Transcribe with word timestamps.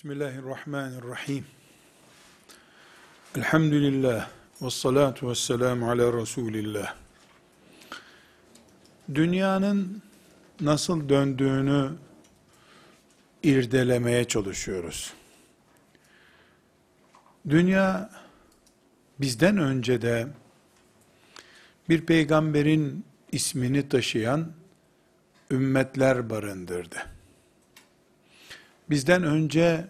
Bismillahirrahmanirrahim. 0.00 1.44
Elhamdülillah 3.36 4.28
ve 4.62 4.70
salatu 4.70 5.30
ve 5.30 5.34
selamu 5.34 5.90
ala 5.90 6.20
Resulillah. 6.20 6.94
Dünyanın 9.14 10.02
nasıl 10.60 11.08
döndüğünü 11.08 11.90
irdelemeye 13.42 14.24
çalışıyoruz. 14.24 15.12
Dünya 17.48 18.10
bizden 19.20 19.58
önce 19.58 20.02
de 20.02 20.26
bir 21.88 22.06
peygamberin 22.06 23.04
ismini 23.32 23.88
taşıyan 23.88 24.52
ümmetler 25.50 26.30
barındırdı. 26.30 27.19
Bizden 28.90 29.22
önce 29.22 29.86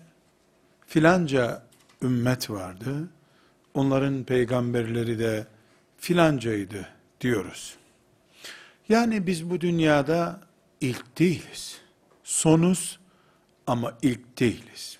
filanca 0.86 1.62
ümmet 2.02 2.50
vardı. 2.50 3.08
Onların 3.74 4.24
peygamberleri 4.24 5.18
de 5.18 5.46
filancaydı 5.98 6.88
diyoruz. 7.20 7.76
Yani 8.88 9.26
biz 9.26 9.50
bu 9.50 9.60
dünyada 9.60 10.40
ilk 10.80 11.18
değiliz. 11.18 11.80
Sonuz 12.24 13.00
ama 13.66 13.98
ilk 14.02 14.40
değiliz. 14.40 14.98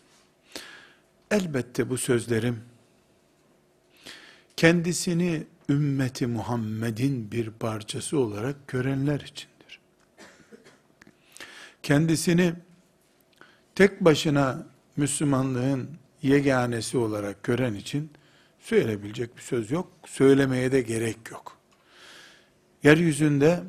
Elbette 1.31 1.91
bu 1.91 1.99
sözlerim 1.99 2.61
kendisini 4.57 5.47
ümmeti 5.69 6.27
Muhammed'in 6.27 7.33
bir 7.33 7.51
parçası 7.51 8.19
olarak 8.19 8.69
görenler 8.69 9.21
içindir. 9.21 9.81
Kendisini 11.83 12.55
tek 13.81 14.01
başına 14.01 14.67
Müslümanlığın 14.97 15.91
yeganesi 16.23 16.99
olarak 16.99 17.43
gören 17.43 17.75
için 17.75 18.11
söyleyebilecek 18.59 19.37
bir 19.37 19.43
söz 19.43 19.71
yok. 19.71 19.89
Söylemeye 20.07 20.73
de 20.73 20.81
gerek 20.81 21.17
yok. 21.31 21.57
Yeryüzünde 22.83 23.61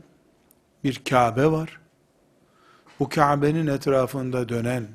bir 0.83 1.01
Kabe 1.09 1.45
var. 1.45 1.79
Bu 2.99 3.09
Kabe'nin 3.09 3.67
etrafında 3.67 4.49
dönen 4.49 4.87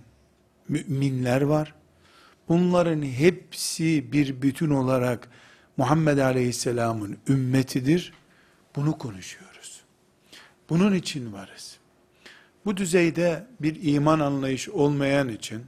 müminler 0.68 1.42
var. 1.42 1.74
Bunların 2.48 3.02
hepsi 3.02 4.12
bir 4.12 4.42
bütün 4.42 4.70
olarak 4.70 5.28
Muhammed 5.76 6.18
Aleyhisselam'ın 6.18 7.18
ümmetidir. 7.28 8.12
Bunu 8.76 8.98
konuşuyoruz. 8.98 9.80
Bunun 10.68 10.94
için 10.94 11.32
varız. 11.32 11.78
Bu 12.66 12.76
düzeyde 12.76 13.46
bir 13.60 13.78
iman 13.82 14.20
anlayış 14.20 14.68
olmayan 14.68 15.28
için, 15.28 15.66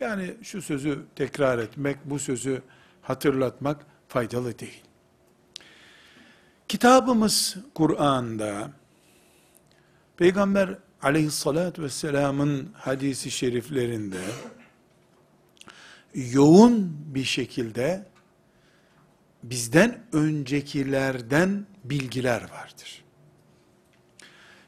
yani 0.00 0.34
şu 0.42 0.62
sözü 0.62 1.02
tekrar 1.16 1.58
etmek, 1.58 1.96
bu 2.04 2.18
sözü 2.18 2.62
hatırlatmak 3.02 3.86
faydalı 4.08 4.58
değil. 4.58 4.82
Kitabımız 6.68 7.56
Kur'an'da, 7.74 8.70
Peygamber 10.16 10.78
aleyhissalatü 11.02 11.82
vesselamın 11.82 12.72
hadisi 12.74 13.30
şeriflerinde, 13.30 14.20
yoğun 16.14 16.96
bir 17.14 17.24
şekilde, 17.24 18.06
bizden 19.42 20.02
öncekilerden 20.12 21.66
bilgiler 21.84 22.42
vardır. 22.42 23.05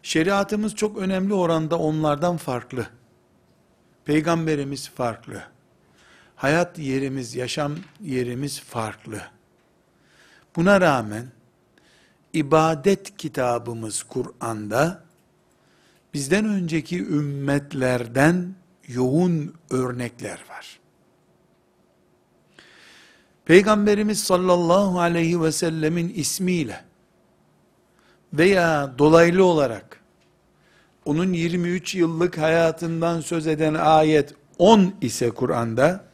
Şeriatımız 0.09 0.75
çok 0.75 0.99
önemli 0.99 1.35
oranda 1.35 1.79
onlardan 1.79 2.37
farklı. 2.37 2.87
Peygamberimiz 4.05 4.89
farklı. 4.91 5.43
Hayat 6.37 6.79
yerimiz, 6.79 7.35
yaşam 7.35 7.75
yerimiz 8.01 8.61
farklı. 8.61 9.21
Buna 10.57 10.81
rağmen 10.81 11.27
ibadet 12.33 13.17
kitabımız 13.17 14.03
Kur'an'da 14.03 15.03
bizden 16.15 16.45
önceki 16.45 17.07
ümmetlerden 17.07 18.55
yoğun 18.87 19.55
örnekler 19.71 20.45
var. 20.51 20.79
Peygamberimiz 23.45 24.25
sallallahu 24.25 25.01
aleyhi 25.01 25.43
ve 25.43 25.53
sellemin 25.53 26.09
ismiyle 26.09 26.85
veya 28.33 28.99
dolaylı 28.99 29.45
olarak 29.45 29.98
onun 31.09 31.33
23 31.33 31.95
yıllık 31.95 32.39
hayatından 32.39 33.21
söz 33.21 33.47
eden 33.47 33.75
ayet 33.75 34.35
10 34.59 34.95
ise 35.01 35.31
Kur'an'da 35.31 36.05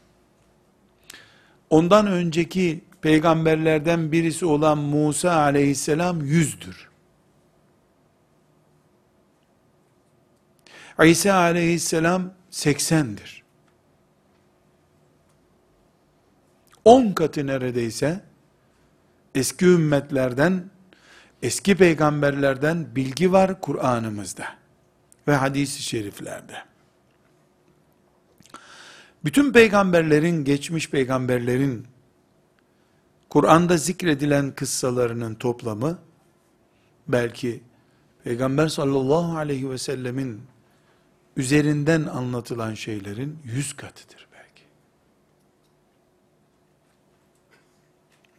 ondan 1.70 2.06
önceki 2.06 2.84
peygamberlerden 3.02 4.12
birisi 4.12 4.46
olan 4.46 4.78
Musa 4.78 5.36
aleyhisselam 5.36 6.20
yüzdür. 6.20 6.88
İsa 11.04 11.34
aleyhisselam 11.34 12.32
80'dir. 12.50 13.42
10 16.84 17.12
katı 17.12 17.46
neredeyse 17.46 18.20
eski 19.34 19.66
ümmetlerden 19.66 20.70
eski 21.42 21.76
peygamberlerden 21.76 22.96
bilgi 22.96 23.32
var 23.32 23.60
Kur'an'ımızda 23.60 24.63
ve 25.28 25.34
hadis-i 25.34 25.82
şeriflerde. 25.82 26.56
Bütün 29.24 29.52
peygamberlerin, 29.52 30.44
geçmiş 30.44 30.90
peygamberlerin 30.90 31.86
Kur'an'da 33.30 33.76
zikredilen 33.76 34.54
kıssalarının 34.54 35.34
toplamı 35.34 35.98
belki 37.08 37.62
Peygamber 38.24 38.68
sallallahu 38.68 39.36
aleyhi 39.36 39.70
ve 39.70 39.78
sellemin 39.78 40.42
üzerinden 41.36 42.02
anlatılan 42.02 42.74
şeylerin 42.74 43.38
yüz 43.44 43.76
katıdır 43.76 44.28
belki. 44.32 44.62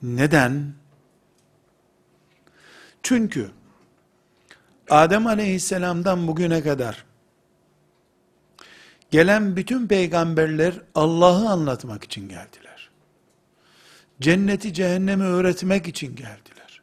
Neden? 0.02 0.74
Çünkü 3.04 3.52
Adem 4.90 5.28
aleyhisselamdan 5.28 6.28
bugüne 6.28 6.64
kadar 6.64 7.06
gelen 9.12 9.56
bütün 9.56 9.88
peygamberler 9.88 10.74
Allah'ı 10.96 11.50
anlatmak 11.50 12.04
için 12.04 12.30
geldiler. 12.30 12.90
Cenneti 14.22 14.74
cehennemi 14.74 15.24
öğretmek 15.24 15.88
için 15.88 16.16
geldiler. 16.16 16.82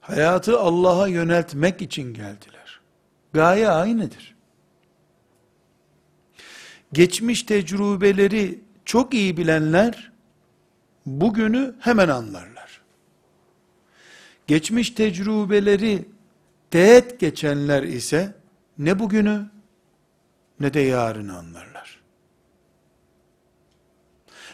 Hayatı 0.00 0.60
Allah'a 0.60 1.08
yöneltmek 1.08 1.82
için 1.82 2.14
geldiler. 2.14 2.80
Gaye 3.32 3.68
aynıdır. 3.68 4.34
Geçmiş 6.92 7.42
tecrübeleri 7.42 8.60
çok 8.84 9.14
iyi 9.14 9.36
bilenler 9.36 10.12
bugünü 11.06 11.74
hemen 11.80 12.08
anlarlar 12.08 12.54
geçmiş 14.46 14.90
tecrübeleri 14.90 16.04
teğet 16.74 17.20
geçenler 17.20 17.82
ise 17.82 18.34
ne 18.78 18.98
bugünü 18.98 19.50
ne 20.60 20.74
de 20.74 20.80
yarını 20.80 21.38
anlarlar. 21.38 22.00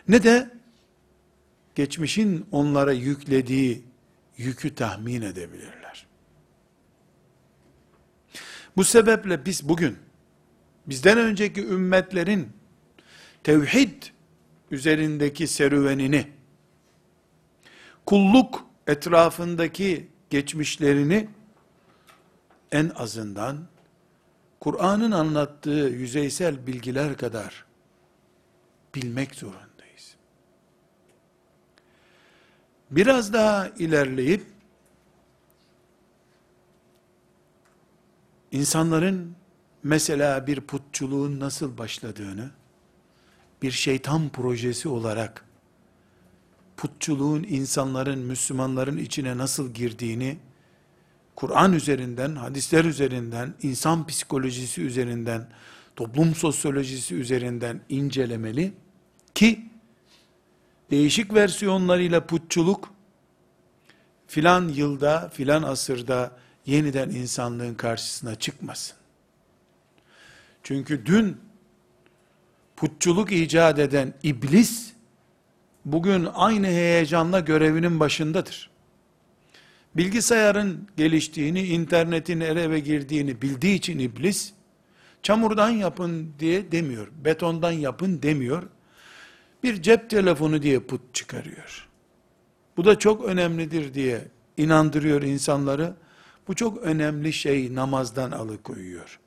Ne 0.09 0.23
de 0.23 0.51
geçmişin 1.75 2.47
onlara 2.53 2.93
yüklediği 2.93 3.85
yükü 4.37 4.75
tahmin 4.75 5.23
edebilirler. 5.23 6.07
Bu 8.77 8.85
sebeple 8.85 9.45
biz 9.45 9.69
bugün 9.69 9.99
bizden 10.87 11.19
önceki 11.19 11.67
ümmetlerin 11.67 12.49
tevhid 13.43 14.03
üzerindeki 14.71 15.47
serüvenini 15.47 16.27
kulluk 18.07 18.67
etrafındaki 18.87 20.09
geçmişlerini 20.31 21.29
en 22.73 22.93
azından 22.95 23.59
Kur'an'ın 24.61 25.11
anlattığı 25.11 25.71
yüzeysel 25.71 26.67
bilgiler 26.67 27.17
kadar 27.17 27.65
bilmek 28.95 29.35
zorundayız. 29.35 30.15
Biraz 32.91 33.33
daha 33.33 33.69
ilerleyip 33.69 34.47
insanların 38.53 39.37
mesela 39.83 40.47
bir 40.47 40.61
putçuluğun 40.61 41.41
nasıl 41.41 41.79
başladığını 41.79 42.51
bir 43.63 43.71
şeytan 43.71 44.29
projesi 44.29 44.89
olarak 44.89 45.45
putçuluğun 46.77 47.43
insanların, 47.43 48.19
Müslümanların 48.19 48.97
içine 48.97 49.39
nasıl 49.39 49.75
girdiğini, 49.75 50.39
Kur'an 51.37 51.73
üzerinden, 51.73 52.35
hadisler 52.35 52.85
üzerinden, 52.85 53.55
insan 53.63 54.07
psikolojisi 54.07 54.83
üzerinden 54.83 55.49
toplum 55.97 56.35
sosyolojisi 56.35 57.15
üzerinden 57.15 57.81
incelemeli 57.89 58.73
ki 59.35 59.71
değişik 60.91 61.35
versiyonlarıyla 61.35 62.27
putçuluk 62.27 62.93
filan 64.27 64.69
yılda, 64.69 65.29
filan 65.29 65.63
asırda 65.63 66.37
yeniden 66.67 67.11
insanlığın 67.11 67.75
karşısına 67.75 68.35
çıkmasın. 68.35 68.97
Çünkü 70.63 71.07
dün 71.07 71.37
putçuluk 72.77 73.33
icat 73.33 73.79
eden 73.79 74.15
iblis 74.23 74.93
bugün 75.85 76.29
aynı 76.35 76.67
heyecanla 76.67 77.41
görevinin 77.41 78.01
başındadır. 78.01 78.70
Bilgisayarın 79.97 80.89
geliştiğini, 80.97 81.63
internetin 81.63 82.41
eve 82.41 82.81
girdiğini 82.81 83.43
bildiği 83.43 83.75
için 83.75 83.99
iblis, 83.99 84.53
çamurdan 85.23 85.71
yapın 85.71 86.33
diye 86.39 86.73
demiyor, 86.73 87.09
betondan 87.25 87.73
yapın 87.73 88.23
demiyor. 88.23 88.63
Bir 89.63 89.83
cep 89.83 90.11
telefonu 90.11 90.63
diye 90.63 90.81
put 90.81 91.01
çıkarıyor. 91.13 91.89
Bu 92.77 92.85
da 92.85 92.99
çok 92.99 93.25
önemlidir 93.25 93.95
diye 93.95 94.29
inandırıyor 94.57 95.23
insanları. 95.23 95.95
Bu 96.49 96.55
çok 96.55 96.79
önemli 96.79 97.33
şey 97.33 97.75
namazdan 97.75 98.31
alıkoyuyor. 98.31 99.19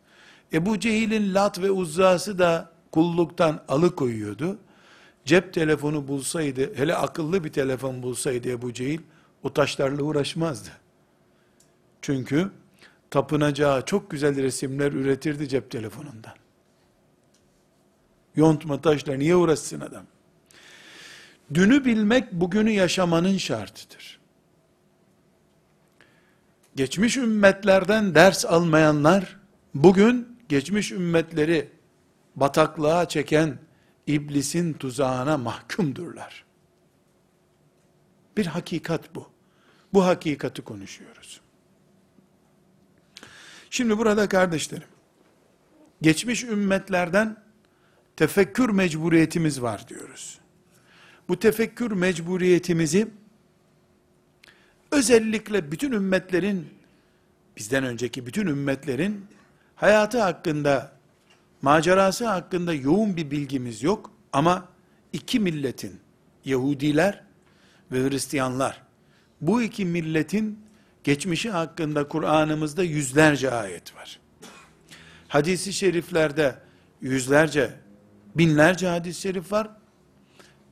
Ebu 0.54 0.80
Cehil'in 0.80 1.34
Lat 1.34 1.62
ve 1.62 1.72
Uzza'sı 1.72 2.40
da 2.40 2.72
kulluktan 2.92 3.64
alıkoyuyordu. 3.68 4.58
Cep 5.26 5.54
telefonu 5.54 6.08
bulsaydı, 6.08 6.76
hele 6.76 6.96
akıllı 6.96 7.44
bir 7.44 7.52
telefon 7.52 8.04
bulsaydı 8.04 8.50
Ebu 8.50 8.74
Cehil, 8.74 9.00
o 9.44 9.54
taşlarla 9.54 10.04
uğraşmazdı. 10.04 10.70
Çünkü 12.02 12.52
tapınacağı 13.10 13.86
çok 13.86 14.12
güzel 14.12 14.44
resimler 14.44 14.92
üretirdi 14.92 15.50
cep 15.50 15.72
telefonundan. 15.72 16.34
Yontma 18.36 18.82
taşla 18.82 19.16
niye 19.16 19.36
uğraşsın 19.36 19.80
adam? 19.80 20.06
Dünü 21.54 21.86
bilmek 21.86 22.32
bugünü 22.32 22.72
yaşamanın 22.72 23.38
şartıdır. 23.38 24.20
Geçmiş 26.76 27.18
ümmetlerden 27.18 28.16
ders 28.16 28.46
almayanlar 28.46 29.40
bugün 29.74 30.40
geçmiş 30.50 30.92
ümmetleri 30.92 31.70
bataklığa 32.36 33.08
çeken 33.08 33.58
iblisin 34.08 34.74
tuzağına 34.74 35.38
mahkumdurlar. 35.38 36.46
Bir 38.38 38.46
hakikat 38.46 39.16
bu. 39.16 39.33
Bu 39.94 40.06
hakikati 40.06 40.62
konuşuyoruz. 40.62 41.42
Şimdi 43.70 43.98
burada 43.98 44.30
kardeşlerim, 44.30 44.88
geçmiş 46.02 46.44
ümmetlerden 46.44 47.44
tefekkür 48.16 48.70
mecburiyetimiz 48.70 49.62
var 49.62 49.88
diyoruz. 49.88 50.40
Bu 51.30 51.40
tefekkür 51.40 51.92
mecburiyetimizi 51.92 53.08
özellikle 54.92 55.72
bütün 55.72 55.92
ümmetlerin 55.92 56.68
bizden 57.58 57.84
önceki 57.84 58.26
bütün 58.26 58.48
ümmetlerin 58.48 59.26
hayatı 59.76 60.22
hakkında 60.22 60.92
macerası 61.62 62.28
hakkında 62.28 62.74
yoğun 62.74 63.18
bir 63.18 63.32
bilgimiz 63.32 63.84
yok 63.84 64.12
ama 64.34 64.70
iki 65.14 65.40
milletin 65.40 66.00
Yahudiler 66.46 67.24
ve 67.92 68.10
Hristiyanlar 68.10 68.83
bu 69.48 69.62
iki 69.62 69.86
milletin 69.86 70.60
geçmişi 71.04 71.50
hakkında 71.50 72.08
Kur'an'ımızda 72.08 72.84
yüzlerce 72.84 73.52
ayet 73.52 73.96
var. 73.96 74.20
Hadisi 75.28 75.74
şeriflerde 75.74 76.56
yüzlerce, 77.02 77.74
binlerce 78.36 78.88
hadis-i 78.88 79.22
şerif 79.22 79.52
var. 79.52 79.70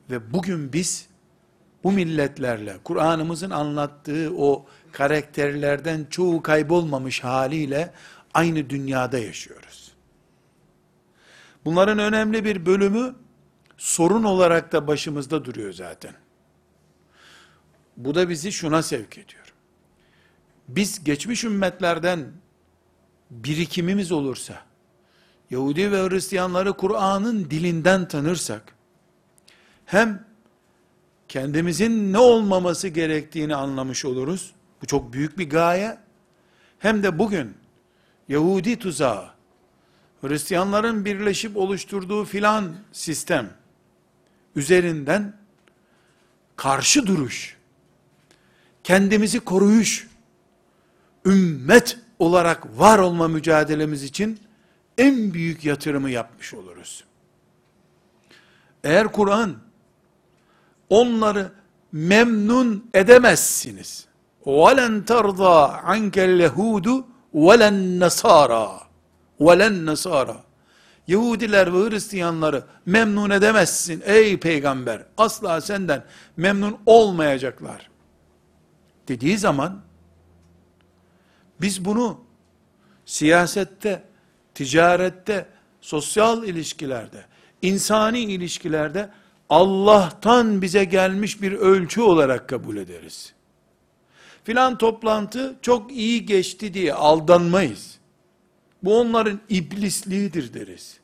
Ve 0.10 0.34
bugün 0.34 0.74
biz 0.74 1.08
bu 1.84 1.92
milletlerle, 1.92 2.78
Kur'an'ımızın 2.84 3.50
anlattığı 3.50 4.34
o 4.38 4.66
karakterlerden 4.92 6.08
çoğu 6.10 6.42
kaybolmamış 6.42 7.24
haliyle 7.24 7.94
aynı 8.34 8.70
dünyada 8.70 9.20
yaşıyoruz. 9.20 9.92
Bunların 11.66 12.00
önemli 12.00 12.46
bir 12.46 12.66
bölümü 12.66 13.16
sorun 13.78 14.24
olarak 14.24 14.72
da 14.72 14.88
başımızda 14.88 15.46
duruyor 15.46 15.74
zaten. 15.74 16.14
Bu 17.98 18.16
da 18.16 18.30
bizi 18.30 18.52
şuna 18.52 18.84
sevk 18.84 19.18
ediyor. 19.18 19.54
Biz 20.68 21.04
geçmiş 21.04 21.44
ümmetlerden 21.44 22.32
birikimimiz 23.32 24.12
olursa, 24.12 24.66
Yahudi 25.50 25.92
ve 25.92 26.10
Hristiyanları 26.10 26.74
Kur'an'ın 26.74 27.50
dilinden 27.50 28.08
tanırsak, 28.08 28.76
hem 29.86 30.26
kendimizin 31.28 32.14
ne 32.14 32.18
olmaması 32.18 32.88
gerektiğini 32.88 33.56
anlamış 33.56 34.06
oluruz. 34.06 34.54
Bu 34.82 34.86
çok 34.86 35.14
büyük 35.14 35.38
bir 35.38 35.50
gaye. 35.50 35.98
Hem 36.80 37.04
de 37.04 37.20
bugün 37.20 37.54
Yahudi 38.30 38.80
tuzağı, 38.80 39.30
Hristiyanların 40.22 41.06
birleşip 41.06 41.58
oluşturduğu 41.58 42.26
filan 42.26 42.76
sistem 42.92 43.50
üzerinden 44.56 45.38
karşı 46.56 47.08
duruş, 47.08 47.58
kendimizi 48.85 49.41
koruyuş, 49.41 50.09
ümmet 51.27 51.99
olarak 52.19 52.79
var 52.79 52.99
olma 52.99 53.29
mücadelemiz 53.29 54.03
için 54.03 54.41
en 54.99 55.35
büyük 55.35 55.65
yatırımı 55.65 56.11
yapmış 56.11 56.55
oluruz. 56.55 57.05
Eğer 58.85 59.13
Kur'an 59.13 59.57
onları 60.91 61.53
memnun 61.93 62.91
edemezsiniz. 62.95 64.07
وَلَنْ 64.45 65.05
تَرْضَى 65.05 65.81
عَنْكَ 65.81 66.17
الْيَهُودُ 66.31 67.05
وَلَنْ 67.35 68.05
نَصَارَى 68.05 68.81
وَلَنْ 69.41 69.91
نَصَارَى 69.91 70.37
Yahudiler 71.07 71.75
ve 71.75 71.91
Hristiyanları 71.91 72.65
memnun 72.87 73.31
edemezsin 73.31 74.03
ey 74.07 74.41
peygamber. 74.41 75.03
Asla 75.17 75.61
senden 75.61 76.05
memnun 76.37 76.79
olmayacaklar. 76.87 77.90
Dediği 79.12 79.38
zaman 79.38 79.82
biz 81.62 81.86
bunu 81.86 82.20
siyasette, 83.06 84.04
ticarette, 84.56 85.48
sosyal 85.82 86.44
ilişkilerde, 86.44 87.26
insani 87.62 88.20
ilişkilerde 88.20 89.10
Allah'tan 89.50 90.62
bize 90.62 90.84
gelmiş 90.84 91.42
bir 91.42 91.52
ölçü 91.52 92.02
olarak 92.02 92.50
kabul 92.50 92.78
ederiz. 92.78 93.34
Filan 94.44 94.78
toplantı 94.78 95.56
çok 95.62 95.92
iyi 95.92 96.26
geçti 96.26 96.74
diye 96.74 96.94
aldanmayız. 96.94 97.98
Bu 98.84 99.00
onların 99.00 99.40
iblisliğidir 99.50 100.54
deriz. 100.54 101.00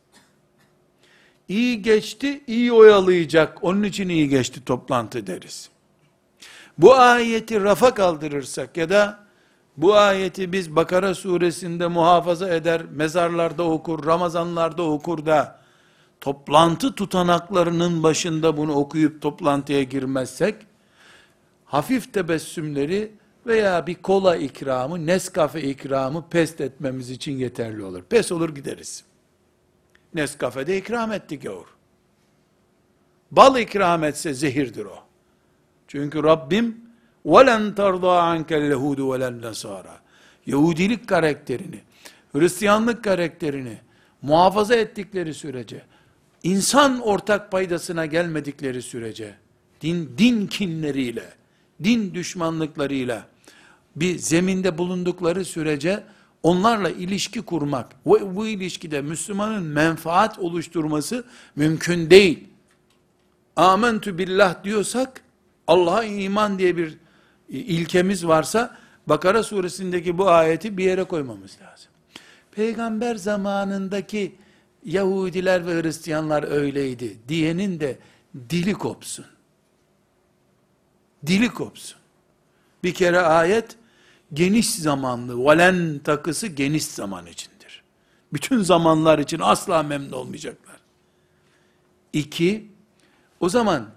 İyi 1.48 1.82
geçti, 1.82 2.44
iyi 2.48 2.72
oyalayacak, 2.72 3.64
onun 3.64 3.84
için 3.84 4.10
iyi 4.10 4.30
geçti 4.30 4.66
toplantı 4.66 5.28
deriz. 5.28 5.70
Bu 6.78 6.96
ayeti 6.96 7.62
rafa 7.62 7.94
kaldırırsak 7.94 8.78
ya 8.78 8.90
da 8.90 9.20
bu 9.78 9.96
ayeti 9.96 10.52
biz 10.52 10.76
Bakara 10.76 11.16
suresinde 11.16 11.88
muhafaza 11.88 12.56
eder, 12.56 12.82
mezarlarda 12.92 13.64
okur, 13.64 14.06
Ramazanlarda 14.06 14.84
okur 14.84 15.26
da, 15.26 15.60
toplantı 16.22 16.96
tutanaklarının 16.96 18.04
başında 18.04 18.58
bunu 18.58 18.74
okuyup 18.74 19.22
toplantıya 19.22 19.84
girmezsek, 19.84 20.56
hafif 21.66 22.14
tebessümleri 22.14 23.12
veya 23.46 23.88
bir 23.88 23.96
kola 23.96 24.36
ikramı, 24.36 25.06
Nescafe 25.06 25.62
ikramı 25.62 26.30
pest 26.30 26.62
etmemiz 26.62 27.10
için 27.10 27.32
yeterli 27.32 27.84
olur. 27.84 28.04
Pes 28.04 28.32
olur 28.32 28.56
gideriz. 28.56 29.04
Nescafe'de 30.14 30.78
ikram 30.78 31.12
etti 31.12 31.40
gavur. 31.40 31.68
Bal 33.32 33.60
ikram 33.60 34.04
etse 34.04 34.34
zehirdir 34.34 34.86
o. 34.86 35.07
Çünkü 35.89 36.23
Rabbim 36.23 36.77
وَلَنْ 37.27 37.75
تَرْضَى 37.75 38.15
عَنْكَ 38.31 38.51
الْيَهُودُ 38.51 39.01
وَلَنْ 39.01 39.41
نَصَارَى 39.41 39.97
Yahudilik 40.47 41.09
karakterini, 41.09 41.81
Hristiyanlık 42.33 43.05
karakterini 43.05 43.79
muhafaza 44.23 44.75
ettikleri 44.75 45.35
sürece, 45.35 45.83
insan 46.43 47.01
ortak 47.01 47.53
paydasına 47.53 48.07
gelmedikleri 48.07 48.83
sürece, 48.83 49.35
din, 49.81 50.15
din 50.19 50.47
kinleriyle, 50.47 51.25
din 51.85 52.15
düşmanlıklarıyla 52.15 53.27
bir 53.97 54.19
zeminde 54.19 54.79
bulundukları 54.79 55.45
sürece 55.45 56.03
onlarla 56.43 56.91
ilişki 56.91 57.43
kurmak 57.43 57.93
ve 58.07 58.37
bu 58.37 58.47
ilişkide 58.47 59.03
Müslümanın 59.03 59.62
menfaat 59.62 60.39
oluşturması 60.39 61.25
mümkün 61.57 62.11
değil. 62.11 62.49
Amentü 63.57 64.19
billah 64.19 64.65
diyorsak 64.65 65.23
Allah'a 65.68 66.04
iman 66.04 66.60
diye 66.60 66.78
bir 66.78 66.98
ilkemiz 67.50 68.28
varsa 68.28 68.78
Bakara 69.08 69.44
suresindeki 69.44 70.18
bu 70.18 70.30
ayeti 70.30 70.78
bir 70.78 70.84
yere 70.84 71.04
koymamız 71.04 71.58
lazım. 71.62 71.92
Peygamber 72.52 73.16
zamanındaki 73.16 74.36
Yahudiler 74.86 75.68
ve 75.68 75.82
Hristiyanlar 75.82 76.44
öyleydi 76.44 77.18
diyenin 77.28 77.80
de 77.80 78.00
dili 78.50 78.74
kopsun. 78.74 79.26
Dili 81.26 81.50
kopsun. 81.50 81.98
Bir 82.84 82.94
kere 82.94 83.20
ayet 83.20 83.76
geniş 84.34 84.70
zamanlı, 84.70 85.44
valen 85.44 86.00
takısı 86.00 86.48
geniş 86.48 86.86
zaman 86.86 87.26
içindir. 87.26 87.84
Bütün 88.34 88.62
zamanlar 88.62 89.20
için 89.20 89.40
asla 89.40 89.84
memnun 89.84 90.12
olmayacaklar. 90.12 90.78
İki, 92.14 92.68
o 93.40 93.50
zaman 93.50 93.97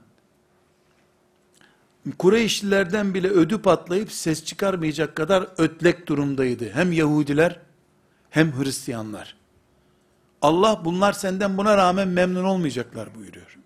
Kureyşlilerden 2.19 3.15
bile 3.15 3.29
ödü 3.29 3.63
patlayıp 3.63 4.13
ses 4.13 4.45
çıkarmayacak 4.45 5.17
kadar 5.17 5.49
ötlek 5.59 6.07
durumdaydı. 6.07 6.71
Hem 6.71 6.93
Yahudiler 6.93 7.61
hem 8.31 8.59
Hristiyanlar. 8.59 9.37
Allah 10.43 10.83
bunlar 10.85 11.13
senden 11.13 11.59
buna 11.59 11.77
rağmen 11.77 12.09
memnun 12.09 12.45
olmayacaklar 12.45 13.15
buyuruyor. 13.15 13.59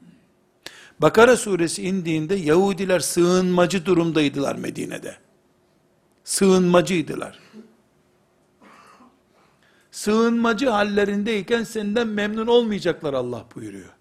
Bakara 1.00 1.36
suresi 1.36 1.82
indiğinde 1.82 2.34
Yahudiler 2.34 3.00
sığınmacı 3.00 3.86
durumdaydılar 3.86 4.56
Medine'de. 4.56 5.16
Sığınmacıydılar. 6.24 7.38
Sığınmacı 9.90 10.68
hallerindeyken 10.68 11.64
senden 11.64 12.08
memnun 12.08 12.46
olmayacaklar 12.46 13.14
Allah 13.14 13.44
buyuruyor. 13.54 13.93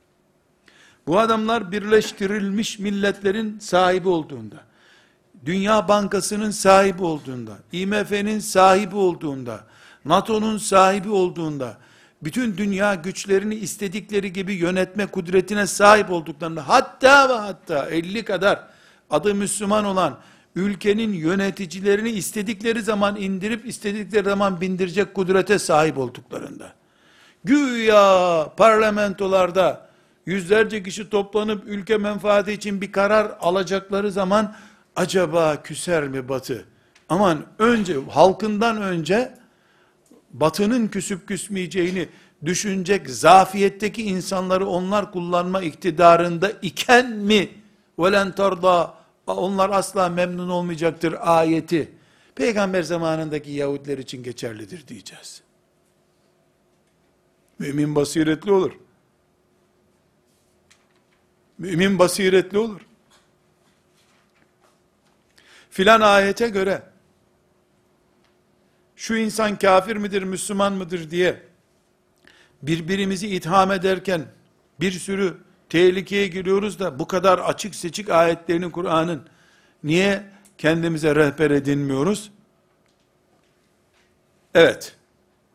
Bu 1.08 1.20
adamlar 1.20 1.72
birleştirilmiş 1.72 2.80
milletlerin 2.80 3.60
sahibi 3.60 4.10
olduğunda, 4.10 4.56
Dünya 5.46 5.88
Bankası'nın 5.88 6.52
sahibi 6.52 7.04
olduğunda, 7.04 7.52
IMF'nin 7.72 8.40
sahibi 8.40 8.96
olduğunda, 8.96 9.64
NATO'nun 10.06 10.58
sahibi 10.58 11.10
olduğunda, 11.10 11.78
bütün 12.24 12.58
dünya 12.58 12.96
güçlerini 12.96 13.56
istedikleri 13.56 14.34
gibi 14.34 14.54
yönetme 14.54 15.06
kudretine 15.06 15.68
sahip 15.68 16.12
olduklarında, 16.12 16.70
hatta 16.70 17.30
ve 17.30 17.34
hatta 17.34 17.86
50 17.86 18.24
kadar 18.26 18.68
adı 19.10 19.36
Müslüman 19.36 19.86
olan 19.86 20.18
ülkenin 20.56 21.14
yöneticilerini 21.14 22.10
istedikleri 22.10 22.82
zaman 22.82 23.16
indirip 23.16 23.66
istedikleri 23.66 24.24
zaman 24.24 24.62
bindirecek 24.62 25.14
kudrete 25.14 25.60
sahip 25.60 25.98
olduklarında, 25.98 26.74
güya 27.44 28.50
parlamentolarda 28.58 29.93
yüzlerce 30.26 30.84
kişi 30.84 31.10
toplanıp 31.10 31.64
ülke 31.68 31.98
menfaati 31.98 32.52
için 32.52 32.82
bir 32.82 32.92
karar 32.92 33.38
alacakları 33.40 34.12
zaman 34.12 34.56
acaba 34.96 35.62
küser 35.64 36.08
mi 36.08 36.30
batı? 36.30 36.66
Aman 37.10 37.46
önce 37.60 37.96
halkından 38.10 38.82
önce 38.82 39.34
batının 40.34 40.88
küsüp 40.88 41.28
küsmeyeceğini 41.28 42.10
düşünecek 42.46 43.10
zafiyetteki 43.10 44.04
insanları 44.04 44.68
onlar 44.68 45.12
kullanma 45.12 45.62
iktidarında 45.62 46.52
iken 46.62 47.12
mi 47.12 47.50
velen 48.00 48.36
tarda 48.36 48.94
onlar 49.28 49.70
asla 49.70 50.10
memnun 50.10 50.50
olmayacaktır 50.50 51.16
ayeti 51.20 51.92
peygamber 52.36 52.84
zamanındaki 52.84 53.52
Yahudiler 53.52 53.98
için 53.98 54.24
geçerlidir 54.24 54.88
diyeceğiz. 54.88 55.42
Mümin 57.60 57.96
basiretli 57.96 58.52
olur. 58.52 58.72
Mümin 61.58 62.00
basiretli 62.00 62.58
olur. 62.58 62.82
Filan 65.70 66.02
ayete 66.02 66.50
göre 66.50 66.84
şu 68.96 69.16
insan 69.16 69.60
kafir 69.60 69.96
midir, 69.96 70.24
Müslüman 70.24 70.74
mıdır 70.74 71.12
diye 71.12 71.44
birbirimizi 72.62 73.28
itham 73.28 73.72
ederken 73.72 74.26
bir 74.80 74.92
sürü 74.92 75.38
tehlikeye 75.70 76.28
giriyoruz 76.28 76.80
da 76.80 77.00
bu 77.00 77.08
kadar 77.08 77.40
açık 77.40 77.76
seçik 77.76 78.10
ayetlerini 78.10 78.72
Kur'an'ın 78.72 79.28
niye 79.84 80.24
kendimize 80.58 81.16
rehber 81.16 81.52
edinmiyoruz? 81.52 82.32
Evet, 84.54 84.96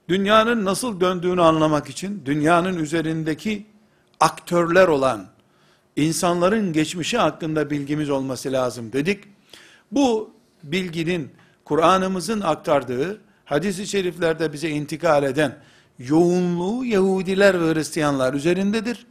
dünyanın 0.09 0.65
nasıl 0.65 1.01
döndüğünü 1.01 1.43
anlamak 1.43 1.89
için 1.89 2.23
dünyanın 2.27 2.79
üzerindeki 2.79 3.67
aktörler 4.21 4.89
olan 4.89 5.38
insanların 5.99 6.73
geçmişi 6.73 7.19
hakkında 7.19 7.71
bilgimiz 7.71 8.11
olması 8.11 8.53
lazım 8.53 8.93
dedik. 8.93 9.25
Bu 9.93 10.31
bilginin 10.63 11.31
Kur'an'ımızın 11.65 12.41
aktardığı 12.41 13.21
hadis-i 13.45 13.87
şeriflerde 13.87 14.53
bize 14.53 14.71
intikal 14.71 15.23
eden 15.23 15.59
yoğunluğu 15.99 16.85
Yahudiler 16.85 17.61
ve 17.61 17.75
Hristiyanlar 17.75 18.35
üzerindedir. 18.35 19.07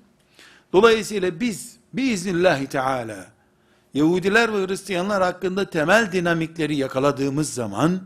Dolayısıyla 0.73 1.39
biz 1.39 1.77
biiznillahü 1.93 2.67
teala 2.67 3.25
Yahudiler 3.93 4.53
ve 4.53 4.67
Hristiyanlar 4.67 5.23
hakkında 5.23 5.69
temel 5.69 6.11
dinamikleri 6.11 6.75
yakaladığımız 6.75 7.53
zaman 7.53 8.01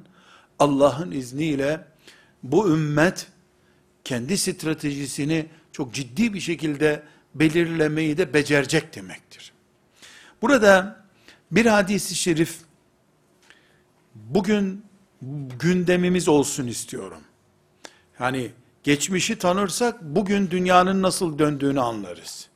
Allah'ın 0.59 1.11
izniyle 1.11 1.85
bu 2.43 2.69
ümmet 2.69 3.27
kendi 4.03 4.37
stratejisini 4.37 5.45
çok 5.71 5.93
ciddi 5.93 6.33
bir 6.33 6.39
şekilde 6.39 7.03
belirlemeyi 7.35 8.17
de 8.17 8.33
becerecek 8.33 8.95
demektir. 8.95 9.53
Burada 10.41 11.03
bir 11.51 11.65
hadisi 11.65 12.15
şerif 12.15 12.57
bugün 14.15 14.85
gündemimiz 15.59 16.27
olsun 16.27 16.67
istiyorum. 16.67 17.21
Yani 18.19 18.51
geçmişi 18.83 19.37
tanırsak 19.37 20.01
bugün 20.01 20.51
dünyanın 20.51 21.01
nasıl 21.01 21.39
döndüğünü 21.39 21.81
anlarız. 21.81 22.47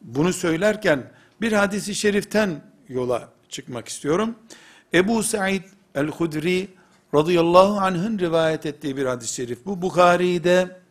Bunu 0.00 0.32
söylerken 0.32 1.12
bir 1.40 1.52
hadisi 1.52 1.94
şeriften 1.94 2.62
yola 2.88 3.28
çıkmak 3.48 3.88
istiyorum. 3.88 4.34
Ebu 4.94 5.22
Said 5.22 5.62
el-Hudri 5.94 6.68
radıyallahu 7.14 7.78
anh'ın 7.80 8.18
rivayet 8.18 8.66
ettiği 8.66 8.96
bir 8.96 9.06
hadis-i 9.06 9.34
şerif. 9.34 9.66
Bu 9.66 9.82
Bukhari'de 9.82 10.81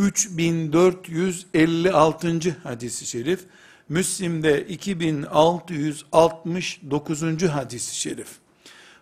3456. 0.00 2.56
hadisi 2.62 3.06
şerif. 3.06 3.44
Müslim'de 3.88 4.66
2669. 4.66 7.42
hadisi 7.42 7.96
şerif. 7.96 8.28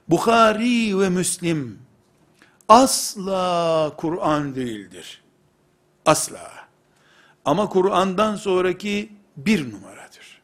Bukhari 0.09 1.01
ve 1.01 1.09
Müslim 1.09 1.79
asla 2.69 3.93
Kur'an 3.97 4.55
değildir. 4.55 5.23
Asla. 6.07 6.51
Ama 7.45 7.69
Kur'an'dan 7.69 8.37
sonraki 8.37 9.13
bir 9.37 9.73
numaradır. 9.73 10.43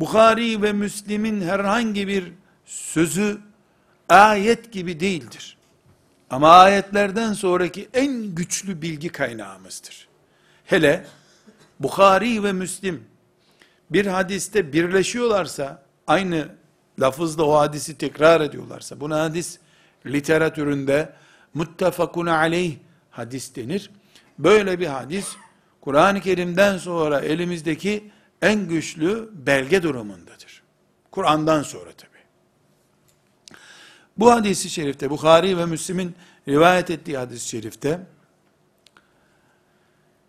Bukhari 0.00 0.62
ve 0.62 0.72
Müslim'in 0.72 1.40
herhangi 1.40 2.08
bir 2.08 2.32
sözü 2.66 3.38
ayet 4.08 4.72
gibi 4.72 5.00
değildir. 5.00 5.56
Ama 6.34 6.50
ayetlerden 6.50 7.32
sonraki 7.32 7.88
en 7.94 8.34
güçlü 8.34 8.82
bilgi 8.82 9.08
kaynağımızdır. 9.08 10.08
Hele 10.64 11.06
Bukhari 11.80 12.44
ve 12.44 12.52
Müslim 12.52 13.04
bir 13.90 14.06
hadiste 14.06 14.72
birleşiyorlarsa, 14.72 15.82
aynı 16.06 16.48
lafızla 17.00 17.44
o 17.44 17.54
hadisi 17.54 17.98
tekrar 17.98 18.40
ediyorlarsa, 18.40 19.00
buna 19.00 19.20
hadis 19.20 19.58
literatüründe 20.06 21.12
muttefakun 21.54 22.26
aleyh 22.26 22.76
hadis 23.10 23.56
denir. 23.56 23.90
Böyle 24.38 24.80
bir 24.80 24.86
hadis, 24.86 25.36
Kur'an-ı 25.80 26.20
Kerim'den 26.20 26.78
sonra 26.78 27.20
elimizdeki 27.20 28.10
en 28.42 28.68
güçlü 28.68 29.30
belge 29.32 29.82
durumundadır. 29.82 30.62
Kur'an'dan 31.10 31.62
sonra 31.62 31.92
tabi. 31.92 32.13
Bu 34.16 34.30
hadisi 34.30 34.70
şerifte, 34.70 35.10
Bukhari 35.10 35.58
ve 35.58 35.66
Müslim'in 35.66 36.14
rivayet 36.48 36.90
ettiği 36.90 37.18
hadis-i 37.18 37.48
şerifte, 37.48 38.06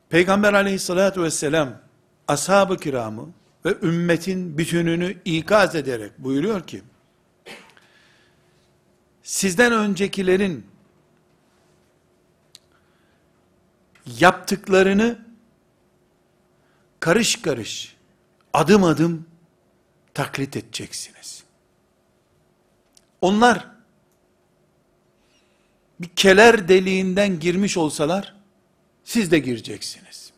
Peygamber 0.10 0.54
aleyhissalatü 0.54 1.24
vesselam, 1.24 1.82
ashab-ı 2.27 2.77
kiramı 2.77 3.30
ve 3.65 3.77
ümmetin 3.82 4.58
bütününü 4.58 5.18
ikaz 5.25 5.75
ederek 5.75 6.12
buyuruyor 6.18 6.68
ki, 6.68 6.82
sizden 9.24 9.72
öncekilerin 9.72 10.68
yaptıklarını 14.20 15.25
karış 17.00 17.42
karış, 17.42 17.96
adım 18.54 18.84
adım 18.84 19.25
taklit 20.13 20.58
edeceksiniz. 20.58 21.44
Onlar 23.22 23.75
bir 26.00 26.08
keler 26.08 26.68
deliğinden 26.68 27.40
girmiş 27.40 27.78
olsalar, 27.78 28.36
siz 29.04 29.32
de 29.32 29.40
gireceksiniz. 29.40 30.34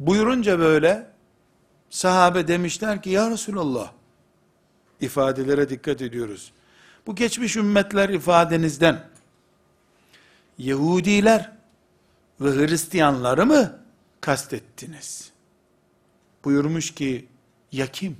Buyurunca 0.00 0.58
böyle, 0.58 1.10
sahabe 1.90 2.48
demişler 2.48 3.02
ki, 3.02 3.10
ya 3.10 3.30
Resulallah, 3.30 3.92
ifadelere 5.00 5.68
dikkat 5.68 6.02
ediyoruz. 6.02 6.52
Bu 7.06 7.14
geçmiş 7.14 7.56
ümmetler 7.56 8.08
ifadenizden, 8.08 9.08
Yahudiler 10.58 11.52
ve 12.40 12.50
Hristiyanları 12.50 13.46
mı 13.46 13.78
kastettiniz? 14.20 15.32
Buyurmuş 16.44 16.94
ki, 16.94 17.28
ya 17.72 17.86
kim? 17.86 18.16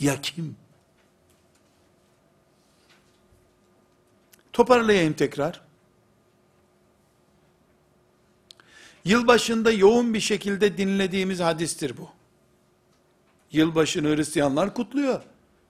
Ya 0.00 0.20
kim? 0.20 0.56
Toparlayayım 4.52 5.12
tekrar. 5.12 5.60
Yılbaşında 9.04 9.70
yoğun 9.70 10.14
bir 10.14 10.20
şekilde 10.20 10.78
dinlediğimiz 10.78 11.40
hadistir 11.40 11.96
bu. 11.96 12.08
Yılbaşını 13.52 14.16
Hristiyanlar 14.16 14.74
kutluyor. 14.74 15.22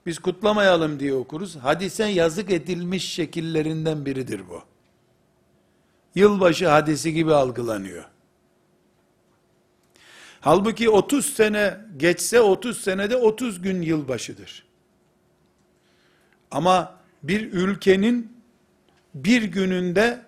Biz 0.06 0.18
kutlamayalım 0.18 1.00
diye 1.00 1.14
okuruz. 1.14 1.56
Hadise 1.56 2.04
yazık 2.04 2.50
edilmiş 2.50 3.12
şekillerinden 3.12 4.06
biridir 4.06 4.48
bu. 4.48 4.62
Yılbaşı 6.14 6.68
hadisi 6.68 7.12
gibi 7.12 7.34
algılanıyor. 7.34 8.04
Halbuki 10.40 10.90
30 10.90 11.26
sene 11.26 11.80
geçse 11.96 12.40
30 12.40 12.80
senede 12.80 13.16
30 13.16 13.62
gün 13.62 13.82
yılbaşıdır. 13.82 14.64
Ama 16.50 16.96
bir 17.22 17.52
ülkenin 17.52 18.41
bir 19.14 19.42
gününde 19.42 20.26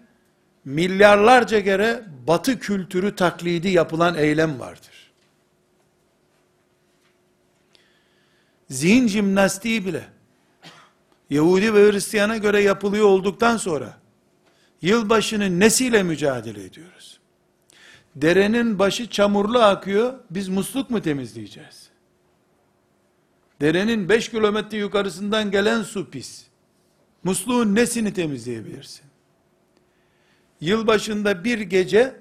milyarlarca 0.64 1.64
kere 1.64 2.04
batı 2.26 2.58
kültürü 2.58 3.16
taklidi 3.16 3.68
yapılan 3.68 4.14
eylem 4.14 4.60
vardır. 4.60 5.12
Zihin 8.70 9.08
jimnastiği 9.08 9.86
bile 9.86 10.04
Yahudi 11.30 11.74
ve 11.74 11.90
Hristiyana 11.90 12.36
göre 12.36 12.62
yapılıyor 12.62 13.06
olduktan 13.06 13.56
sonra 13.56 13.98
yılbaşını 14.82 15.60
nesiyle 15.60 16.02
mücadele 16.02 16.64
ediyoruz? 16.64 17.20
Derenin 18.16 18.78
başı 18.78 19.10
çamurlu 19.10 19.58
akıyor, 19.58 20.14
biz 20.30 20.48
musluk 20.48 20.90
mu 20.90 21.02
temizleyeceğiz? 21.02 21.88
Derenin 23.60 24.08
5 24.08 24.28
kilometre 24.28 24.78
yukarısından 24.78 25.50
gelen 25.50 25.82
su 25.82 26.10
pis. 26.10 26.44
Musluğun 27.25 27.75
nesini 27.75 28.14
temizleyebilirsin? 28.14 29.04
Yılbaşında 30.61 31.45
bir 31.45 31.61
gece 31.61 32.16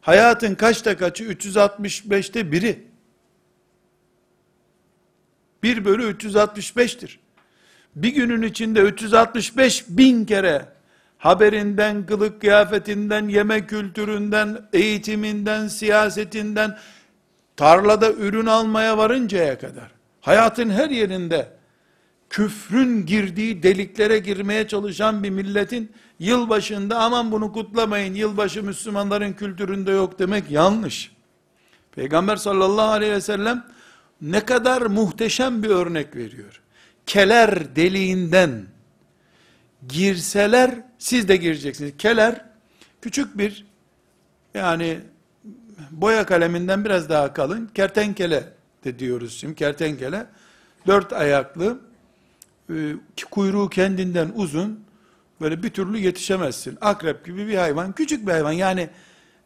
hayatın 0.00 0.54
kaçta 0.54 0.96
kaçı? 0.96 1.24
365'te 1.24 2.52
biri. 2.52 2.84
1 5.62 5.84
bölü 5.84 6.12
365'tir. 6.12 7.18
Bir 7.96 8.08
günün 8.08 8.42
içinde 8.42 8.80
365 8.80 9.84
bin 9.88 10.24
kere 10.24 10.68
haberinden, 11.18 12.06
kılık 12.06 12.40
kıyafetinden, 12.40 13.28
yemek 13.28 13.68
kültüründen, 13.68 14.68
eğitiminden, 14.72 15.68
siyasetinden, 15.68 16.78
tarlada 17.56 18.12
ürün 18.12 18.46
almaya 18.46 18.98
varıncaya 18.98 19.58
kadar, 19.58 19.90
hayatın 20.20 20.70
her 20.70 20.90
yerinde, 20.90 21.48
küfrün 22.34 23.06
girdiği 23.06 23.62
deliklere 23.62 24.18
girmeye 24.18 24.68
çalışan 24.68 25.22
bir 25.22 25.30
milletin, 25.30 25.92
yılbaşında 26.18 26.98
aman 26.98 27.32
bunu 27.32 27.52
kutlamayın, 27.52 28.14
yılbaşı 28.14 28.62
Müslümanların 28.62 29.32
kültüründe 29.32 29.90
yok 29.90 30.18
demek 30.18 30.50
yanlış. 30.50 31.12
Peygamber 31.92 32.36
sallallahu 32.36 32.90
aleyhi 32.90 33.12
ve 33.12 33.20
sellem, 33.20 33.66
ne 34.20 34.40
kadar 34.40 34.82
muhteşem 34.82 35.62
bir 35.62 35.68
örnek 35.68 36.16
veriyor. 36.16 36.60
Keler 37.06 37.76
deliğinden, 37.76 38.66
girseler 39.88 40.70
siz 40.98 41.28
de 41.28 41.36
gireceksiniz. 41.36 41.92
Keler 41.98 42.44
küçük 43.02 43.38
bir 43.38 43.66
yani 44.54 45.00
boya 45.90 46.26
kaleminden 46.26 46.84
biraz 46.84 47.08
daha 47.08 47.32
kalın 47.32 47.66
kertenkele 47.74 48.44
de 48.84 48.98
diyoruz 48.98 49.36
şimdi 49.40 49.54
kertenkele 49.54 50.26
dört 50.86 51.12
ayaklı 51.12 51.78
e, 52.70 52.94
kuyruğu 53.30 53.68
kendinden 53.68 54.32
uzun 54.34 54.84
böyle 55.40 55.62
bir 55.62 55.70
türlü 55.70 55.98
yetişemezsin. 55.98 56.78
Akrep 56.80 57.24
gibi 57.26 57.48
bir 57.48 57.56
hayvan 57.56 57.92
küçük 57.92 58.26
bir 58.26 58.32
hayvan 58.32 58.52
yani 58.52 58.90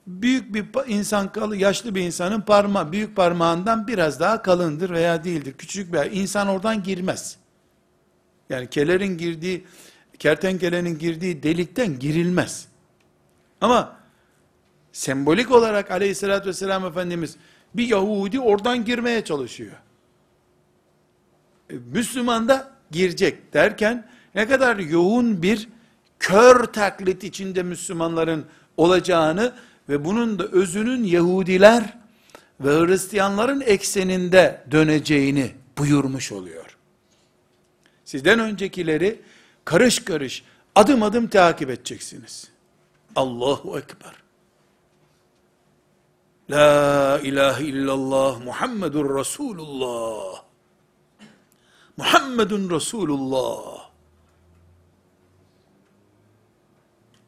büyük 0.07 0.54
bir 0.54 0.66
insan 0.87 1.33
kalı 1.33 1.57
yaşlı 1.57 1.94
bir 1.94 2.02
insanın 2.02 2.40
parmağı 2.40 2.92
büyük 2.92 3.16
parmağından 3.16 3.87
biraz 3.87 4.20
daha 4.20 4.42
kalındır 4.42 4.90
veya 4.90 5.24
değildir. 5.24 5.54
Küçük 5.59 5.92
bir 5.92 6.11
insan 6.11 6.48
oradan 6.48 6.83
girmez. 6.83 7.37
Yani 8.50 8.70
kelerin 8.70 9.18
girdiği 9.18 9.64
kertenkelenin 10.18 10.98
girdiği 10.98 11.42
delikten 11.42 11.98
girilmez. 11.98 12.68
Ama 13.61 13.96
sembolik 14.92 15.50
olarak 15.50 15.90
aleyhissalatü 15.90 16.48
vesselam 16.48 16.87
Efendimiz 16.87 17.37
bir 17.74 17.88
Yahudi 17.88 18.40
oradan 18.40 18.85
girmeye 18.85 19.24
çalışıyor. 19.24 19.72
E, 21.70 21.74
Müslüman 21.74 22.48
da 22.48 22.78
girecek 22.90 23.55
derken 23.55 24.09
ne 24.35 24.48
kadar 24.48 24.77
yoğun 24.77 25.42
bir 25.42 25.68
kör 26.18 26.64
taklit 26.64 27.24
içinde 27.24 27.62
Müslümanların 27.62 28.46
olacağını 28.77 29.53
ve 29.88 30.05
bunun 30.05 30.38
da 30.38 30.44
özünün 30.44 31.05
Yahudiler 31.05 31.98
ve 32.61 32.70
Hristiyanların 32.70 33.61
ekseninde 33.61 34.64
döneceğini 34.70 35.51
buyurmuş 35.79 36.33
oluyor. 36.33 36.77
Sizden 38.05 38.38
öncekileri 38.38 39.20
karış 39.64 40.05
karış, 40.05 40.44
adım 40.74 41.03
adım 41.03 41.29
takip 41.29 41.70
edeceksiniz. 41.70 42.48
Allahu 43.16 43.79
Ekber. 43.79 44.12
La 46.51 47.20
ilahe 47.22 47.64
illallah 47.64 48.44
Muhammedur 48.44 49.18
Resulullah. 49.18 50.48
Muhammedun 51.99 52.71
Resulullah. 52.71 53.91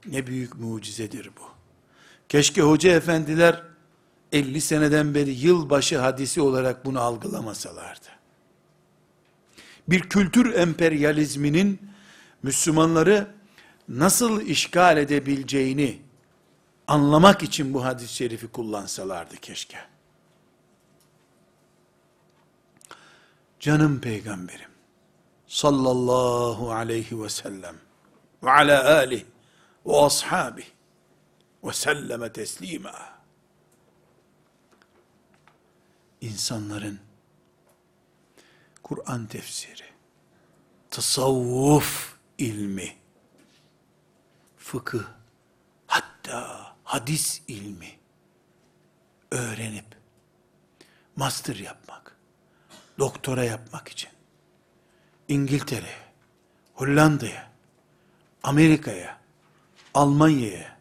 Ne 0.06 0.26
büyük 0.26 0.60
mucizedir 0.60 1.30
bu. 1.38 1.42
Keşke 2.28 2.62
hoca 2.62 2.90
efendiler 2.92 3.62
50 4.32 4.60
seneden 4.60 5.14
beri 5.14 5.30
yılbaşı 5.30 5.98
hadisi 5.98 6.40
olarak 6.40 6.84
bunu 6.84 7.00
algılamasalardı. 7.00 8.06
Bir 9.88 10.00
kültür 10.00 10.54
emperyalizminin 10.54 11.80
Müslümanları 12.42 13.34
nasıl 13.88 14.40
işgal 14.40 14.96
edebileceğini 14.96 16.02
anlamak 16.86 17.42
için 17.42 17.74
bu 17.74 17.84
hadis-i 17.84 18.14
şerifi 18.14 18.48
kullansalardı 18.48 19.36
keşke. 19.36 19.78
Canım 23.60 24.00
peygamberim. 24.00 24.70
Sallallahu 25.46 26.72
aleyhi 26.72 27.22
ve 27.22 27.28
sellem 27.28 27.76
ve 28.42 28.50
ala 28.50 28.96
alih 28.96 29.24
ve 29.86 29.96
ashabih 29.96 30.66
ve 31.64 31.72
selleme 31.72 32.32
teslima. 32.32 33.20
İnsanların 36.20 37.00
Kur'an 38.82 39.26
tefsiri, 39.26 39.88
tasavvuf 40.90 42.18
ilmi, 42.38 42.96
fıkıh, 44.56 45.04
hatta 45.86 46.66
hadis 46.84 47.42
ilmi 47.48 47.98
öğrenip 49.30 49.96
master 51.16 51.56
yapmak, 51.56 51.99
doktora 53.00 53.44
yapmak 53.44 53.88
için 53.88 54.10
İngiltere, 55.28 55.90
Hollanda'ya, 56.74 57.50
Amerika'ya, 58.42 59.18
Almanya'ya 59.94 60.76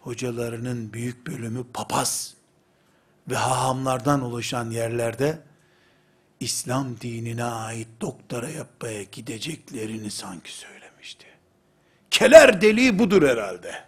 hocalarının 0.00 0.92
büyük 0.92 1.26
bölümü 1.26 1.64
papaz 1.72 2.34
ve 3.28 3.36
hahamlardan 3.36 4.22
oluşan 4.22 4.70
yerlerde 4.70 5.42
İslam 6.40 7.00
dinine 7.00 7.44
ait 7.44 7.88
doktora 8.00 8.48
yapmaya 8.48 9.02
gideceklerini 9.02 10.10
sanki 10.10 10.52
söylemişti. 10.52 11.26
Keler 12.10 12.60
deliği 12.60 12.98
budur 12.98 13.28
herhalde. 13.28 13.84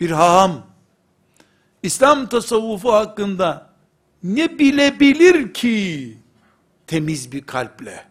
Bir 0.00 0.10
haham, 0.10 0.66
İslam 1.82 2.28
tasavvufu 2.28 2.92
hakkında 2.92 3.69
ne 4.22 4.58
bilebilir 4.58 5.54
ki 5.54 6.16
temiz 6.86 7.32
bir 7.32 7.42
kalple? 7.42 8.06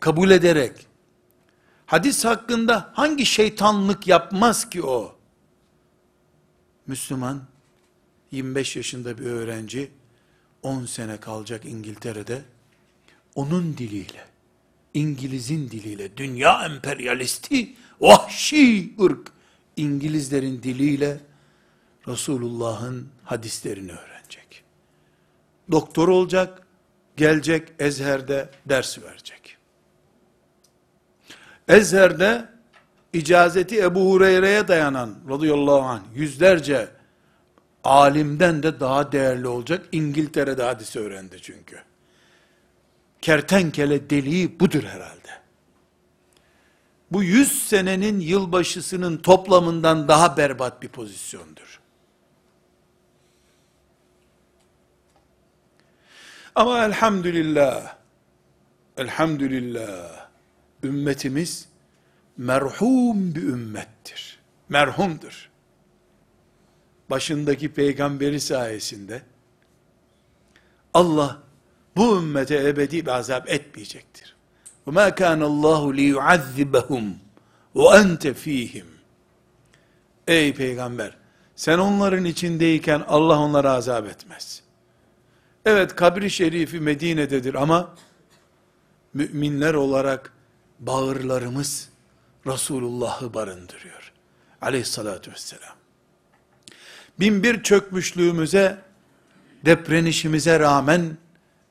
Kabul 0.00 0.30
ederek, 0.30 0.86
hadis 1.86 2.24
hakkında 2.24 2.90
hangi 2.94 3.26
şeytanlık 3.26 4.06
yapmaz 4.06 4.70
ki 4.70 4.82
o? 4.82 5.16
Müslüman, 6.86 7.42
25 8.30 8.76
yaşında 8.76 9.18
bir 9.18 9.24
öğrenci 9.24 9.90
10 10.62 10.84
sene 10.84 11.16
kalacak 11.16 11.64
İngiltere'de 11.64 12.42
onun 13.34 13.76
diliyle 13.76 14.34
İngiliz'in 14.94 15.70
diliyle, 15.70 16.16
dünya 16.16 16.64
emperyalisti, 16.64 17.74
vahşi 18.00 18.94
ırk, 19.00 19.32
İngilizlerin 19.76 20.62
diliyle 20.62 21.20
Resulullah'ın 22.08 23.08
hadislerini 23.24 23.92
öğrenecek. 23.92 24.13
Doktor 25.70 26.08
olacak, 26.08 26.62
gelecek 27.16 27.68
Ezher'de 27.78 28.50
ders 28.66 28.98
verecek. 29.02 29.56
Ezher'de 31.68 32.48
icazeti 33.12 33.82
Ebu 33.82 34.10
Hureyre'ye 34.10 34.68
dayanan 34.68 35.14
radıyallahu 35.28 35.82
anh 35.82 36.02
yüzlerce 36.14 36.88
alimden 37.84 38.62
de 38.62 38.80
daha 38.80 39.12
değerli 39.12 39.48
olacak. 39.48 39.86
İngiltere'de 39.92 40.62
hadisi 40.62 41.00
öğrendi 41.00 41.36
çünkü. 41.42 41.76
Kertenkele 43.20 44.10
deliği 44.10 44.60
budur 44.60 44.82
herhalde. 44.82 45.30
Bu 47.10 47.22
yüz 47.22 47.68
senenin 47.68 48.20
yılbaşısının 48.20 49.16
toplamından 49.16 50.08
daha 50.08 50.36
berbat 50.36 50.82
bir 50.82 50.88
pozisyondur. 50.88 51.73
Ama 56.55 56.85
elhamdülillah, 56.85 57.95
elhamdülillah, 58.97 60.27
ümmetimiz 60.83 61.69
merhum 62.37 63.35
bir 63.35 63.43
ümmettir. 63.43 64.39
Merhumdur. 64.69 65.49
Başındaki 67.09 67.73
peygamberi 67.73 68.39
sayesinde 68.39 69.21
Allah 70.93 71.37
bu 71.95 72.17
ümmete 72.17 72.67
ebedi 72.67 73.05
bir 73.05 73.11
azap 73.11 73.49
etmeyecektir. 73.49 74.35
وَمَا 74.87 75.09
كَانَ 75.09 75.41
اللّٰهُ 75.43 75.95
لِيُعَذِّبَهُمْ 75.95 77.11
وَاَنْتَ 77.75 78.33
ف۪يهِمْ 78.33 78.85
Ey 80.27 80.53
peygamber, 80.53 81.17
sen 81.55 81.77
onların 81.77 82.25
içindeyken 82.25 83.03
Allah 83.07 83.39
onlara 83.39 83.71
azap 83.71 84.07
etmez. 84.07 84.62
Evet 85.64 85.96
kabri 85.96 86.30
şerifi 86.30 86.80
Medine'dedir 86.80 87.54
ama 87.54 87.94
müminler 89.14 89.74
olarak 89.74 90.32
bağırlarımız 90.80 91.88
Resulullah'ı 92.46 93.34
barındırıyor. 93.34 94.12
Aleyhissalatü 94.60 95.32
vesselam. 95.32 95.74
Binbir 97.20 97.62
çökmüşlüğümüze, 97.62 98.78
deprenişimize 99.64 100.60
rağmen 100.60 101.16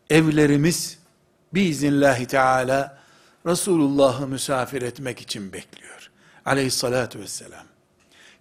evlerimiz 0.10 1.00
biiznillahü 1.54 2.26
teala 2.26 3.04
Resulullah'ı 3.46 4.28
misafir 4.28 4.82
etmek 4.82 5.22
için 5.22 5.54
bekliyor. 5.54 6.12
Aleyhissalatü 6.46 7.20
vesselam. 7.20 7.66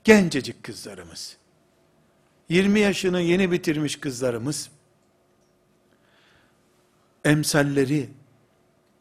Gencecik 0.05 0.63
kızlarımız, 0.63 1.37
20 2.49 2.81
yaşını 2.81 3.21
yeni 3.21 3.53
bitirmiş 3.53 3.97
kızlarımız, 3.97 4.71
emsalleri 7.25 8.11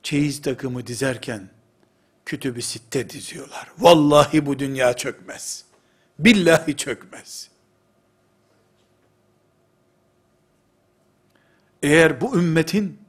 çeyiz 0.03 0.41
takımı 0.41 0.87
dizerken 0.87 1.49
kütübü 2.25 2.61
sitte 2.61 3.09
diziyorlar. 3.09 3.71
Vallahi 3.77 4.45
bu 4.45 4.59
dünya 4.59 4.93
çökmez. 4.93 5.65
Billahi 6.19 6.77
çökmez. 6.77 7.49
Eğer 11.83 12.21
bu 12.21 12.37
ümmetin 12.37 12.99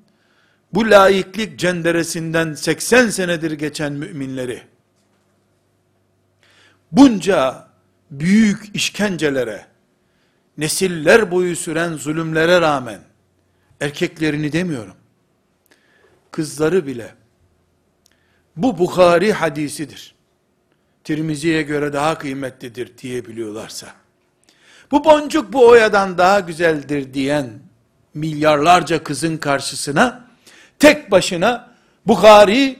bu 0.73 0.91
laiklik 0.91 1.59
cenderesinden 1.59 2.55
80 2.55 3.09
senedir 3.09 3.53
geçen 3.53 3.93
müminleri 3.93 4.63
bunca 6.93 7.69
büyük 8.11 8.77
işkencelere, 8.77 9.67
nesiller 10.59 11.31
boyu 11.31 11.57
süren 11.57 11.93
zulümlere 11.93 12.61
rağmen 12.61 13.01
erkeklerini 13.81 14.53
demiyorum. 14.53 14.95
Kızları 16.33 16.87
bile 16.87 17.15
bu 18.57 18.79
Bukhari 18.79 19.33
hadisidir. 19.33 20.15
Tirmizi'ye 21.05 21.63
göre 21.63 21.93
daha 21.93 22.19
kıymetlidir 22.19 22.99
diyebiliyorlarsa, 22.99 23.87
bu 24.91 25.05
boncuk 25.05 25.53
bu 25.53 25.69
oyadan 25.69 26.19
daha 26.19 26.41
güzeldir 26.41 27.15
diyen 27.15 27.51
milyarlarca 28.15 29.05
kızın 29.05 29.37
karşısına, 29.37 30.25
tek 30.79 31.11
başına 31.11 31.73
Bukhari, 32.07 32.79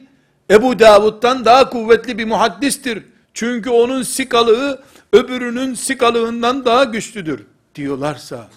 Ebu 0.51 0.79
Davud'dan 0.79 1.45
daha 1.45 1.71
kuvvetli 1.71 2.19
bir 2.19 2.25
muhaddistir. 2.25 3.03
Çünkü 3.35 3.71
onun 3.71 4.03
sikalığı, 4.03 4.83
öbürünün 5.13 5.75
sikalığından 5.75 6.65
daha 6.65 6.85
güçlüdür 6.85 7.47
diyorlarsa, 7.75 8.49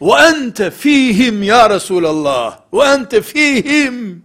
ve 0.00 0.12
ente 0.12 0.70
fihim 0.70 1.42
ya 1.42 1.70
Resulallah, 1.70 2.60
ve 2.72 2.84
ente 2.84 3.22
fihim, 3.22 4.24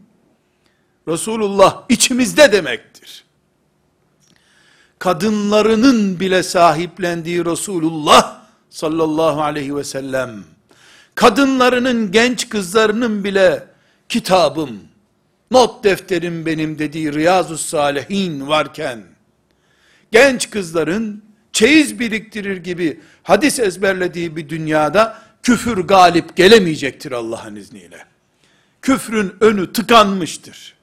Resulullah 1.07 1.83
içimizde 1.89 2.51
demektir. 2.51 3.23
Kadınlarının 4.99 6.19
bile 6.19 6.43
sahiplendiği 6.43 7.45
Resulullah 7.45 8.41
sallallahu 8.69 9.41
aleyhi 9.41 9.75
ve 9.75 9.83
sellem, 9.83 10.43
kadınlarının 11.15 12.11
genç 12.11 12.49
kızlarının 12.49 13.23
bile 13.23 13.67
kitabım, 14.09 14.79
not 15.51 15.83
defterim 15.83 16.45
benim 16.45 16.79
dediği 16.79 17.13
Riyazu 17.13 17.57
Salihin 17.57 18.47
varken, 18.47 19.03
genç 20.11 20.49
kızların 20.49 21.23
çeyiz 21.53 21.99
biriktirir 21.99 22.57
gibi 22.57 22.99
hadis 23.23 23.59
ezberlediği 23.59 24.35
bir 24.35 24.49
dünyada 24.49 25.21
küfür 25.43 25.77
galip 25.77 26.35
gelemeyecektir 26.35 27.11
Allah'ın 27.11 27.55
izniyle. 27.55 28.05
Küfrün 28.81 29.33
önü 29.41 29.73
tıkanmıştır. 29.73 30.78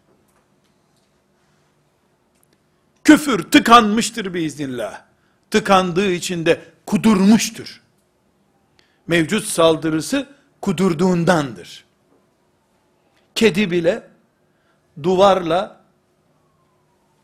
Küfür 3.06 3.42
tıkanmıştır 3.42 4.34
biiznillah. 4.34 5.02
Tıkandığı 5.50 6.10
için 6.10 6.46
de 6.46 6.60
kudurmuştur. 6.86 7.82
Mevcut 9.06 9.44
saldırısı 9.44 10.28
kudurduğundandır. 10.60 11.84
Kedi 13.34 13.70
bile 13.70 14.08
duvarla 15.02 15.80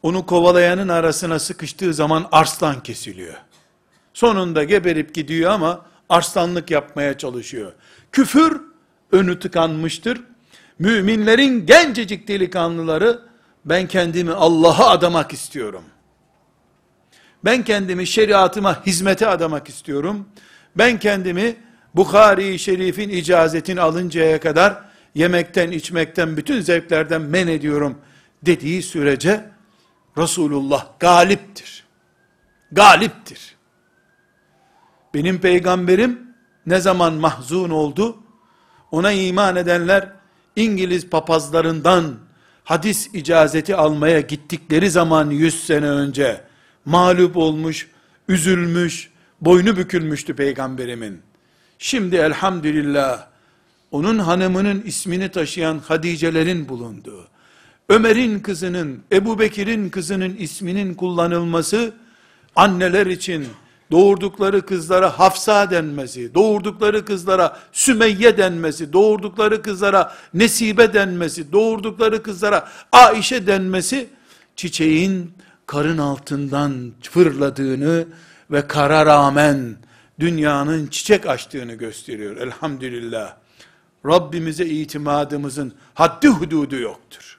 onu 0.02 0.26
kovalayanın 0.26 0.88
arasına 0.88 1.38
sıkıştığı 1.38 1.94
zaman 1.94 2.28
arslan 2.32 2.82
kesiliyor. 2.82 3.36
Sonunda 4.14 4.64
geberip 4.64 5.14
gidiyor 5.14 5.50
ama 5.50 5.86
arslanlık 6.08 6.70
yapmaya 6.70 7.18
çalışıyor. 7.18 7.72
Küfür 8.12 8.60
önü 9.12 9.38
tıkanmıştır. 9.38 10.20
Müminlerin 10.78 11.66
gencecik 11.66 12.28
delikanlıları 12.28 13.31
ben 13.64 13.88
kendimi 13.88 14.32
Allah'a 14.32 14.90
adamak 14.90 15.32
istiyorum. 15.32 15.84
Ben 17.44 17.64
kendimi 17.64 18.06
şeriatıma 18.06 18.86
hizmete 18.86 19.26
adamak 19.26 19.68
istiyorum. 19.68 20.28
Ben 20.76 20.98
kendimi 20.98 21.56
Bukhari 21.94 22.58
Şerif'in 22.58 23.08
icazetini 23.08 23.80
alıncaya 23.80 24.40
kadar 24.40 24.84
yemekten, 25.14 25.70
içmekten, 25.70 26.36
bütün 26.36 26.60
zevklerden 26.60 27.22
men 27.22 27.48
ediyorum 27.48 27.98
dediği 28.42 28.82
sürece 28.82 29.50
Resulullah 30.18 30.86
galiptir. 31.00 31.84
Galiptir. 32.72 33.56
Benim 35.14 35.40
peygamberim 35.40 36.20
ne 36.66 36.80
zaman 36.80 37.14
mahzun 37.14 37.70
oldu? 37.70 38.16
Ona 38.90 39.12
iman 39.12 39.56
edenler 39.56 40.08
İngiliz 40.56 41.10
papazlarından 41.10 42.18
hadis 42.64 43.10
icazeti 43.14 43.76
almaya 43.76 44.20
gittikleri 44.20 44.90
zaman 44.90 45.30
100 45.30 45.66
sene 45.66 45.86
önce 45.86 46.40
mağlup 46.84 47.36
olmuş, 47.36 47.88
üzülmüş, 48.28 49.10
boynu 49.40 49.76
bükülmüştü 49.76 50.36
peygamberimin. 50.36 51.20
Şimdi 51.78 52.16
elhamdülillah 52.16 53.26
onun 53.90 54.18
hanımının 54.18 54.82
ismini 54.82 55.28
taşıyan 55.28 55.78
Hadicelerin 55.78 56.68
bulunduğu, 56.68 57.28
Ömer'in 57.88 58.40
kızının, 58.40 59.02
Ebu 59.12 59.38
Bekir'in 59.38 59.88
kızının 59.88 60.36
isminin 60.36 60.94
kullanılması, 60.94 61.94
anneler 62.56 63.06
için 63.06 63.46
doğurdukları 63.92 64.66
kızlara 64.66 65.18
Hafsa 65.18 65.70
denmesi, 65.70 66.34
doğurdukları 66.34 67.04
kızlara 67.04 67.58
Sümeyye 67.72 68.38
denmesi, 68.38 68.92
doğurdukları 68.92 69.62
kızlara 69.62 70.14
Nesibe 70.34 70.94
denmesi, 70.94 71.52
doğurdukları 71.52 72.22
kızlara 72.22 72.68
Aişe 72.92 73.46
denmesi, 73.46 74.08
çiçeğin 74.56 75.32
karın 75.66 75.98
altından 75.98 76.92
fırladığını 77.02 78.04
ve 78.50 78.66
kara 78.66 79.06
rağmen 79.06 79.76
dünyanın 80.20 80.86
çiçek 80.86 81.26
açtığını 81.26 81.74
gösteriyor 81.74 82.36
elhamdülillah. 82.36 83.36
Rabbimize 84.06 84.66
itimadımızın 84.66 85.72
haddi 85.94 86.28
hududu 86.28 86.76
yoktur. 86.76 87.38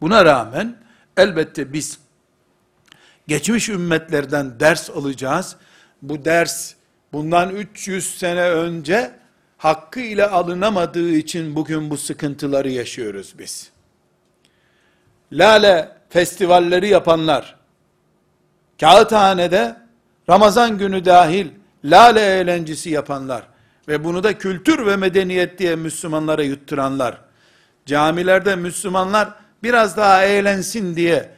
Buna 0.00 0.24
rağmen 0.24 0.76
elbette 1.16 1.72
biz 1.72 1.98
geçmiş 3.28 3.68
ümmetlerden 3.68 4.60
ders 4.60 4.90
alacağız. 4.90 5.56
Bu 6.02 6.24
ders 6.24 6.74
bundan 7.12 7.50
300 7.50 8.18
sene 8.18 8.42
önce 8.42 9.10
hakkı 9.58 10.00
ile 10.00 10.26
alınamadığı 10.26 11.10
için 11.10 11.56
bugün 11.56 11.90
bu 11.90 11.96
sıkıntıları 11.96 12.70
yaşıyoruz 12.70 13.34
biz. 13.38 13.70
Lale 15.32 15.88
festivalleri 16.10 16.88
yapanlar, 16.88 17.56
kağıthanede 18.80 19.76
Ramazan 20.28 20.78
günü 20.78 21.04
dahil 21.04 21.48
lale 21.84 22.20
eğlencesi 22.20 22.90
yapanlar 22.90 23.42
ve 23.88 24.04
bunu 24.04 24.22
da 24.24 24.38
kültür 24.38 24.86
ve 24.86 24.96
medeniyet 24.96 25.58
diye 25.58 25.76
Müslümanlara 25.76 26.42
yutturanlar, 26.42 27.18
camilerde 27.86 28.56
Müslümanlar 28.56 29.34
biraz 29.62 29.96
daha 29.96 30.24
eğlensin 30.24 30.96
diye 30.96 31.30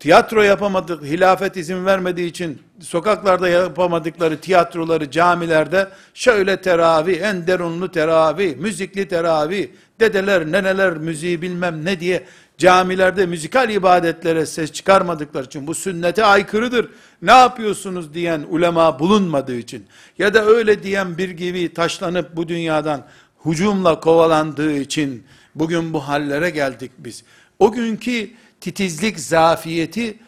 tiyatro 0.00 0.42
yapamadık, 0.42 1.02
hilafet 1.02 1.56
izin 1.56 1.86
vermediği 1.86 2.28
için 2.28 2.58
sokaklarda 2.80 3.48
yapamadıkları 3.48 4.40
tiyatroları 4.40 5.10
camilerde 5.10 5.88
şöyle 6.14 6.60
teravih, 6.60 7.22
en 7.22 7.46
derunlu 7.46 7.90
teravih, 7.90 8.56
müzikli 8.56 9.08
teravih, 9.08 9.68
dedeler, 10.00 10.52
neneler 10.52 10.92
müziği 10.92 11.42
bilmem 11.42 11.84
ne 11.84 12.00
diye 12.00 12.24
camilerde 12.58 13.26
müzikal 13.26 13.70
ibadetlere 13.70 14.46
ses 14.46 14.72
çıkarmadıkları 14.72 15.44
için 15.44 15.66
bu 15.66 15.74
sünnete 15.74 16.24
aykırıdır. 16.24 16.88
Ne 17.22 17.32
yapıyorsunuz 17.32 18.14
diyen 18.14 18.44
ulema 18.48 18.98
bulunmadığı 18.98 19.56
için 19.56 19.86
ya 20.18 20.34
da 20.34 20.44
öyle 20.44 20.82
diyen 20.82 21.18
bir 21.18 21.30
gibi 21.30 21.74
taşlanıp 21.74 22.36
bu 22.36 22.48
dünyadan 22.48 23.06
hucumla 23.38 24.00
kovalandığı 24.00 24.72
için 24.72 25.24
bugün 25.54 25.92
bu 25.92 26.00
hallere 26.08 26.50
geldik 26.50 26.90
biz. 26.98 27.24
O 27.58 27.72
günkü 27.72 28.30
titizlik 28.60 29.20
zafiyeti 29.20 30.18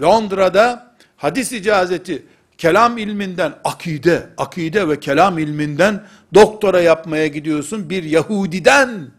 Londra'da 0.00 0.94
hadis 1.16 1.52
icazeti 1.52 2.22
kelam 2.58 2.98
ilminden 2.98 3.54
akide, 3.64 4.26
akide 4.38 4.88
ve 4.88 5.00
kelam 5.00 5.38
ilminden 5.38 6.04
doktora 6.34 6.80
yapmaya 6.80 7.26
gidiyorsun. 7.26 7.90
Bir 7.90 8.02
Yahudiden, 8.02 9.10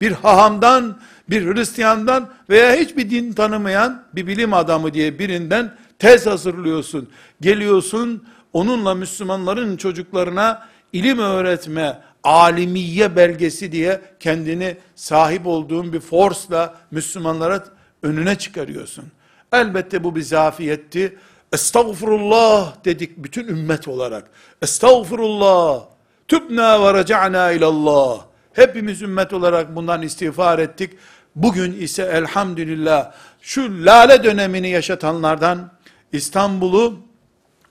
bir 0.00 0.12
hahamdan, 0.12 1.00
bir 1.30 1.54
Hristiyandan 1.54 2.30
veya 2.50 2.76
hiçbir 2.76 3.10
din 3.10 3.32
tanımayan 3.32 4.04
bir 4.14 4.26
bilim 4.26 4.52
adamı 4.52 4.94
diye 4.94 5.18
birinden 5.18 5.74
tez 5.98 6.26
hazırlıyorsun. 6.26 7.08
Geliyorsun 7.40 8.24
onunla 8.52 8.94
Müslümanların 8.94 9.76
çocuklarına 9.76 10.68
ilim 10.92 11.18
öğretme, 11.18 11.98
alimiye 12.24 13.16
belgesi 13.16 13.72
diye 13.72 14.00
kendini 14.20 14.76
sahip 14.94 15.46
olduğun 15.46 15.92
bir 15.92 16.00
forsla 16.00 16.74
Müslümanlara 16.90 17.64
önüne 18.02 18.38
çıkarıyorsun. 18.38 19.04
Elbette 19.52 20.04
bu 20.04 20.16
bir 20.16 20.22
zafiyetti. 20.22 21.18
Estağfurullah 21.52 22.84
dedik 22.84 23.16
bütün 23.16 23.48
ümmet 23.48 23.88
olarak. 23.88 24.30
Estağfurullah. 24.62 25.84
Tübna 26.28 26.84
ve 26.84 26.98
reca'na 26.98 27.50
ilallah. 27.50 28.24
Hepimiz 28.52 29.02
ümmet 29.02 29.32
olarak 29.32 29.76
bundan 29.76 30.02
istiğfar 30.02 30.58
ettik. 30.58 30.92
Bugün 31.36 31.72
ise 31.72 32.02
elhamdülillah 32.02 33.12
şu 33.40 33.84
lale 33.86 34.24
dönemini 34.24 34.70
yaşatanlardan 34.70 35.70
İstanbul'u 36.12 36.98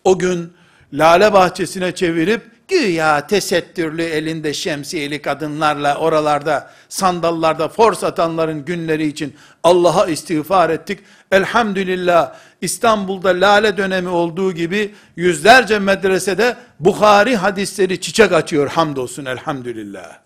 o 0.03 0.19
gün 0.19 0.53
lale 0.93 1.33
bahçesine 1.33 1.95
çevirip 1.95 2.56
güya 2.67 3.27
tesettürlü 3.27 4.03
elinde 4.03 4.53
şemsiyeli 4.53 5.21
kadınlarla 5.21 5.97
oralarda 5.97 6.71
sandallarda 6.89 7.67
fors 7.67 8.03
atanların 8.03 8.65
günleri 8.65 9.07
için 9.07 9.35
Allah'a 9.63 10.07
istiğfar 10.07 10.69
ettik. 10.69 10.99
Elhamdülillah 11.31 12.35
İstanbul'da 12.61 13.29
lale 13.29 13.77
dönemi 13.77 14.09
olduğu 14.09 14.51
gibi 14.51 14.95
yüzlerce 15.15 15.79
medresede 15.79 16.57
Bukhari 16.79 17.35
hadisleri 17.35 18.01
çiçek 18.01 18.31
açıyor 18.31 18.69
hamdolsun 18.69 19.25
elhamdülillah. 19.25 20.19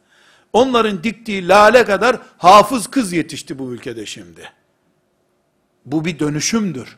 Onların 0.53 1.03
diktiği 1.03 1.47
lale 1.47 1.85
kadar 1.85 2.17
hafız 2.37 2.87
kız 2.87 3.13
yetişti 3.13 3.59
bu 3.59 3.73
ülkede 3.73 4.05
şimdi. 4.05 4.49
Bu 5.85 6.05
bir 6.05 6.19
dönüşümdür. 6.19 6.97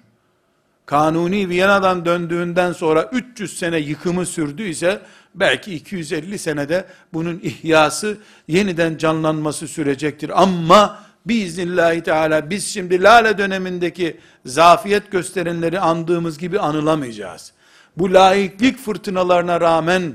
Kanuni 0.85 1.49
Viyana'dan 1.49 2.05
döndüğünden 2.05 2.71
sonra 2.73 3.09
300 3.11 3.59
sene 3.59 3.77
yıkımı 3.77 4.25
sürdüyse, 4.25 5.01
belki 5.35 5.75
250 5.75 6.39
senede 6.39 6.85
bunun 7.13 7.39
ihyası, 7.43 8.17
yeniden 8.47 8.97
canlanması 8.97 9.67
sürecektir. 9.67 10.41
Ama 10.43 10.99
biiznillahü 11.25 12.03
teala 12.03 12.49
biz 12.49 12.67
şimdi 12.67 13.03
lale 13.03 13.37
dönemindeki 13.37 14.17
zafiyet 14.45 15.11
gösterenleri 15.11 15.79
andığımız 15.79 16.37
gibi 16.37 16.59
anılamayacağız. 16.59 17.53
Bu 17.97 18.13
laiklik 18.13 18.77
fırtınalarına 18.77 19.61
rağmen 19.61 20.13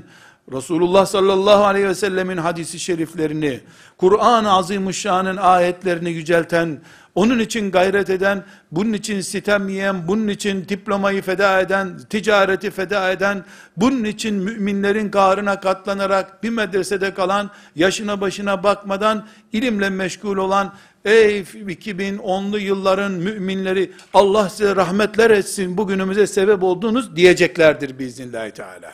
Resulullah 0.51 1.05
sallallahu 1.05 1.63
aleyhi 1.63 1.87
ve 1.87 1.95
sellemin 1.95 2.37
hadisi 2.37 2.79
şeriflerini, 2.79 3.59
Kur'an-ı 3.97 4.51
Azimuşşan'ın 4.51 5.37
ayetlerini 5.37 6.11
yücelten, 6.11 6.81
onun 7.19 7.39
için 7.39 7.71
gayret 7.71 8.09
eden, 8.09 8.43
bunun 8.71 8.93
için 8.93 9.21
sitem 9.21 9.69
yiyen, 9.69 10.07
bunun 10.07 10.27
için 10.27 10.69
diplomayı 10.69 11.21
feda 11.21 11.61
eden, 11.61 11.97
ticareti 12.09 12.71
feda 12.71 13.11
eden, 13.11 13.45
bunun 13.77 14.03
için 14.03 14.35
müminlerin 14.35 15.09
karına 15.09 15.59
katlanarak 15.59 16.43
bir 16.43 16.49
medresede 16.49 17.13
kalan, 17.13 17.51
yaşına 17.75 18.21
başına 18.21 18.63
bakmadan 18.63 19.27
ilimle 19.51 19.89
meşgul 19.89 20.37
olan, 20.37 20.73
ey 21.05 21.39
2010'lu 21.41 22.59
yılların 22.59 23.11
müminleri, 23.11 23.91
Allah 24.13 24.49
size 24.49 24.75
rahmetler 24.75 25.31
etsin, 25.31 25.77
bugünümüze 25.77 26.27
sebep 26.27 26.63
oldunuz 26.63 27.15
diyeceklerdir 27.15 27.99
biiznillahü 27.99 28.51
teala. 28.51 28.93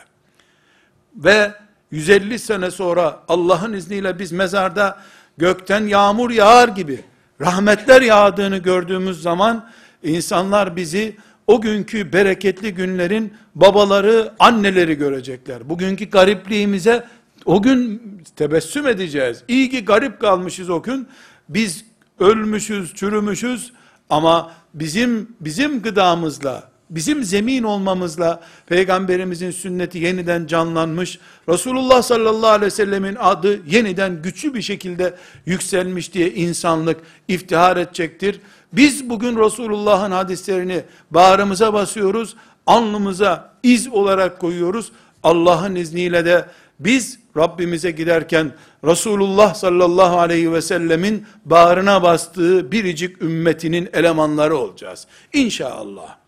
Ve 1.16 1.52
150 1.90 2.38
sene 2.38 2.70
sonra 2.70 3.20
Allah'ın 3.28 3.72
izniyle 3.72 4.18
biz 4.18 4.32
mezarda 4.32 4.98
gökten 5.38 5.86
yağmur 5.86 6.30
yağar 6.30 6.68
gibi 6.68 7.04
rahmetler 7.40 8.02
yağdığını 8.02 8.58
gördüğümüz 8.58 9.22
zaman 9.22 9.68
insanlar 10.02 10.76
bizi 10.76 11.16
o 11.46 11.60
günkü 11.60 12.12
bereketli 12.12 12.74
günlerin 12.74 13.34
babaları, 13.54 14.32
anneleri 14.38 14.94
görecekler. 14.94 15.68
Bugünkü 15.68 16.04
garipliğimize 16.04 17.04
o 17.44 17.62
gün 17.62 18.02
tebessüm 18.36 18.86
edeceğiz. 18.86 19.42
İyi 19.48 19.70
ki 19.70 19.84
garip 19.84 20.20
kalmışız 20.20 20.70
o 20.70 20.82
gün. 20.82 21.08
Biz 21.48 21.84
ölmüşüz, 22.18 22.94
çürümüşüz 22.94 23.72
ama 24.10 24.52
bizim 24.74 25.36
bizim 25.40 25.82
gıdamızla, 25.82 26.70
bizim 26.90 27.24
zemin 27.24 27.62
olmamızla 27.62 28.40
peygamberimizin 28.66 29.50
sünneti 29.50 29.98
yeniden 29.98 30.46
canlanmış, 30.46 31.18
Resulullah 31.48 32.02
sallallahu 32.02 32.50
aleyhi 32.50 32.66
ve 32.66 32.70
sellemin 32.70 33.16
adı 33.20 33.60
yeniden 33.66 34.22
güçlü 34.22 34.54
bir 34.54 34.62
şekilde 34.62 35.14
yükselmiş 35.46 36.14
diye 36.14 36.30
insanlık 36.34 37.00
iftihar 37.28 37.76
edecektir. 37.76 38.40
Biz 38.72 39.10
bugün 39.10 39.36
Resulullah'ın 39.36 40.10
hadislerini 40.10 40.82
bağrımıza 41.10 41.72
basıyoruz, 41.74 42.36
alnımıza 42.66 43.52
iz 43.62 43.88
olarak 43.88 44.40
koyuyoruz. 44.40 44.92
Allah'ın 45.22 45.74
izniyle 45.74 46.24
de 46.24 46.44
biz 46.80 47.18
Rabbimize 47.36 47.90
giderken 47.90 48.52
Resulullah 48.84 49.54
sallallahu 49.54 50.18
aleyhi 50.18 50.52
ve 50.52 50.62
sellemin 50.62 51.26
bağrına 51.44 52.02
bastığı 52.02 52.72
biricik 52.72 53.22
ümmetinin 53.22 53.88
elemanları 53.92 54.56
olacağız. 54.56 55.06
İnşallah. 55.32 56.25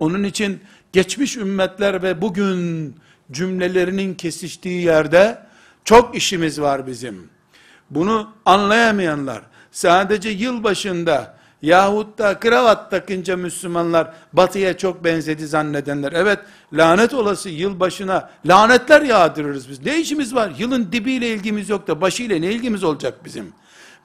Onun 0.00 0.24
için 0.24 0.60
geçmiş 0.92 1.36
ümmetler 1.36 2.02
ve 2.02 2.22
bugün 2.22 2.94
cümlelerinin 3.30 4.14
kesiştiği 4.14 4.82
yerde 4.82 5.38
çok 5.84 6.16
işimiz 6.16 6.60
var 6.60 6.86
bizim. 6.86 7.30
Bunu 7.90 8.30
anlayamayanlar, 8.44 9.42
sadece 9.72 10.28
yıl 10.28 10.64
başında 10.64 11.38
yahut 11.62 12.18
da 12.18 12.38
kravat 12.38 12.90
takınca 12.90 13.36
Müslümanlar 13.36 14.14
batıya 14.32 14.76
çok 14.76 15.04
benzedi 15.04 15.46
zannedenler. 15.46 16.12
Evet 16.12 16.38
lanet 16.72 17.14
olası 17.14 17.48
yıl 17.48 17.80
başına 17.80 18.30
lanetler 18.46 19.02
yağdırırız 19.02 19.70
biz. 19.70 19.84
Ne 19.84 20.00
işimiz 20.00 20.34
var? 20.34 20.52
Yılın 20.58 20.92
dibiyle 20.92 21.28
ilgimiz 21.28 21.68
yok 21.68 21.88
da 21.88 22.00
başıyla 22.00 22.38
ne 22.38 22.52
ilgimiz 22.52 22.84
olacak 22.84 23.24
bizim? 23.24 23.52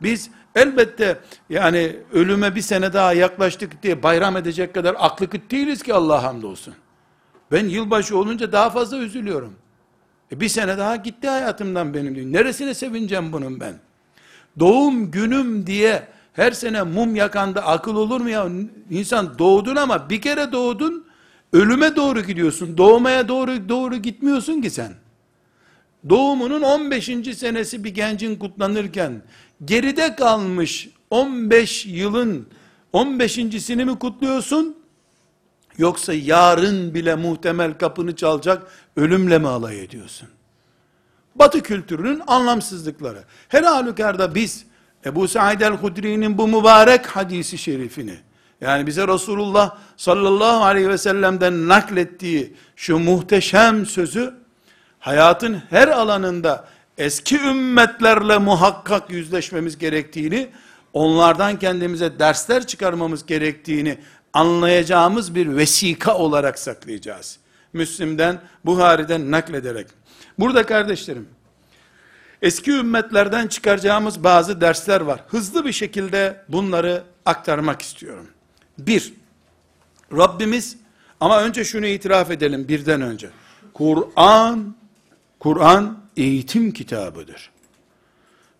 Biz 0.01 0.29
elbette 0.56 1.19
yani 1.49 1.95
ölüme 2.13 2.56
bir 2.56 2.62
sene 2.62 2.93
daha 2.93 3.13
yaklaştık 3.13 3.84
diye 3.84 4.03
bayram 4.03 4.38
edecek 4.38 4.73
kadar 4.73 4.95
aklı 4.99 5.29
kıt 5.29 5.51
değiliz 5.51 5.84
ki 5.84 5.93
Allah 5.93 6.23
hamdolsun. 6.23 6.73
Ben 7.51 7.65
yılbaşı 7.65 8.17
olunca 8.17 8.51
daha 8.51 8.69
fazla 8.69 8.97
üzülüyorum. 8.97 9.53
E 10.32 10.39
bir 10.39 10.49
sene 10.49 10.77
daha 10.77 10.95
gitti 10.95 11.29
hayatımdan 11.29 11.93
benim 11.93 12.15
diyor. 12.15 12.27
Neresine 12.27 12.73
sevineceğim 12.73 13.34
bunun 13.34 13.60
ben? 13.60 13.73
Doğum 14.60 15.12
günüm 15.12 15.67
diye 15.67 16.08
her 16.34 16.51
sene 16.51 16.84
mum 16.84 17.15
yakanda 17.15 17.65
akıl 17.67 17.95
olur 17.95 18.21
mu 18.21 18.29
ya? 18.29 18.47
İnsan 18.89 19.39
doğdun 19.39 19.75
ama 19.75 20.10
bir 20.10 20.21
kere 20.21 20.51
doğdun, 20.51 21.06
ölüme 21.53 21.95
doğru 21.95 22.21
gidiyorsun. 22.21 22.77
Doğmaya 22.77 23.27
doğru 23.27 23.69
doğru 23.69 23.95
gitmiyorsun 23.95 24.62
ki 24.62 24.69
sen. 24.69 24.93
Doğumunun 26.10 26.62
15. 26.62 27.06
senesi 27.38 27.84
bir 27.84 27.89
gencin 27.89 28.36
kutlanırken 28.36 29.21
geride 29.66 30.16
kalmış 30.16 30.89
15 31.10 31.86
yılın 31.86 32.48
15.sini 32.94 33.86
mi 33.86 34.00
kutluyorsun? 34.00 34.78
Yoksa 35.78 36.13
yarın 36.13 36.94
bile 36.94 37.16
muhtemel 37.16 37.74
kapını 37.74 38.16
çalacak 38.16 38.68
ölümle 38.96 39.39
mi 39.39 39.48
alay 39.48 39.84
ediyorsun? 39.84 40.30
Batı 41.36 41.63
kültürünün 41.63 42.22
anlamsızlıkları. 42.28 43.24
Her 43.48 43.63
halükarda 43.63 44.36
biz 44.36 44.66
Ebu 45.06 45.28
Said 45.28 45.62
el-Hudri'nin 45.62 46.38
bu 46.38 46.48
mübarek 46.48 47.08
hadisi 47.08 47.58
şerifini, 47.58 48.16
yani 48.62 48.88
bize 48.88 49.08
Resulullah 49.08 49.78
sallallahu 49.98 50.63
aleyhi 50.63 50.89
ve 50.89 50.98
sellem'den 50.98 51.68
naklettiği 51.68 52.54
şu 52.76 53.00
muhteşem 53.00 53.86
sözü, 53.86 54.34
hayatın 55.00 55.62
her 55.70 55.88
alanında 55.88 56.68
eski 56.97 57.39
ümmetlerle 57.39 58.38
muhakkak 58.38 59.10
yüzleşmemiz 59.10 59.77
gerektiğini, 59.77 60.49
onlardan 60.93 61.60
kendimize 61.60 62.19
dersler 62.19 62.67
çıkarmamız 62.67 63.25
gerektiğini 63.25 63.97
anlayacağımız 64.34 65.36
bir 65.36 65.56
vesika 65.56 66.17
olarak 66.17 66.60
saklayacağız. 66.60 67.39
Müslim'den, 67.73 68.41
Buhari'den 68.65 69.32
naklederek. 69.32 69.88
Burada 70.39 70.65
kardeşlerim, 70.65 71.27
eski 72.41 72.71
ümmetlerden 72.71 73.47
çıkaracağımız 73.47 74.23
bazı 74.23 74.62
dersler 74.62 75.01
var. 75.01 75.23
Hızlı 75.27 75.65
bir 75.65 75.71
şekilde 75.71 76.43
bunları 76.49 77.03
aktarmak 77.25 77.82
istiyorum. 77.82 78.27
Bir, 78.77 79.13
Rabbimiz, 80.12 80.77
ama 81.19 81.41
önce 81.41 81.63
şunu 81.63 81.86
itiraf 81.86 82.32
edelim 82.32 82.67
birden 82.67 83.01
önce. 83.01 83.29
Kur'an, 83.73 84.75
Kur'an 85.39 86.03
eğitim 86.17 86.71
kitabıdır. 86.71 87.52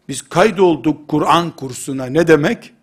Biz 0.08 0.22
kaydolduk 0.22 1.08
Kur'an 1.08 1.56
kursuna 1.56 2.06
ne 2.06 2.28
demek? 2.28 2.74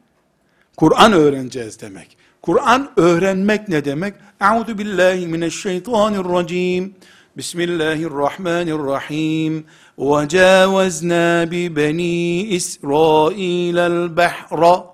Kur'an 0.76 1.12
öğreneceğiz 1.12 1.80
demek. 1.80 2.16
Kur'an 2.42 2.92
öğrenmek 2.96 3.68
ne 3.68 3.84
demek? 3.84 4.14
Euzu 4.40 4.78
billahi 4.78 5.26
mineşşeytanirracim. 5.26 6.94
Bismillahirrahmanirrahim. 7.36 9.66
Ve 9.98 10.28
cavazna 10.28 11.50
bi 11.50 11.76
beni 11.76 12.42
İsrail'el 12.42 14.16
behra. 14.16 14.84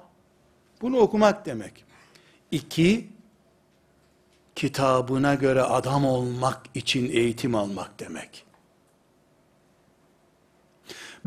Bunu 0.83 0.97
okumak 0.97 1.47
demek. 1.47 1.85
İki, 2.51 3.07
kitabına 4.55 5.35
göre 5.35 5.63
adam 5.63 6.05
olmak 6.05 6.63
için 6.75 7.11
eğitim 7.13 7.55
almak 7.55 8.01
demek. 8.01 8.45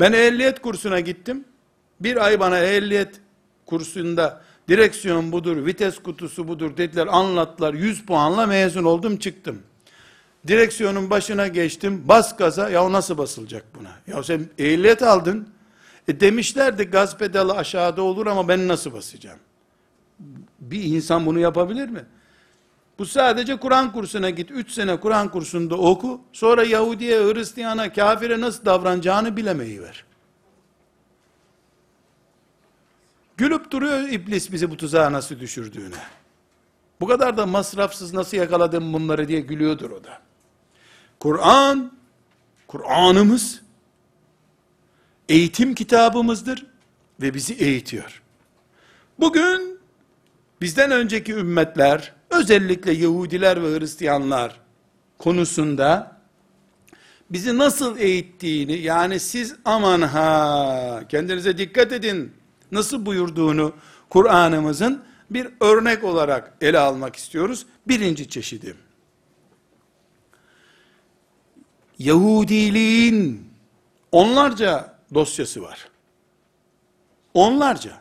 Ben 0.00 0.12
ehliyet 0.12 0.62
kursuna 0.62 1.00
gittim. 1.00 1.44
Bir 2.00 2.24
ay 2.24 2.40
bana 2.40 2.58
ehliyet 2.58 3.20
kursunda 3.66 4.42
direksiyon 4.68 5.32
budur, 5.32 5.66
vites 5.66 5.98
kutusu 5.98 6.48
budur 6.48 6.76
dediler, 6.76 7.06
anlattılar. 7.10 7.74
100 7.74 8.06
puanla 8.06 8.46
mezun 8.46 8.84
oldum, 8.84 9.16
çıktım. 9.16 9.62
Direksiyonun 10.46 11.10
başına 11.10 11.48
geçtim, 11.48 12.02
bas 12.08 12.36
gaza, 12.36 12.70
ya 12.70 12.84
o 12.84 12.92
nasıl 12.92 13.18
basılacak 13.18 13.64
buna? 13.80 14.16
Ya 14.16 14.22
sen 14.22 14.48
ehliyet 14.58 15.02
aldın, 15.02 15.48
e 16.08 16.20
demişlerdi 16.20 16.84
gaz 16.84 17.18
pedalı 17.18 17.54
aşağıda 17.54 18.02
olur 18.02 18.26
ama 18.26 18.48
ben 18.48 18.68
nasıl 18.68 18.92
basacağım? 18.92 19.38
Bir 20.60 20.82
insan 20.82 21.26
bunu 21.26 21.38
yapabilir 21.38 21.88
mi? 21.88 22.04
Bu 23.00 23.06
sadece 23.06 23.56
Kur'an 23.56 23.92
kursuna 23.92 24.30
git. 24.30 24.50
Üç 24.50 24.70
sene 24.72 25.00
Kur'an 25.00 25.30
kursunda 25.30 25.76
oku. 25.76 26.20
Sonra 26.32 26.64
Yahudiye, 26.64 27.18
Hristiyana, 27.18 27.92
kafire 27.92 28.40
nasıl 28.40 28.64
davranacağını 28.64 29.36
bilemeyi 29.36 29.82
ver. 29.82 30.04
Gülüp 33.36 33.70
duruyor 33.70 33.98
iblis 33.98 34.52
bizi 34.52 34.70
bu 34.70 34.76
tuzağa 34.76 35.12
nasıl 35.12 35.40
düşürdüğüne. 35.40 35.96
Bu 37.00 37.06
kadar 37.06 37.36
da 37.36 37.46
masrafsız 37.46 38.14
nasıl 38.14 38.36
yakaladım 38.36 38.92
bunları 38.92 39.28
diye 39.28 39.40
gülüyordur 39.40 39.90
o 39.90 40.04
da. 40.04 40.20
Kur'an, 41.20 41.92
Kur'an'ımız, 42.66 43.62
eğitim 45.28 45.74
kitabımızdır 45.74 46.66
ve 47.20 47.34
bizi 47.34 47.54
eğitiyor. 47.54 48.22
Bugün 49.18 49.78
bizden 50.60 50.90
önceki 50.90 51.32
ümmetler, 51.32 52.19
özellikle 52.40 52.92
Yahudiler 52.92 53.62
ve 53.62 53.78
Hristiyanlar 53.78 54.60
konusunda 55.18 56.20
bizi 57.30 57.58
nasıl 57.58 57.98
eğittiğini, 57.98 58.78
yani 58.78 59.20
siz 59.20 59.54
aman 59.64 60.02
ha, 60.02 61.02
kendinize 61.08 61.58
dikkat 61.58 61.92
edin, 61.92 62.32
nasıl 62.72 63.06
buyurduğunu 63.06 63.72
Kur'an'ımızın 64.10 65.02
bir 65.30 65.48
örnek 65.60 66.04
olarak 66.04 66.52
ele 66.60 66.78
almak 66.78 67.16
istiyoruz. 67.16 67.66
Birinci 67.88 68.28
çeşidi. 68.28 68.74
Yahudiliğin 71.98 73.50
onlarca 74.12 74.94
dosyası 75.14 75.62
var. 75.62 75.88
Onlarca. 77.34 77.92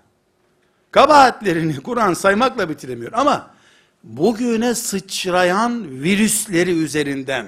Kabahatlerini 0.92 1.80
Kur'an 1.80 2.14
saymakla 2.14 2.70
bitiremiyor 2.70 3.12
ama 3.14 3.59
bugüne 4.04 4.76
sıçrayan 4.76 6.02
virüsleri 6.04 6.72
üzerinden 6.72 7.48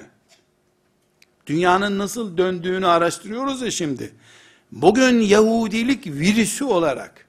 dünyanın 1.48 1.98
nasıl 1.98 2.38
döndüğünü 2.38 2.88
araştırıyoruz 2.88 3.62
ya 3.62 3.72
şimdi. 3.72 4.12
Bugün 4.72 5.20
Yahudilik 5.20 6.08
virüsü 6.08 6.64
olarak 6.64 7.26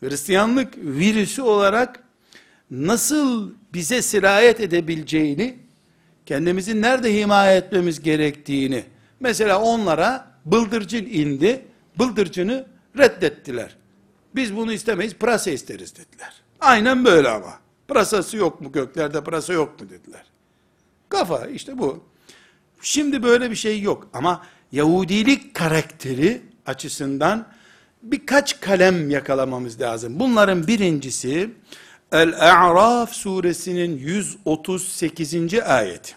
Hristiyanlık 0.00 0.76
virüsü 0.76 1.42
olarak 1.42 2.04
nasıl 2.70 3.50
bize 3.74 4.02
sirayet 4.02 4.60
edebileceğini, 4.60 5.58
kendimizi 6.26 6.82
nerede 6.82 7.20
himaye 7.20 7.56
etmemiz 7.56 8.02
gerektiğini, 8.02 8.84
mesela 9.20 9.62
onlara 9.62 10.32
bıldırcın 10.44 11.06
indi, 11.06 11.64
bıldırcını 11.98 12.66
reddettiler. 12.98 13.76
Biz 14.34 14.56
bunu 14.56 14.72
istemeyiz, 14.72 15.14
pırasa 15.14 15.50
isteriz 15.50 15.96
dediler. 15.96 16.34
Aynen 16.60 17.04
böyle 17.04 17.28
ama. 17.28 17.61
Pırasası 17.91 18.37
yok 18.37 18.61
mu 18.61 18.71
göklerde, 18.71 19.23
pırasa 19.23 19.53
yok 19.53 19.81
mu 19.81 19.89
dediler. 19.89 20.25
Kafa 21.09 21.45
işte 21.45 21.77
bu. 21.77 22.03
Şimdi 22.81 23.23
böyle 23.23 23.51
bir 23.51 23.55
şey 23.55 23.81
yok 23.81 24.07
ama 24.13 24.41
Yahudilik 24.71 25.53
karakteri 25.53 26.41
açısından 26.65 27.47
birkaç 28.03 28.59
kalem 28.59 29.09
yakalamamız 29.09 29.81
lazım. 29.81 30.19
Bunların 30.19 30.67
birincisi 30.67 31.49
El-A'raf 32.11 33.13
suresinin 33.13 33.97
138. 33.97 35.53
ayeti. 35.53 36.15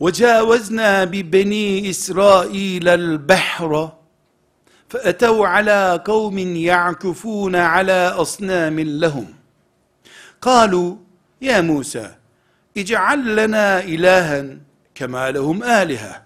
وَجَاوَزْنَا 0.00 0.92
بِبَن۪ي 1.12 1.66
إِسْرَائِيلَ 1.92 2.86
الْبَحْرَ 3.02 3.95
فَأَتَوْا 4.92 5.46
عَلَى 5.54 6.02
قَوْمٍ 6.10 6.38
يَعْكُفُونَ 6.70 7.54
عَلَى 7.56 8.00
أَصْنَامٍ 8.22 8.76
لَهُمْ 9.04 9.26
قالوا 10.42 10.96
يا 11.42 11.60
موسى 11.60 12.14
اجعل 12.76 13.36
لنا 13.36 13.84
إلها 13.84 14.56
كما 14.94 15.30
لهم 15.30 15.62
آلهة 15.62 16.22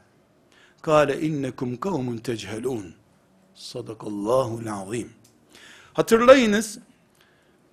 Kale 0.83 1.21
innekum 1.21 1.77
kavmun 1.77 2.17
techeluun. 2.17 2.95
Sadakallahul 3.55 4.67
azim. 4.67 5.11
Hatırlayınız, 5.93 6.79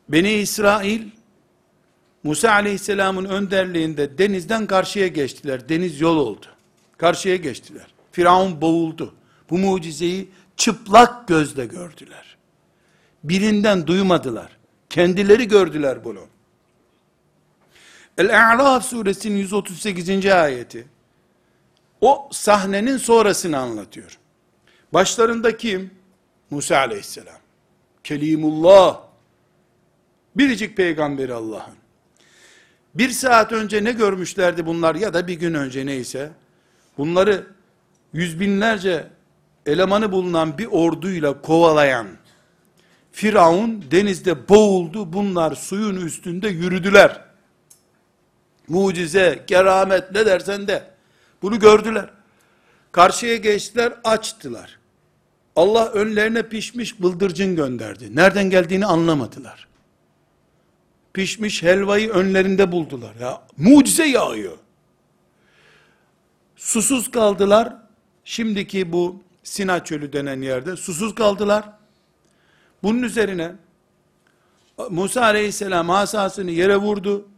Beni 0.10 0.32
İsrail, 0.34 1.02
Musa 2.24 2.52
aleyhisselamın 2.52 3.26
önderliğinde 3.26 4.18
denizden 4.18 4.68
karşıya 4.68 5.08
geçtiler. 5.08 5.70
Deniz 5.70 6.02
yol 6.02 6.18
oldu. 6.18 6.46
Karşıya 6.98 7.36
geçtiler. 7.36 7.88
Firavun 8.12 8.62
boğuldu. 8.62 9.14
Bu 9.50 9.58
mucizeyi 9.58 10.30
çıplak 10.59 11.29
gözle 11.29 11.67
gördüler. 11.67 12.37
Birinden 13.25 13.87
duymadılar. 13.87 14.59
Kendileri 14.91 15.49
gördüler 15.49 16.05
bunu. 16.05 16.27
El-A'raf 18.19 18.85
suresinin 18.85 19.37
138. 19.37 20.27
ayeti 20.27 20.87
o 22.01 22.29
sahnenin 22.33 22.97
sonrasını 22.97 23.59
anlatıyor. 23.59 24.19
Başlarında 24.93 25.57
kim? 25.57 25.91
Musa 26.51 26.77
aleyhisselam. 26.77 27.39
Kelimullah. 28.05 29.01
Biricik 30.37 30.77
peygamberi 30.77 31.35
Allah'ın. 31.35 31.75
Bir 32.95 33.11
saat 33.11 33.53
önce 33.53 33.85
ne 33.85 33.93
görmüşlerdi 33.93 34.67
bunlar 34.67 34.95
ya 34.95 35.15
da 35.15 35.27
bir 35.27 35.35
gün 35.35 35.55
önce 35.55 35.87
neyse. 35.87 36.31
Bunları 36.99 37.47
yüz 38.13 38.41
binlerce 38.41 39.07
elemanı 39.69 40.13
bulunan 40.13 40.59
bir 40.59 40.67
orduyla 40.67 41.43
kovalayan 41.43 42.07
Firavun 43.13 43.85
denizde 43.91 44.49
boğuldu. 44.49 45.13
Bunlar 45.13 45.55
suyun 45.55 45.97
üstünde 45.97 46.49
yürüdüler. 46.49 47.21
Mucize, 48.69 49.45
keramet 49.47 50.13
ne 50.13 50.27
dersen 50.27 50.69
de 50.69 50.91
bunu 51.43 51.59
gördüler. 51.59 52.11
Karşıya 52.93 53.37
geçtiler, 53.37 53.93
açtılar. 54.05 54.79
Allah 55.57 55.89
önlerine 55.89 56.49
pişmiş 56.49 57.01
bıldırcın 57.01 57.57
gönderdi. 57.57 58.17
Nereden 58.17 58.51
geldiğini 58.51 58.87
anlamadılar. 58.87 59.69
Pişmiş 61.13 61.63
helvayı 61.63 62.11
önlerinde 62.11 62.73
buldular. 62.73 63.15
Ya 63.21 63.43
mucize 63.57 64.05
yağıyor. 64.05 64.59
Susuz 66.57 67.11
kaldılar. 67.11 67.77
Şimdiki 68.25 68.93
bu 68.93 69.23
Sina 69.49 69.85
çölü 69.85 70.13
denen 70.13 70.43
yerde 70.43 70.77
susuz 70.77 71.15
kaldılar. 71.15 71.65
Bunun 72.83 73.03
üzerine 73.03 73.53
Musa 74.91 75.23
aleyhisselam 75.23 75.91
asasını 75.91 76.51
yere 76.51 76.77
vurdu. 76.77 77.29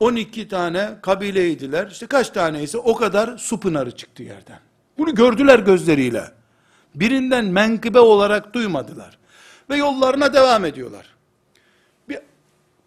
12 0.00 0.48
tane 0.48 0.96
kabileydiler. 1.02 1.86
İşte 1.90 2.06
kaç 2.06 2.30
tane 2.30 2.62
ise 2.62 2.78
o 2.78 2.96
kadar 2.96 3.38
su 3.38 3.60
pınarı 3.60 3.90
çıktı 3.90 4.22
yerden. 4.22 4.58
Bunu 4.98 5.14
gördüler 5.14 5.58
gözleriyle. 5.58 6.24
Birinden 6.94 7.44
menkıbe 7.44 8.00
olarak 8.00 8.54
duymadılar. 8.54 9.18
Ve 9.70 9.76
yollarına 9.76 10.34
devam 10.34 10.64
ediyorlar. 10.64 11.14
Bir 12.08 12.18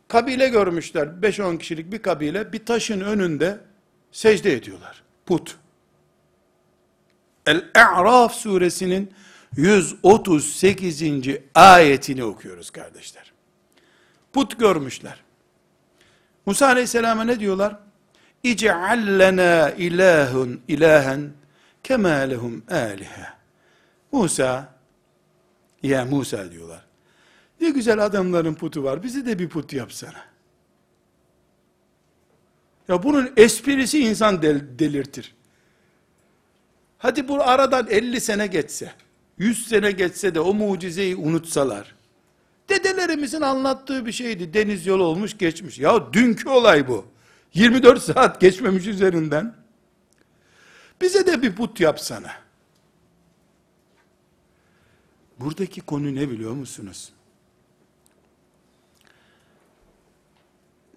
kabile 0.08 0.50
görmüşler. 0.50 1.08
5-10 1.08 1.58
kişilik 1.58 1.92
bir 1.92 2.02
kabile 2.02 2.54
bir 2.54 2.66
taşın 2.66 3.02
önünde 3.02 3.60
secde 4.12 4.54
ediyorlar. 4.54 5.04
Put. 5.26 5.58
El-A'raf 7.48 8.34
suresinin 8.34 9.14
138. 9.56 11.02
ayetini 11.56 12.24
okuyoruz 12.24 12.70
kardeşler. 12.70 13.34
Put 14.34 14.60
görmüşler. 14.60 15.24
Musa 16.46 16.68
aleyhisselama 16.68 17.24
ne 17.24 17.40
diyorlar? 17.40 17.80
İce'al 18.44 19.20
lena 19.20 19.70
ilahun 19.72 20.62
ilahen 20.68 21.32
kema 21.84 22.10
lehum 22.10 22.64
alihe. 22.70 23.28
Musa, 24.12 24.74
ya 25.84 26.06
Musa 26.06 26.52
diyorlar. 26.52 26.86
Ne 27.62 27.70
güzel 27.70 28.06
adamların 28.06 28.54
putu 28.54 28.84
var, 28.84 29.04
bize 29.04 29.26
de 29.26 29.40
bir 29.40 29.50
put 29.50 29.74
yapsana. 29.74 30.26
Ya 32.88 33.04
bunun 33.04 33.34
esprisi 33.38 34.00
insan 34.00 34.42
del, 34.42 34.80
delirtir. 34.80 35.37
Hadi 36.98 37.28
bu 37.28 37.44
aradan 37.44 37.88
50 37.88 38.22
sene 38.22 38.48
geçse, 38.48 38.92
100 39.38 39.68
sene 39.68 39.92
geçse 39.92 40.36
de 40.36 40.40
o 40.40 40.54
mucizeyi 40.54 41.16
unutsalar, 41.16 41.96
dedelerimizin 42.70 43.42
anlattığı 43.42 44.06
bir 44.06 44.12
şeydi, 44.12 44.54
deniz 44.54 44.86
yolu 44.86 45.04
olmuş 45.04 45.38
geçmiş. 45.38 45.80
Ya 45.80 46.14
dünkü 46.14 46.50
olay 46.50 46.88
bu. 46.88 47.06
24 47.54 48.04
saat 48.04 48.42
geçmemiş 48.42 48.88
üzerinden. 48.88 49.56
Bize 51.02 51.28
de 51.28 51.42
bir 51.42 51.56
put 51.56 51.80
yapsana. 51.80 52.32
Buradaki 55.40 55.82
konu 55.82 56.16
ne 56.16 56.30
biliyor 56.30 56.54
musunuz? 56.54 57.10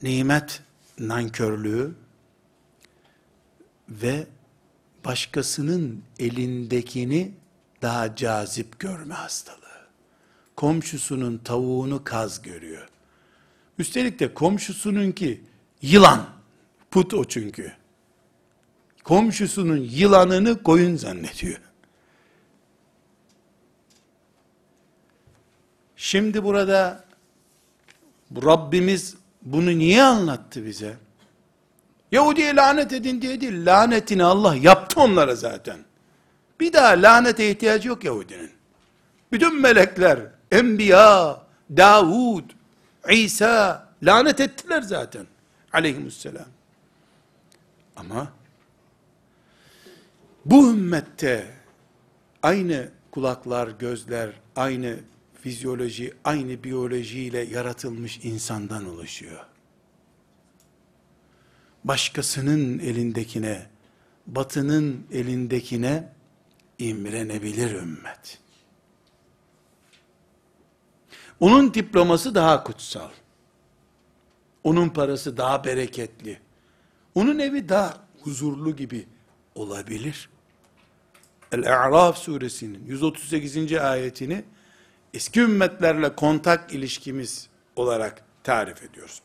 Nimet 0.02 0.62
nankörlüğü 0.98 1.94
ve 3.88 4.26
başkasının 5.04 6.02
elindekini 6.18 7.32
daha 7.82 8.16
cazip 8.16 8.78
görme 8.78 9.14
hastalığı. 9.14 9.60
Komşusunun 10.56 11.38
tavuğunu 11.38 12.04
kaz 12.04 12.42
görüyor. 12.42 12.88
Üstelik 13.78 14.18
de 14.18 14.34
komşusununki 14.34 15.40
yılan. 15.82 16.26
Put 16.90 17.14
o 17.14 17.24
çünkü. 17.24 17.72
Komşusunun 19.04 19.76
yılanını 19.76 20.62
koyun 20.62 20.96
zannediyor. 20.96 21.60
Şimdi 25.96 26.44
burada 26.44 27.04
Rabbimiz 28.36 29.16
bunu 29.42 29.78
niye 29.78 30.02
anlattı 30.02 30.66
bize? 30.66 30.96
Yahudi'ye 32.12 32.56
lanet 32.56 32.92
edin 32.92 33.22
diye 33.22 33.40
değil, 33.40 33.66
lanetini 33.66 34.24
Allah 34.24 34.54
yaptı 34.54 35.00
onlara 35.00 35.34
zaten. 35.34 35.78
Bir 36.60 36.72
daha 36.72 36.88
lanete 36.88 37.50
ihtiyacı 37.50 37.88
yok 37.88 38.04
Yahudinin. 38.04 38.50
Bütün 39.32 39.60
melekler, 39.60 40.20
enbiya, 40.52 41.42
Davud, 41.76 42.44
İsa 43.10 43.88
lanet 44.02 44.40
ettiler 44.40 44.82
zaten. 44.82 45.26
Aleyhisselam. 45.72 46.46
Ama 47.96 48.32
bu 50.44 50.70
ümmette 50.70 51.46
aynı 52.42 52.88
kulaklar, 53.10 53.68
gözler, 53.68 54.30
aynı 54.56 54.96
fizyoloji, 55.40 56.14
aynı 56.24 56.64
biyolojiyle 56.64 57.40
yaratılmış 57.40 58.20
insandan 58.22 58.88
oluşuyor. 58.88 59.49
Başkasının 61.84 62.78
elindekine, 62.78 63.66
batının 64.26 65.06
elindekine 65.12 66.12
imrenebilir 66.78 67.70
ümmet. 67.70 68.38
Onun 71.40 71.74
diploması 71.74 72.34
daha 72.34 72.64
kutsal. 72.64 73.10
Onun 74.64 74.88
parası 74.88 75.36
daha 75.36 75.64
bereketli. 75.64 76.40
Onun 77.14 77.38
evi 77.38 77.68
daha 77.68 77.98
huzurlu 78.20 78.76
gibi 78.76 79.06
olabilir. 79.54 80.28
El-A'raf 81.52 82.18
suresinin 82.18 82.86
138. 82.86 83.72
ayetini 83.72 84.44
eski 85.14 85.40
ümmetlerle 85.40 86.14
kontak 86.16 86.72
ilişkimiz 86.72 87.48
olarak 87.76 88.24
tarif 88.44 88.82
ediyoruz. 88.82 89.22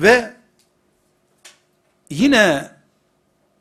Ve 0.00 0.36
yine 2.10 2.70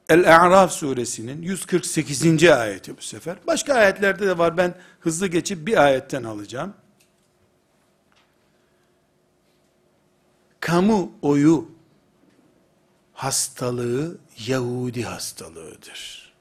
El-A'raf 0.10 0.72
suresinin 0.72 1.42
148. 1.42 2.44
ayeti 2.44 2.98
bu 2.98 3.02
sefer. 3.02 3.38
Başka 3.48 3.74
ayetlerde 3.74 4.28
de 4.28 4.38
var. 4.38 4.58
Ben 4.58 4.76
hızlı 5.00 5.28
geçip 5.28 5.68
bir 5.68 5.84
ayetten 5.84 6.24
alacağım. 6.24 6.74
Kamu 10.60 11.12
oyu 11.22 11.72
hastalığı 13.14 14.18
Yahudi 14.48 15.04
hastalığıdır. 15.04 16.34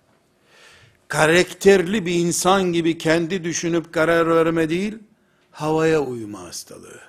Karakterli 1.09 2.07
bir 2.07 2.15
insan 2.15 2.73
gibi 2.73 2.99
kendi 2.99 3.45
düşünüp 3.45 3.93
karar 3.93 4.29
verme 4.29 4.69
değil, 4.69 4.99
havaya 5.51 6.01
uyma 6.01 6.41
hastalığı. 6.43 7.08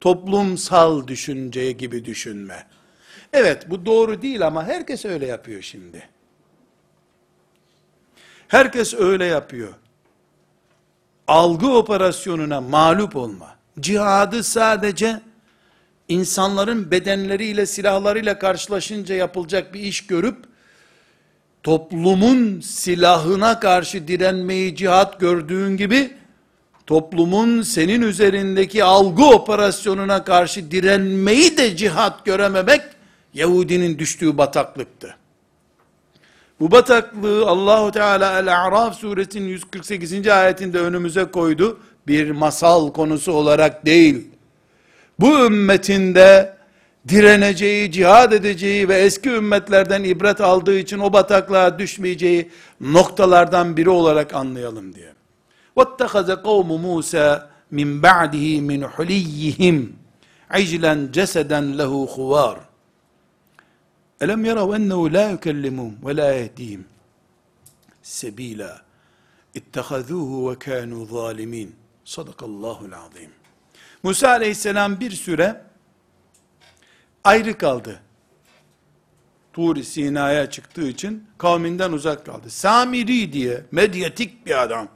Toplumsal 0.00 1.06
düşünceye 1.06 1.72
gibi 1.72 2.04
düşünme. 2.04 2.66
Evet 3.32 3.70
bu 3.70 3.86
doğru 3.86 4.22
değil 4.22 4.46
ama 4.46 4.64
herkes 4.64 5.04
öyle 5.04 5.26
yapıyor 5.26 5.62
şimdi. 5.62 6.08
Herkes 8.48 8.94
öyle 8.94 9.24
yapıyor. 9.24 9.74
Algı 11.28 11.70
operasyonuna 11.70 12.60
mağlup 12.60 13.16
olma. 13.16 13.56
Cihadı 13.80 14.42
sadece 14.42 15.20
insanların 16.08 16.90
bedenleriyle, 16.90 17.66
silahlarıyla 17.66 18.38
karşılaşınca 18.38 19.14
yapılacak 19.14 19.74
bir 19.74 19.80
iş 19.80 20.06
görüp, 20.06 20.36
toplumun 21.62 22.60
silahına 22.60 23.60
karşı 23.60 24.08
direnmeyi 24.08 24.76
cihat 24.76 25.20
gördüğün 25.20 25.76
gibi, 25.76 26.16
toplumun 26.86 27.62
senin 27.62 28.02
üzerindeki 28.02 28.84
algı 28.84 29.24
operasyonuna 29.24 30.24
karşı 30.24 30.70
direnmeyi 30.70 31.56
de 31.56 31.76
cihat 31.76 32.24
görememek, 32.24 32.80
Yahudinin 33.34 33.98
düştüğü 33.98 34.38
bataklıktı. 34.38 35.16
Bu 36.60 36.70
bataklığı 36.70 37.46
Allahu 37.46 37.90
Teala 37.92 38.38
El-A'raf 38.38 38.98
suresinin 38.98 39.48
148. 39.48 40.28
ayetinde 40.28 40.78
önümüze 40.78 41.24
koydu. 41.24 41.80
Bir 42.06 42.30
masal 42.30 42.92
konusu 42.92 43.32
olarak 43.32 43.86
değil. 43.86 44.28
Bu 45.20 45.46
ümmetinde 45.46 46.56
direneceği, 47.08 47.92
cihad 47.92 48.32
edeceği 48.32 48.88
ve 48.88 48.94
eski 48.94 49.30
ümmetlerden 49.30 50.04
ibret 50.04 50.40
aldığı 50.40 50.78
için 50.78 50.98
o 50.98 51.12
bataklığa 51.12 51.78
düşmeyeceği 51.78 52.50
noktalardan 52.80 53.76
biri 53.76 53.90
olarak 53.90 54.34
anlayalım 54.34 54.94
diye. 54.94 55.15
وَاتَّخَذَ 55.77 56.29
قَوْمُ 56.47 56.69
مُوسَى 56.87 57.27
مِنْ 57.71 57.89
بَعْدِهِ 58.01 58.47
مِنْ 58.69 58.81
حُلِيِّهِمْ 58.93 59.77
عِجْلًا 60.55 60.93
جَسَدًا 61.15 61.59
لَهُ 61.79 61.93
خُوَارٌ 62.15 62.57
Elem 64.21 64.45
yarav 64.45 64.73
ennehu 64.73 65.13
la 65.13 65.29
yukellimum 65.29 65.95
ve 66.05 66.15
la 66.15 66.31
yehdihim 66.31 66.85
sebila. 68.01 68.81
İttehazuhu 69.53 70.51
ve 70.51 70.59
kanu 70.59 71.05
zalimin. 71.05 71.75
Sadakallahul 72.05 72.91
azim. 72.91 73.31
Musa 74.03 74.29
aleyhisselam 74.29 74.99
bir 74.99 75.11
süre 75.11 75.61
ayrı 77.23 77.57
kaldı. 77.57 78.01
Tur 79.53 79.83
Sina'ya 79.83 80.49
çıktığı 80.49 80.87
için 80.87 81.27
kavminden 81.37 81.91
uzak 81.91 82.25
kaldı. 82.25 82.49
Samiri 82.49 83.33
diye 83.33 83.65
medyatik 83.71 84.45
bir 84.45 84.63
adam. 84.63 84.87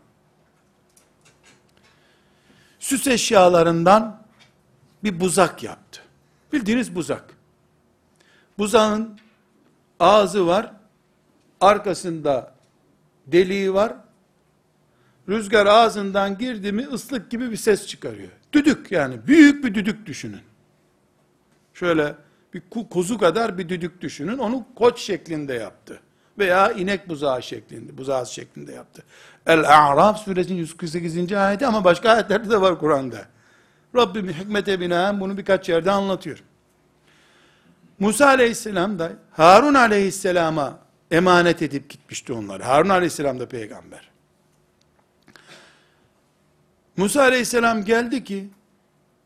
Süs 2.80 3.06
eşyalarından 3.06 4.22
bir 5.04 5.20
buzak 5.20 5.62
yaptı. 5.62 6.00
Bildiğiniz 6.52 6.94
buzak. 6.94 7.24
Buzağın 8.58 9.18
ağzı 10.00 10.46
var, 10.46 10.72
arkasında 11.60 12.54
deliği 13.26 13.74
var. 13.74 13.96
Rüzgar 15.28 15.66
ağzından 15.66 16.38
girdi 16.38 16.72
mi 16.72 16.86
ıslık 16.92 17.30
gibi 17.30 17.50
bir 17.50 17.56
ses 17.56 17.86
çıkarıyor. 17.86 18.30
Düdük 18.52 18.92
yani 18.92 19.26
büyük 19.26 19.64
bir 19.64 19.74
düdük 19.74 20.06
düşünün. 20.06 20.42
Şöyle 21.74 22.14
bir 22.54 22.62
kuzu 22.90 23.18
kadar 23.18 23.58
bir 23.58 23.68
düdük 23.68 24.00
düşünün. 24.00 24.38
Onu 24.38 24.66
koç 24.74 25.00
şeklinde 25.00 25.54
yaptı. 25.54 26.00
Veya 26.38 26.72
inek 26.72 27.08
buzağı 27.08 27.42
şeklinde, 27.42 27.98
buzağı 27.98 28.26
şeklinde 28.26 28.72
yaptı. 28.72 29.02
El-A'raf 29.46 30.24
suresinin 30.24 30.58
148. 30.58 31.32
ayeti 31.32 31.66
ama 31.66 31.84
başka 31.84 32.10
ayetlerde 32.10 32.50
de 32.50 32.60
var 32.60 32.78
Kur'an'da. 32.78 33.26
Rabbim 33.96 34.28
hikmete 34.28 34.80
binaen 34.80 35.20
bunu 35.20 35.38
birkaç 35.38 35.68
yerde 35.68 35.90
anlatıyor. 35.90 36.42
Musa 37.98 38.26
aleyhisselam 38.26 38.98
da 38.98 39.12
Harun 39.30 39.74
aleyhisselama 39.74 40.78
emanet 41.10 41.62
edip 41.62 41.90
gitmişti 41.90 42.32
onları. 42.32 42.62
Harun 42.62 42.88
aleyhisselam 42.88 43.40
da 43.40 43.48
peygamber. 43.48 44.10
Musa 46.96 47.22
aleyhisselam 47.22 47.84
geldi 47.84 48.24
ki 48.24 48.48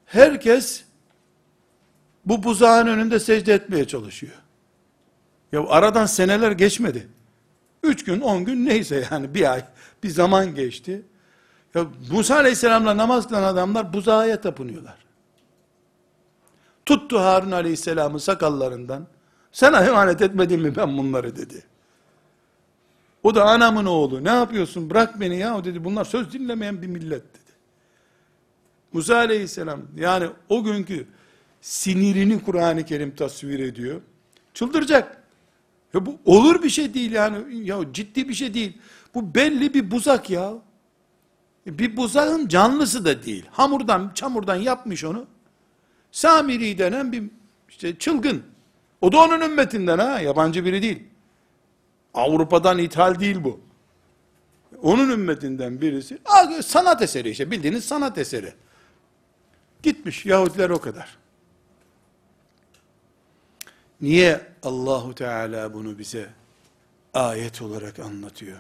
herkes 0.07 0.85
bu 2.27 2.43
buzağın 2.43 2.87
önünde 2.87 3.21
secde 3.21 3.55
etmeye 3.55 3.87
çalışıyor. 3.87 4.33
Ya 5.53 5.67
aradan 5.69 6.07
seneler 6.07 6.53
geçmedi. 6.53 7.09
Üç 7.83 8.05
gün, 8.05 8.21
on 8.21 8.45
gün 8.45 8.67
neyse 8.67 9.09
yani 9.11 9.35
bir 9.35 9.53
ay, 9.53 9.65
bir 10.05 10.09
zaman 10.09 10.55
geçti. 10.55 11.03
Ya 11.75 11.87
Musa 12.11 12.37
aleyhisselamla 12.37 12.97
namaz 12.97 13.29
kılan 13.29 13.43
adamlar 13.43 13.93
buzağa 13.93 14.41
tapınıyorlar. 14.41 14.97
Tuttu 16.87 17.19
Harun 17.19 17.51
aleyhisselamı 17.51 18.21
sakallarından. 18.21 19.07
Sana 19.53 19.85
emanet 19.85 20.23
etmedim 20.23 20.61
mi 20.61 20.77
ben 20.77 20.99
bunları 20.99 21.37
dedi. 21.37 21.65
O 23.23 23.35
da 23.35 23.45
anamın 23.45 23.85
oğlu. 23.85 24.25
Ne 24.25 24.31
yapıyorsun? 24.31 24.91
Bırak 24.91 25.21
beni 25.21 25.37
ya. 25.37 25.57
O 25.57 25.65
dedi 25.65 25.85
bunlar 25.85 26.05
söz 26.05 26.33
dinlemeyen 26.33 26.83
bir 26.83 26.87
millet 26.87 27.23
dedi. 27.35 27.53
Musa 28.93 29.17
aleyhisselam 29.17 29.83
yani 29.97 30.29
o 30.49 30.65
günkü 30.65 31.07
sinirini 31.61 32.43
Kur'an-ı 32.43 32.85
Kerim 32.85 33.15
tasvir 33.15 33.59
ediyor. 33.59 34.01
Çıldıracak. 34.55 35.23
Ya 35.95 36.07
bu 36.07 36.19
olur 36.25 36.63
bir 36.63 36.71
şey 36.71 36.95
değil 36.95 37.13
yani. 37.13 37.67
Ya 37.69 37.93
ciddi 37.93 38.29
bir 38.29 38.35
şey 38.35 38.55
değil. 38.55 38.79
Bu 39.15 39.35
belli 39.35 39.75
bir 39.75 39.91
buzak 39.91 40.31
ya. 40.31 40.55
Bir 41.67 41.97
buzağın 41.97 42.49
canlısı 42.49 43.05
da 43.05 43.23
değil. 43.23 43.47
Hamurdan, 43.51 44.11
çamurdan 44.15 44.57
yapmış 44.57 45.05
onu. 45.05 45.27
Samiri 46.13 46.79
denen 46.79 47.13
bir 47.13 47.25
işte 47.69 47.99
çılgın. 47.99 48.43
O 49.01 49.13
da 49.13 49.19
onun 49.19 49.41
ümmetinden 49.41 49.99
ha, 49.99 50.21
yabancı 50.21 50.65
biri 50.65 50.83
değil. 50.83 51.03
Avrupa'dan 52.15 52.79
ithal 52.79 53.21
değil 53.21 53.45
bu. 53.45 53.61
Onun 54.83 55.11
ümmetinden 55.11 55.81
birisi. 55.81 56.19
Sanat 56.63 57.03
eseri 57.03 57.31
işte 57.31 57.51
bildiğiniz 57.51 57.85
sanat 57.85 58.19
eseri. 58.19 58.53
Gitmiş 59.83 60.27
Yahudiler 60.27 60.71
o 60.71 60.81
kadar. 60.81 61.19
Niye 64.01 64.41
Allahu 64.63 65.15
Teala 65.15 65.75
bunu 65.75 65.99
bize 65.99 66.29
ayet 67.15 67.63
olarak 67.63 67.99
anlatıyor? 67.99 68.59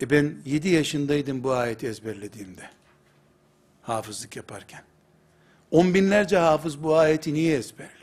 E 0.00 0.10
ben 0.10 0.34
7 0.44 0.68
yaşındaydım 0.68 1.44
bu 1.44 1.52
ayeti 1.52 1.86
ezberlediğimde. 1.86 2.70
Hafızlık 3.82 4.36
yaparken. 4.36 4.82
On 5.70 5.94
binlerce 5.94 6.38
hafız 6.38 6.82
bu 6.82 6.96
ayeti 6.96 7.34
niye 7.34 7.56
ezberliyor? 7.56 7.96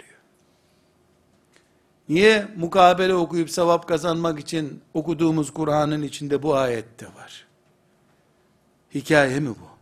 Niye 2.09 2.47
mukabele 2.55 3.13
okuyup 3.13 3.49
sevap 3.49 3.87
kazanmak 3.87 4.39
için 4.39 4.81
okuduğumuz 4.93 5.53
Kur'an'ın 5.53 6.01
içinde 6.01 6.43
bu 6.43 6.55
ayette 6.55 7.05
var? 7.05 7.47
Hikaye 8.93 9.39
mi 9.39 9.49
bu? 9.49 9.73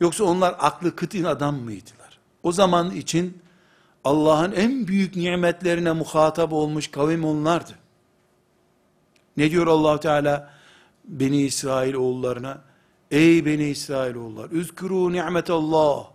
Yoksa 0.00 0.24
onlar 0.24 0.56
aklı 0.58 0.96
kıtin 0.96 1.24
adam 1.24 1.56
mıydılar? 1.56 2.18
O 2.42 2.52
zaman 2.52 2.90
için 2.90 3.42
Allah'ın 4.04 4.52
en 4.52 4.86
büyük 4.86 5.16
nimetlerine 5.16 5.92
muhatap 5.92 6.52
olmuş 6.52 6.88
kavim 6.88 7.24
onlardı. 7.24 7.72
Ne 9.36 9.50
diyor 9.50 9.66
allah 9.66 10.00
Teala? 10.00 10.50
Beni 11.10 11.42
İsrail 11.42 11.94
oğullarına, 11.94 12.62
ey 13.10 13.46
Beni 13.46 13.64
İsrail 13.64 14.14
oğullar, 14.14 14.48
üzkürû 14.48 15.12
ni'metallah, 15.12 16.06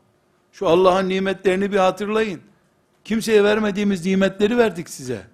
şu 0.52 0.68
Allah'ın 0.68 1.10
nimetlerini 1.10 1.72
bir 1.72 1.78
hatırlayın. 1.78 2.42
Kimseye 3.04 3.44
vermediğimiz 3.44 4.06
nimetleri 4.06 4.58
verdik 4.58 4.90
size. 4.90 5.28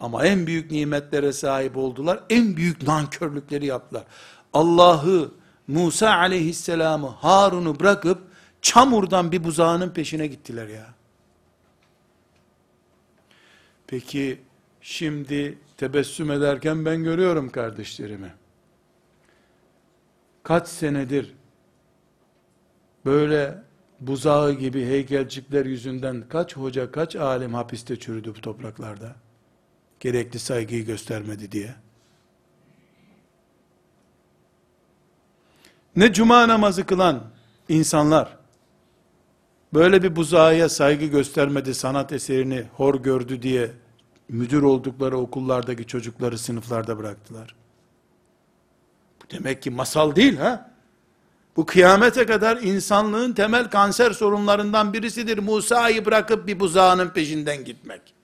Ama 0.00 0.26
en 0.26 0.46
büyük 0.46 0.70
nimetlere 0.70 1.32
sahip 1.32 1.76
oldular, 1.76 2.20
en 2.30 2.56
büyük 2.56 2.82
nankörlükleri 2.82 3.66
yaptılar. 3.66 4.04
Allah'ı, 4.52 5.30
Musa 5.68 6.10
aleyhisselamı, 6.10 7.06
Harun'u 7.06 7.80
bırakıp, 7.80 8.22
çamurdan 8.62 9.32
bir 9.32 9.44
buzağının 9.44 9.90
peşine 9.90 10.26
gittiler 10.26 10.68
ya. 10.68 10.86
Peki, 13.86 14.40
şimdi 14.80 15.58
tebessüm 15.78 16.30
ederken 16.30 16.84
ben 16.84 17.04
görüyorum 17.04 17.50
kardeşlerimi. 17.50 18.34
Kaç 20.42 20.68
senedir 20.68 21.34
böyle 23.04 23.62
buzağı 24.00 24.52
gibi 24.52 24.86
heykelcikler 24.86 25.66
yüzünden 25.66 26.24
kaç 26.28 26.56
hoca, 26.56 26.92
kaç 26.92 27.16
alim 27.16 27.54
hapiste 27.54 27.98
çürüdü 27.98 28.34
bu 28.36 28.40
topraklarda? 28.40 29.16
Gerekli 30.00 30.38
saygıyı 30.38 30.86
göstermedi 30.86 31.52
diye. 31.52 31.74
Ne 35.96 36.12
cuma 36.12 36.48
namazı 36.48 36.86
kılan 36.86 37.24
insanlar, 37.68 38.38
böyle 39.74 40.02
bir 40.02 40.16
buzağıya 40.16 40.68
saygı 40.68 41.06
göstermedi, 41.06 41.74
sanat 41.74 42.12
eserini 42.12 42.64
hor 42.76 42.94
gördü 42.94 43.42
diye, 43.42 43.70
müdür 44.28 44.62
oldukları 44.62 45.18
okullardaki 45.18 45.86
çocukları 45.86 46.38
sınıflarda 46.38 46.98
bıraktılar. 46.98 47.54
Bu 49.22 49.30
demek 49.30 49.62
ki 49.62 49.70
masal 49.70 50.16
değil 50.16 50.36
ha? 50.36 50.70
Bu 51.56 51.66
kıyamete 51.66 52.26
kadar 52.26 52.56
insanlığın 52.56 53.32
temel 53.32 53.70
kanser 53.70 54.10
sorunlarından 54.10 54.92
birisidir. 54.92 55.38
Musa'yı 55.38 56.06
bırakıp 56.06 56.46
bir 56.46 56.60
buzağının 56.60 57.08
peşinden 57.08 57.64
gitmek. 57.64 58.14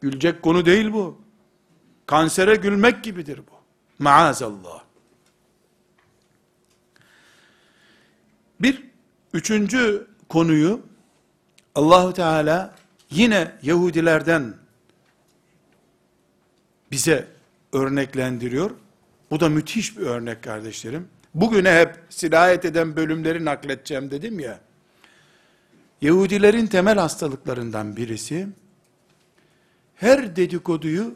Gülecek 0.00 0.42
konu 0.42 0.66
değil 0.66 0.92
bu. 0.92 1.18
Kansere 2.06 2.54
gülmek 2.54 3.04
gibidir 3.04 3.38
bu. 3.38 3.56
Maazallah. 4.04 4.82
Bir 8.60 8.82
üçüncü 9.32 10.06
konuyu 10.28 10.80
Allahu 11.74 12.12
Teala 12.12 12.74
yine 13.10 13.52
Yahudilerden 13.62 14.54
bize 16.90 17.28
örneklendiriyor. 17.72 18.70
Bu 19.30 19.40
da 19.40 19.48
müthiş 19.48 19.98
bir 19.98 20.02
örnek 20.02 20.42
kardeşlerim. 20.42 21.08
Bugüne 21.34 21.80
hep 21.80 21.98
sirayet 22.08 22.64
eden 22.64 22.96
bölümleri 22.96 23.44
nakledeceğim 23.44 24.10
dedim 24.10 24.40
ya. 24.40 24.60
Yahudilerin 26.00 26.66
temel 26.66 26.98
hastalıklarından 26.98 27.96
birisi, 27.96 28.48
her 29.94 30.36
dedikoduyu 30.36 31.14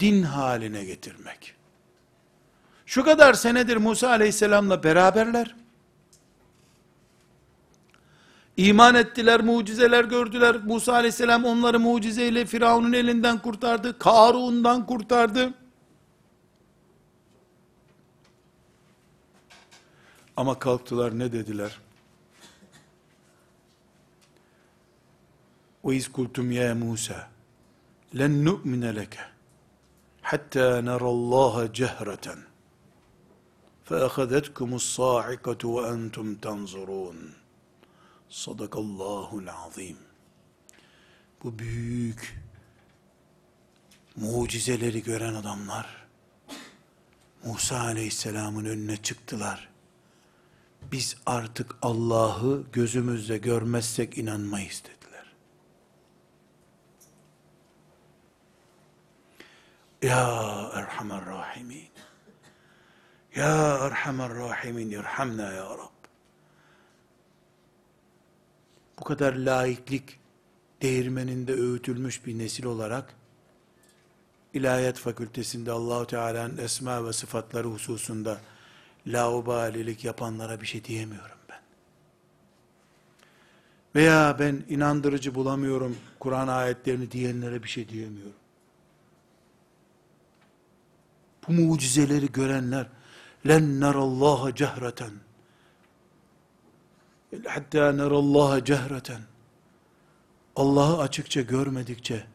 din 0.00 0.22
haline 0.22 0.84
getirmek. 0.84 1.54
Şu 2.86 3.04
kadar 3.04 3.34
senedir 3.34 3.76
Musa 3.76 4.08
aleyhisselamla 4.08 4.84
beraberler. 4.84 5.56
İman 8.58 8.94
ettiler, 8.94 9.40
mucizeler 9.40 10.04
gördüler. 10.04 10.56
Musa 10.64 10.92
aleyhisselam 10.92 11.44
onları 11.44 11.80
mucizeyle 11.80 12.46
Firavun'un 12.46 12.92
elinden 12.92 13.38
kurtardı. 13.38 13.98
Karun'dan 13.98 14.86
kurtardı. 14.86 15.54
Ama 20.36 20.58
kalktılar 20.58 21.18
ne 21.18 21.32
dediler? 21.32 21.78
Ve 25.84 25.96
izkultum 25.96 26.52
ya 26.52 26.74
Musa 26.74 27.28
len 28.18 28.44
nu'mine 28.44 28.96
leke 28.96 29.20
hatta 30.22 30.82
nerallaha 30.82 31.72
cehreten 31.72 32.38
fe 33.84 33.96
ehadetkumus 33.96 34.96
sa'ikatu 34.96 35.82
ve 35.82 35.88
entum 35.88 36.34
tanzurun.'' 36.34 37.37
Sadakallahu 38.30 39.42
azim. 39.66 39.96
bu 41.44 41.58
büyük 41.58 42.40
mucizeleri 44.16 45.02
gören 45.02 45.34
adamlar 45.34 46.06
Musa 47.44 47.80
aleyhisselamın 47.80 48.64
önüne 48.64 48.96
çıktılar. 48.96 49.68
Biz 50.92 51.16
artık 51.26 51.76
Allah'ı 51.82 52.64
gözümüzle 52.72 53.38
görmezsek 53.38 54.18
inanmayız 54.18 54.82
dediler. 54.84 55.32
Ya 60.02 60.70
Erhamer 60.74 61.26
Rahimin. 61.26 61.88
Ya 63.36 63.78
Erhamer 63.86 64.34
Rahimin 64.34 64.90
irhamna 64.90 65.52
ya 65.52 65.64
Rab. 65.64 65.97
Bu 69.00 69.04
kadar 69.04 69.34
laiklik 69.34 70.18
değirmeninde 70.82 71.52
öğütülmüş 71.52 72.26
bir 72.26 72.38
nesil 72.38 72.64
olarak 72.64 73.14
İlahiyat 74.54 74.96
Fakültesinde 74.98 75.72
Allahu 75.72 76.06
Teala'nın 76.06 76.56
esma 76.56 77.06
ve 77.06 77.12
sıfatları 77.12 77.68
hususunda 77.68 78.40
laubalilik 79.06 80.04
yapanlara 80.04 80.60
bir 80.60 80.66
şey 80.66 80.84
diyemiyorum 80.84 81.38
ben. 81.48 81.60
Veya 83.94 84.36
ben 84.38 84.64
inandırıcı 84.68 85.34
bulamıyorum 85.34 85.96
Kur'an 86.20 86.48
ayetlerini 86.48 87.10
diyenlere 87.10 87.62
bir 87.62 87.68
şey 87.68 87.88
diyemiyorum. 87.88 88.32
Bu 91.48 91.52
mucizeleri 91.52 92.32
görenler 92.32 92.86
len 93.46 93.80
narallaha 93.80 94.54
cehreten 94.54 95.12
hatta 97.46 97.96
narallaha 97.96 98.64
cehreten 98.64 99.20
Allah'ı 100.56 101.02
açıkça 101.02 101.40
görmedikçe 101.40 102.26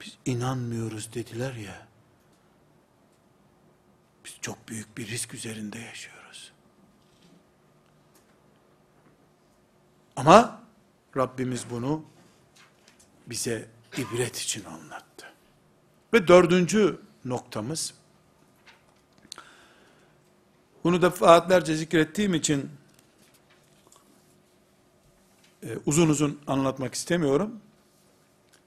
biz 0.00 0.18
inanmıyoruz 0.24 1.14
dediler 1.14 1.54
ya. 1.54 1.88
Biz 4.24 4.36
çok 4.40 4.68
büyük 4.68 4.98
bir 4.98 5.06
risk 5.06 5.34
üzerinde 5.34 5.78
yaşıyoruz. 5.78 6.52
Ama 10.16 10.62
Rabbimiz 11.16 11.64
bunu 11.70 12.04
bize 13.26 13.68
ibret 13.96 14.36
için 14.36 14.64
anlattı. 14.64 15.26
Ve 16.14 16.28
dördüncü 16.28 17.00
noktamız, 17.24 17.94
bunu 20.84 21.02
defaatlerce 21.02 21.76
zikrettiğim 21.76 22.34
için 22.34 22.70
uzun 25.86 26.08
uzun 26.08 26.38
anlatmak 26.46 26.94
istemiyorum. 26.94 27.50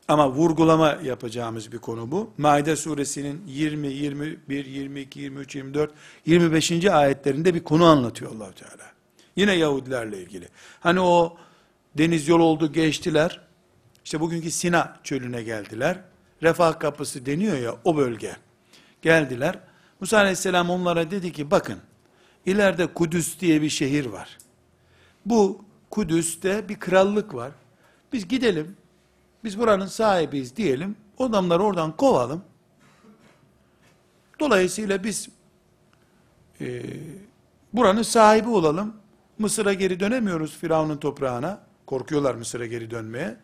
Ama 0.08 0.32
vurgulama 0.32 0.98
yapacağımız 1.04 1.72
bir 1.72 1.78
konu 1.78 2.12
bu. 2.12 2.30
Maide 2.38 2.76
suresinin 2.76 3.44
20, 3.48 3.88
21, 3.88 4.66
22, 4.66 5.20
23, 5.20 5.56
24, 5.56 5.92
25. 6.26 6.86
ayetlerinde 6.86 7.54
bir 7.54 7.64
konu 7.64 7.86
anlatıyor 7.86 8.32
allah 8.32 8.52
Teala. 8.52 8.92
Yine 9.36 9.54
Yahudilerle 9.54 10.22
ilgili. 10.22 10.48
Hani 10.80 11.00
o 11.00 11.38
deniz 11.98 12.28
yol 12.28 12.40
oldu 12.40 12.74
geçtiler. 12.74 13.42
İşte 14.06 14.20
bugünkü 14.20 14.52
Sina 14.52 15.00
çölüne 15.04 15.44
geldiler. 15.44 16.00
Refah 16.44 16.80
kapısı 16.80 17.26
deniyor 17.26 17.58
ya 17.58 17.76
o 17.84 17.98
bölge. 17.98 18.36
Geldiler. 19.02 19.60
Musa 20.00 20.18
aleyhisselam 20.18 20.70
onlara 20.70 21.12
dedi 21.12 21.32
ki 21.32 21.52
bakın 21.52 21.80
ileride 22.46 22.88
Kudüs 22.88 23.40
diye 23.40 23.62
bir 23.62 23.70
şehir 23.70 24.06
var. 24.06 24.38
Bu 25.26 25.62
Kudüs'te 25.92 26.70
bir 26.70 26.80
krallık 26.80 27.34
var. 27.36 27.52
Biz 28.14 28.28
gidelim 28.28 28.76
biz 29.44 29.60
buranın 29.60 29.86
sahibiyiz 29.86 30.56
diyelim. 30.56 30.96
O 31.18 31.26
adamları 31.26 31.64
oradan 31.64 31.98
kovalım. 31.98 32.44
Dolayısıyla 34.40 35.04
biz 35.04 35.30
e, 36.62 36.84
buranın 37.74 38.02
sahibi 38.02 38.50
olalım. 38.50 38.94
Mısır'a 39.40 39.74
geri 39.74 40.00
dönemiyoruz 40.00 40.58
Firavun'un 40.58 40.98
toprağına. 40.98 41.62
Korkuyorlar 41.86 42.36
Mısır'a 42.36 42.66
geri 42.66 42.92
dönmeye. 42.92 43.38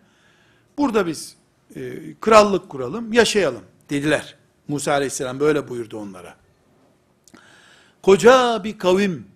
Burada 0.77 1.07
biz 1.07 1.35
e, 1.75 2.13
krallık 2.21 2.69
kuralım, 2.69 3.13
yaşayalım 3.13 3.63
dediler. 3.89 4.35
Musa 4.67 4.91
aleyhisselam 4.91 5.39
böyle 5.39 5.69
buyurdu 5.69 5.97
onlara. 5.97 6.35
Koca 8.01 8.63
bir 8.63 8.77
kavim, 8.77 9.27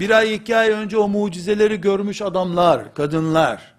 bir 0.00 0.10
ay 0.10 0.34
iki 0.34 0.56
ay 0.56 0.70
önce 0.70 0.96
o 0.96 1.08
mucizeleri 1.08 1.80
görmüş 1.80 2.22
adamlar, 2.22 2.94
kadınlar. 2.94 3.74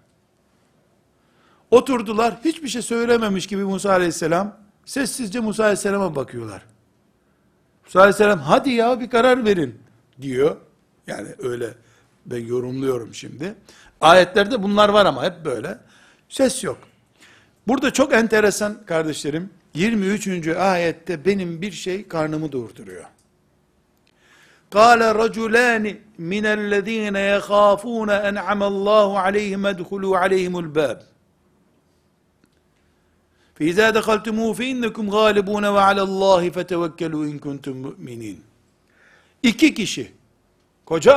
Oturdular 1.70 2.34
hiçbir 2.44 2.68
şey 2.68 2.82
söylememiş 2.82 3.46
gibi 3.46 3.64
Musa 3.64 3.90
aleyhisselam. 3.90 4.56
Sessizce 4.84 5.40
Musa 5.40 5.62
aleyhisselama 5.62 6.14
bakıyorlar. 6.16 6.62
Musa 7.84 8.00
aleyhisselam 8.00 8.38
hadi 8.38 8.70
ya 8.70 9.00
bir 9.00 9.10
karar 9.10 9.44
verin 9.44 9.80
diyor. 10.20 10.56
Yani 11.06 11.28
öyle 11.38 11.74
ben 12.26 12.46
yorumluyorum 12.46 13.14
şimdi. 13.14 13.54
Ayetlerde 14.00 14.62
bunlar 14.62 14.88
var 14.88 15.06
ama 15.06 15.24
hep 15.24 15.44
böyle. 15.44 15.78
Ses 16.28 16.64
yok. 16.64 16.78
Burada 17.68 17.92
çok 17.92 18.12
enteresan 18.12 18.86
kardeşlerim. 18.86 19.50
23. 19.74 20.48
ayette 20.48 21.24
benim 21.24 21.62
bir 21.62 21.72
şey 21.72 22.08
karnımı 22.08 22.52
durduruyor. 22.52 23.04
Kale 24.72 25.14
raculani 25.14 26.00
من 26.21 26.45
الذين 26.45 27.15
يخافون 27.15 28.09
أنعم 28.09 28.63
الله 28.63 29.19
عليهم 29.19 29.65
ادخلوا 29.65 30.17
عليهم 30.17 30.59
الباب 30.59 31.01
فَاِذَا 33.57 33.87
دَخَلْتُمُهُ 33.97 34.47
فَاِنَّكُمْ 34.59 35.05
غَالِبُونَ 35.17 35.65
وَعَلَى 35.75 36.01
اللّٰهِ 36.09 36.43
فَتَوَكَّلُوا 36.55 37.23
اِنْ 37.31 37.37
كُنْتُمْ 37.45 37.75
مُؤْمِنِينَ 37.85 38.37
İki 39.43 39.73
kişi, 39.73 40.11
koca 40.85 41.15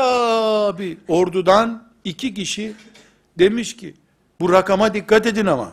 bir 0.78 0.98
ordudan 1.08 1.88
iki 2.04 2.34
kişi 2.34 2.72
demiş 3.38 3.76
ki, 3.76 3.94
bu 4.40 4.52
rakama 4.52 4.94
dikkat 4.94 5.26
edin 5.26 5.46
ama. 5.46 5.72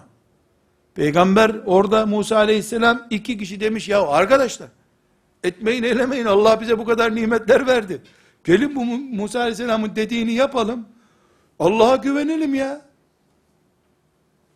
Peygamber 0.96 1.56
orada 1.66 2.06
Musa 2.06 2.38
aleyhisselam 2.38 3.08
iki 3.10 3.38
kişi 3.38 3.60
demiş, 3.60 3.90
ya 3.90 4.08
arkadaşlar, 4.08 4.68
etmeyin 5.44 5.84
eylemeyin, 5.84 6.26
Allah 6.26 6.62
bize 6.62 6.80
bu 6.80 6.86
kadar 6.86 7.16
nimetler 7.16 7.68
verdi. 7.68 8.02
Gelin 8.45 8.77
bu 8.77 8.85
Musa 8.85 9.41
aleyhisselamın 9.41 9.97
dediğini 9.97 10.33
yapalım, 10.33 10.89
Allah'a 11.59 11.97
güvenelim 11.97 12.55
ya. 12.55 12.83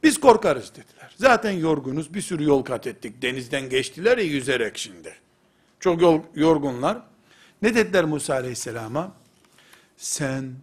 Biz 0.03 0.21
korkarız 0.21 0.71
dediler. 0.71 1.15
Zaten 1.17 1.51
yorgunuz, 1.51 2.15
bir 2.15 2.21
sürü 2.21 2.45
yol 2.45 2.63
kat 2.63 2.87
ettik. 2.87 3.23
Denizden 3.23 3.69
geçtiler 3.69 4.19
ya 4.19 4.25
yüzerek 4.25 4.79
şimdi. 4.79 5.15
Çok 5.81 6.03
yol, 6.03 6.21
yorgunlar. 6.35 7.03
Ne 7.63 7.75
dediler 7.75 8.05
Musa 8.05 8.35
aleyhisselama? 8.35 9.13
Sen 9.97 10.55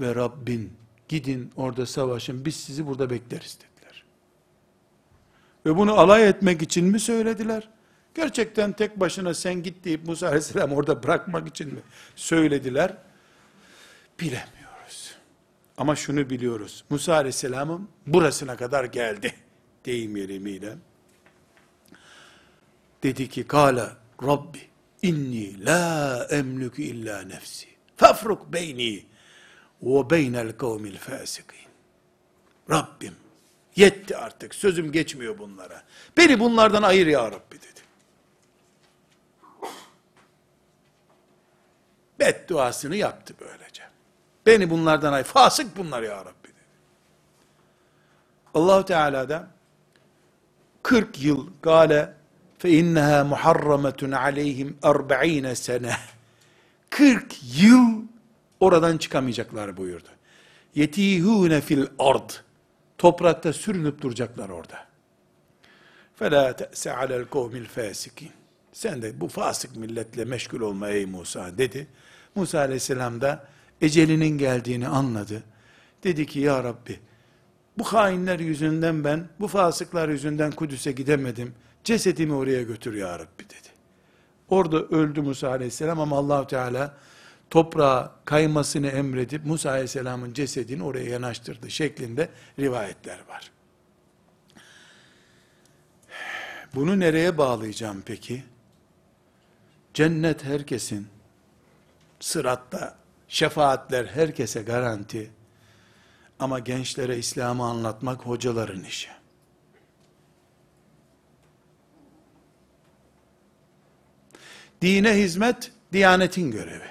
ve 0.00 0.14
Rabbin 0.14 0.72
gidin 1.08 1.50
orada 1.56 1.86
savaşın, 1.86 2.44
biz 2.44 2.56
sizi 2.56 2.86
burada 2.86 3.10
bekleriz 3.10 3.58
dediler. 3.58 4.04
Ve 5.66 5.76
bunu 5.76 5.92
alay 5.92 6.28
etmek 6.28 6.62
için 6.62 6.84
mi 6.84 7.00
söylediler? 7.00 7.68
Gerçekten 8.14 8.72
tek 8.72 9.00
başına 9.00 9.34
sen 9.34 9.62
git 9.62 9.84
deyip 9.84 10.06
Musa 10.06 10.26
aleyhisselam 10.26 10.72
orada 10.72 11.02
bırakmak 11.02 11.48
için 11.48 11.74
mi 11.74 11.80
söylediler? 12.16 12.96
Bilemiyorum. 14.20 14.54
Ama 15.76 15.96
şunu 15.96 16.30
biliyoruz. 16.30 16.84
Musa 16.90 17.14
Aleyhisselam'ın 17.14 17.88
burasına 18.06 18.56
kadar 18.56 18.84
geldi. 18.84 19.34
Deyim 19.84 20.16
yerimiyle. 20.16 20.76
Dedi 23.02 23.28
ki, 23.28 23.46
Kale 23.46 23.86
Rabbi 24.22 24.58
inni 25.02 25.64
la 25.64 26.26
emlükü 26.30 26.82
illa 26.82 27.22
nefsi. 27.22 27.66
Fafruk 27.96 28.52
beyni 28.52 29.04
ve 29.82 30.10
beynel 30.10 30.56
kavmil 30.56 30.96
fasikin. 30.96 31.58
Rabbim 32.70 33.14
yetti 33.76 34.16
artık 34.16 34.54
sözüm 34.54 34.92
geçmiyor 34.92 35.38
bunlara. 35.38 35.84
Beni 36.16 36.40
bunlardan 36.40 36.82
ayır 36.82 37.06
ya 37.06 37.32
Rabbi 37.32 37.56
dedi. 37.56 37.73
Bedduasını 42.18 42.96
yaptı 42.96 43.34
böylece. 43.40 43.82
Beni 44.46 44.70
bunlardan 44.70 45.12
ay, 45.12 45.22
fasık 45.22 45.76
bunlar 45.76 46.02
ya 46.02 46.24
Rabbi 46.24 46.54
allah 48.54 48.84
Teala 48.84 49.28
da 49.28 49.48
40 50.82 51.22
yıl 51.22 51.46
gale 51.62 52.14
fe 52.58 52.70
inneha 52.70 53.24
muharrametun 53.24 54.10
aleyhim 54.10 54.76
40 54.82 55.58
sene 55.58 55.96
40 56.90 57.34
yıl 57.62 58.02
oradan 58.60 58.98
çıkamayacaklar 58.98 59.76
buyurdu. 59.76 60.08
Yetihune 60.74 61.60
fil 61.60 61.86
ard. 61.98 62.30
Toprakta 62.98 63.52
sürünüp 63.52 64.02
duracaklar 64.02 64.48
orada. 64.48 64.86
Fela 66.16 66.56
te'se 66.56 66.96
alel 66.96 67.24
kavmil 67.24 67.64
fasikin. 67.64 68.30
Sen 68.72 69.02
de 69.02 69.20
bu 69.20 69.28
fasık 69.28 69.76
milletle 69.76 70.24
meşgul 70.24 70.60
olma 70.60 70.88
ey 70.88 71.06
Musa 71.06 71.58
dedi. 71.58 71.86
Musa 72.34 72.58
aleyhisselam 72.58 73.20
da 73.20 73.46
ecelinin 73.80 74.38
geldiğini 74.38 74.88
anladı. 74.88 75.42
Dedi 76.04 76.26
ki 76.26 76.40
ya 76.40 76.64
Rabbi 76.64 77.00
bu 77.78 77.84
hainler 77.84 78.38
yüzünden 78.38 79.04
ben, 79.04 79.28
bu 79.40 79.48
fasıklar 79.48 80.08
yüzünden 80.08 80.50
Kudüs'e 80.50 80.92
gidemedim. 80.92 81.54
Cesedimi 81.84 82.34
oraya 82.34 82.62
götür 82.62 82.94
ya 82.94 83.18
Rabbi 83.18 83.44
dedi. 83.44 83.68
Orada 84.48 84.76
öldü 84.76 85.20
Musa 85.20 85.48
aleyhisselam 85.48 86.00
ama 86.00 86.18
allah 86.18 86.46
Teala 86.46 86.94
toprağa 87.50 88.14
kaymasını 88.24 88.86
emredip 88.86 89.46
Musa 89.46 89.70
aleyhisselamın 89.70 90.32
cesedini 90.32 90.82
oraya 90.82 91.10
yanaştırdı 91.10 91.70
şeklinde 91.70 92.28
rivayetler 92.58 93.18
var. 93.28 93.50
Bunu 96.74 97.00
nereye 97.00 97.38
bağlayacağım 97.38 98.02
peki? 98.06 98.44
Cennet 99.94 100.44
herkesin, 100.44 101.06
sıratta 102.20 102.96
şefaatler 103.28 104.06
herkese 104.06 104.62
garanti, 104.62 105.30
ama 106.38 106.58
gençlere 106.58 107.18
İslam'ı 107.18 107.64
anlatmak 107.64 108.20
hocaların 108.20 108.84
işi. 108.84 109.08
Dine 114.82 115.14
hizmet, 115.14 115.72
diyanetin 115.92 116.50
görevi. 116.50 116.88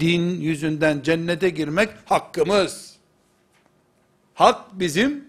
Din 0.00 0.40
yüzünden 0.40 1.02
cennete 1.02 1.50
girmek 1.50 1.90
hakkımız. 2.04 2.96
Hak 4.34 4.78
bizim, 4.80 5.24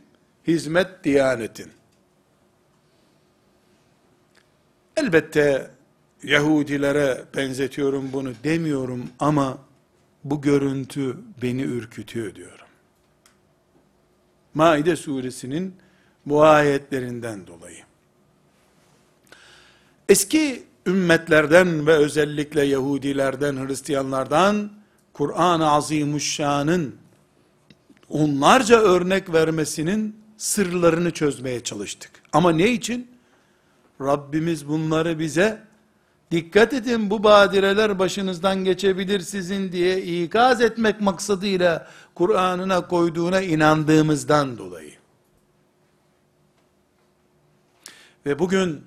hizmet 0.47 1.03
diyanetin. 1.03 1.71
Elbette 4.97 5.71
Yahudilere 6.23 7.25
benzetiyorum 7.37 8.13
bunu 8.13 8.31
demiyorum 8.43 9.09
ama 9.19 9.57
bu 10.23 10.41
görüntü 10.41 11.17
beni 11.41 11.61
ürkütüyor 11.61 12.35
diyorum. 12.35 12.65
Maide 14.53 14.95
suresinin 14.95 15.75
bu 16.25 16.43
ayetlerinden 16.43 17.47
dolayı. 17.47 17.83
Eski 20.09 20.63
ümmetlerden 20.87 21.87
ve 21.87 21.93
özellikle 21.93 22.63
Yahudilerden, 22.63 23.67
Hristiyanlardan 23.67 24.71
Kur'an-ı 25.13 25.71
Azimuşşan'ın 25.71 26.95
onlarca 28.09 28.79
örnek 28.79 29.33
vermesinin 29.33 30.15
sırlarını 30.37 31.11
çözmeye 31.11 31.63
çalıştık. 31.63 32.11
Ama 32.33 32.51
ne 32.51 32.71
için? 32.71 33.11
Rabbimiz 34.01 34.67
bunları 34.67 35.19
bize 35.19 35.68
dikkat 36.31 36.73
edin 36.73 37.09
bu 37.09 37.23
badireler 37.23 37.99
başınızdan 37.99 38.63
geçebilir 38.63 39.19
sizin 39.19 39.71
diye 39.71 40.01
ikaz 40.01 40.61
etmek 40.61 41.01
maksadıyla 41.01 41.87
Kur'an'ına 42.15 42.87
koyduğuna 42.87 43.41
inandığımızdan 43.41 44.57
dolayı. 44.57 44.93
Ve 48.25 48.39
bugün 48.39 48.85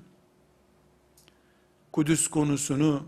Kudüs 1.92 2.28
konusunu 2.28 3.06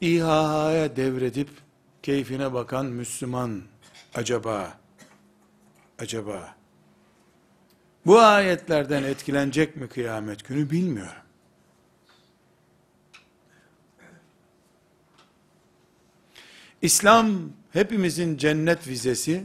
İHA'ya 0.00 0.96
devredip 0.96 1.48
keyfine 2.02 2.52
bakan 2.52 2.86
Müslüman 2.86 3.62
acaba 4.14 4.78
acaba 5.98 6.54
bu 8.06 8.20
ayetlerden 8.20 9.02
etkilenecek 9.02 9.76
mi 9.76 9.88
kıyamet 9.88 10.48
günü 10.48 10.70
bilmiyorum. 10.70 11.19
İslam 16.82 17.52
hepimizin 17.72 18.36
cennet 18.36 18.88
vizesi, 18.88 19.44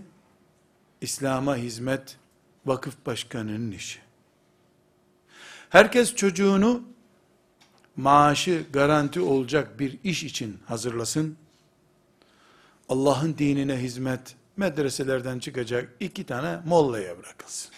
İslam'a 1.01 1.55
hizmet 1.55 2.17
vakıf 2.65 3.05
başkanının 3.05 3.71
işi. 3.71 3.99
Herkes 5.69 6.15
çocuğunu 6.15 6.83
maaşı 7.95 8.63
garanti 8.73 9.21
olacak 9.21 9.79
bir 9.79 9.99
iş 10.03 10.23
için 10.23 10.59
hazırlasın. 10.65 11.37
Allah'ın 12.89 13.37
dinine 13.37 13.77
hizmet 13.77 14.35
medreselerden 14.57 15.39
çıkacak 15.39 15.93
iki 15.99 16.25
tane 16.25 16.59
mollaya 16.65 17.17
bırakılsın. 17.17 17.71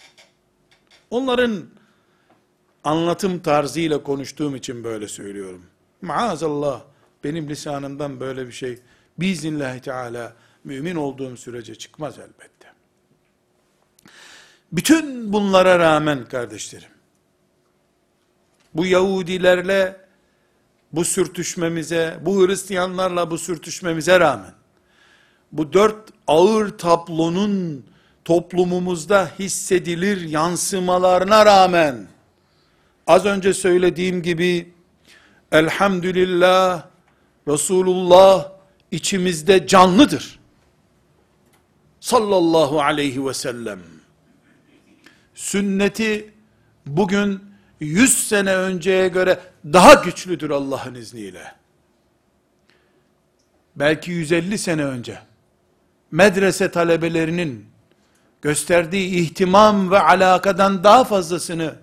Onların 1.10 1.66
anlatım 2.84 3.40
tarzıyla 3.40 4.02
konuştuğum 4.02 4.56
için 4.56 4.84
böyle 4.84 5.08
söylüyorum. 5.08 5.66
Maazallah 6.02 6.82
benim 7.24 7.48
lisanımdan 7.48 8.20
böyle 8.20 8.46
bir 8.46 8.52
şey 8.52 8.78
biiznillahü 9.18 9.80
teala 9.80 10.32
mümin 10.64 10.96
olduğum 10.96 11.36
sürece 11.36 11.74
çıkmaz 11.74 12.18
elbette. 12.18 12.68
Bütün 14.72 15.32
bunlara 15.32 15.78
rağmen 15.78 16.24
kardeşlerim, 16.24 16.90
bu 18.74 18.86
Yahudilerle 18.86 19.96
bu 20.92 21.04
sürtüşmemize, 21.04 22.18
bu 22.22 22.46
Hristiyanlarla 22.46 23.30
bu 23.30 23.38
sürtüşmemize 23.38 24.20
rağmen, 24.20 24.54
bu 25.52 25.72
dört 25.72 26.10
ağır 26.26 26.78
tablonun 26.78 27.86
toplumumuzda 28.24 29.30
hissedilir 29.38 30.20
yansımalarına 30.20 31.46
rağmen, 31.46 32.06
az 33.06 33.24
önce 33.24 33.54
söylediğim 33.54 34.22
gibi, 34.22 34.72
elhamdülillah, 35.52 36.86
Resulullah 37.48 38.57
içimizde 38.90 39.66
canlıdır. 39.66 40.38
Sallallahu 42.00 42.82
aleyhi 42.82 43.26
ve 43.26 43.34
sellem. 43.34 43.80
Sünneti 45.34 46.32
bugün 46.86 47.40
100 47.80 48.28
sene 48.28 48.56
önceye 48.56 49.08
göre 49.08 49.40
daha 49.64 49.94
güçlüdür 49.94 50.50
Allah'ın 50.50 50.94
izniyle. 50.94 51.52
Belki 53.76 54.10
150 54.10 54.58
sene 54.58 54.84
önce 54.84 55.18
medrese 56.10 56.70
talebelerinin 56.70 57.66
gösterdiği 58.42 59.20
ihtimam 59.20 59.90
ve 59.90 60.00
alakadan 60.00 60.84
daha 60.84 61.04
fazlasını 61.04 61.74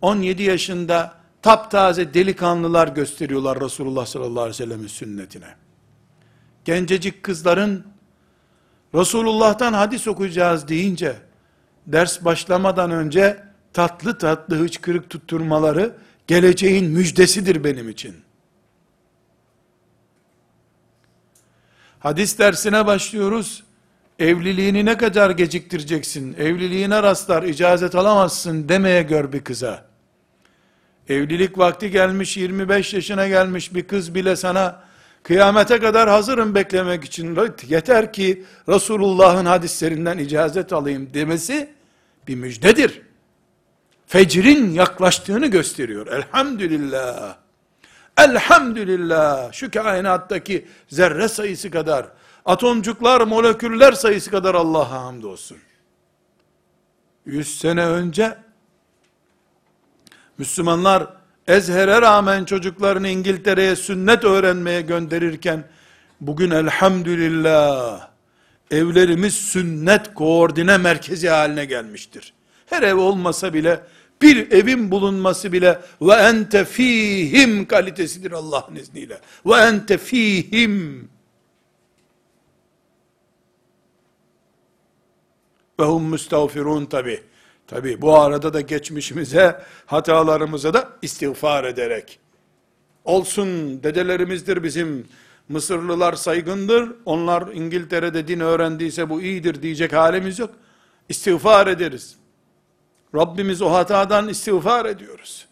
17 0.00 0.42
yaşında 0.42 1.14
taptaze 1.42 2.14
delikanlılar 2.14 2.88
gösteriyorlar 2.88 3.60
Resulullah 3.60 4.06
sallallahu 4.06 4.40
aleyhi 4.40 4.48
ve 4.48 4.66
sellem'in 4.66 4.86
sünnetine. 4.86 5.67
Gencecik 6.68 7.22
kızların 7.22 7.84
Resulullah'tan 8.94 9.72
hadis 9.72 10.08
okuyacağız 10.08 10.68
deyince 10.68 11.16
ders 11.86 12.24
başlamadan 12.24 12.90
önce 12.90 13.42
tatlı 13.72 14.18
tatlı 14.18 14.56
hıçkırık 14.56 15.10
tutturmaları 15.10 15.96
geleceğin 16.26 16.90
müjdesidir 16.90 17.64
benim 17.64 17.88
için. 17.88 18.16
Hadis 22.00 22.38
dersine 22.38 22.86
başlıyoruz. 22.86 23.64
Evliliğini 24.18 24.84
ne 24.84 24.96
kadar 24.96 25.30
geciktireceksin? 25.30 26.34
Evliliğine 26.38 27.02
rastlar, 27.02 27.42
icazet 27.42 27.94
alamazsın 27.94 28.68
demeye 28.68 29.02
gör 29.02 29.32
bir 29.32 29.44
kıza. 29.44 29.84
Evlilik 31.08 31.58
vakti 31.58 31.90
gelmiş, 31.90 32.36
25 32.36 32.94
yaşına 32.94 33.28
gelmiş 33.28 33.74
bir 33.74 33.86
kız 33.86 34.14
bile 34.14 34.36
sana 34.36 34.87
kıyamete 35.22 35.78
kadar 35.80 36.08
hazırım 36.08 36.54
beklemek 36.54 37.04
için. 37.04 37.38
Yeter 37.68 38.12
ki 38.12 38.44
Resulullah'ın 38.68 39.46
hadislerinden 39.46 40.18
icazet 40.18 40.72
alayım 40.72 41.10
demesi 41.14 41.70
bir 42.28 42.34
müjdedir. 42.34 43.02
Fecrin 44.06 44.70
yaklaştığını 44.70 45.46
gösteriyor. 45.46 46.06
Elhamdülillah. 46.06 47.36
Elhamdülillah. 48.18 49.52
Şu 49.52 49.70
kainattaki 49.70 50.68
zerre 50.88 51.28
sayısı 51.28 51.70
kadar, 51.70 52.06
atomcuklar, 52.44 53.20
moleküller 53.20 53.92
sayısı 53.92 54.30
kadar 54.30 54.54
Allah'a 54.54 55.04
hamdolsun. 55.04 55.58
Yüz 57.26 57.58
sene 57.58 57.86
önce 57.86 58.38
Müslümanlar 60.38 61.17
Ezher'e 61.48 62.02
rağmen 62.02 62.44
çocuklarını 62.44 63.08
İngiltere'ye 63.08 63.76
sünnet 63.76 64.24
öğrenmeye 64.24 64.80
gönderirken 64.80 65.64
bugün 66.20 66.50
elhamdülillah 66.50 68.08
evlerimiz 68.70 69.34
sünnet 69.34 70.14
koordine 70.14 70.78
merkezi 70.78 71.28
haline 71.28 71.64
gelmiştir. 71.64 72.34
Her 72.66 72.82
ev 72.82 72.96
olmasa 72.96 73.54
bile 73.54 73.80
bir 74.22 74.50
evin 74.50 74.90
bulunması 74.90 75.52
bile 75.52 75.78
ve 76.02 76.12
ente 76.12 76.64
fihim 76.64 77.68
kalitesidir 77.68 78.32
Allah'ın 78.32 78.76
izniyle. 78.76 79.20
Ve 79.46 79.54
ente 79.54 79.98
fihim 79.98 81.08
ve 85.80 85.84
hum 85.84 86.04
müstağfirun 86.04 86.86
tabi. 86.86 87.22
Tabi 87.68 88.02
bu 88.02 88.18
arada 88.18 88.54
da 88.54 88.60
geçmişimize, 88.60 89.62
hatalarımıza 89.86 90.74
da 90.74 90.88
istiğfar 91.02 91.64
ederek. 91.64 92.18
Olsun 93.04 93.82
dedelerimizdir 93.82 94.62
bizim. 94.62 95.06
Mısırlılar 95.48 96.12
saygındır. 96.12 96.92
Onlar 97.04 97.52
İngiltere'de 97.52 98.28
din 98.28 98.40
öğrendiyse 98.40 99.10
bu 99.10 99.22
iyidir 99.22 99.62
diyecek 99.62 99.92
halimiz 99.92 100.38
yok. 100.38 100.50
İstiğfar 101.08 101.66
ederiz. 101.66 102.16
Rabbimiz 103.14 103.62
o 103.62 103.72
hatadan 103.72 104.28
istiğfar 104.28 104.84
ediyoruz. 104.86 105.46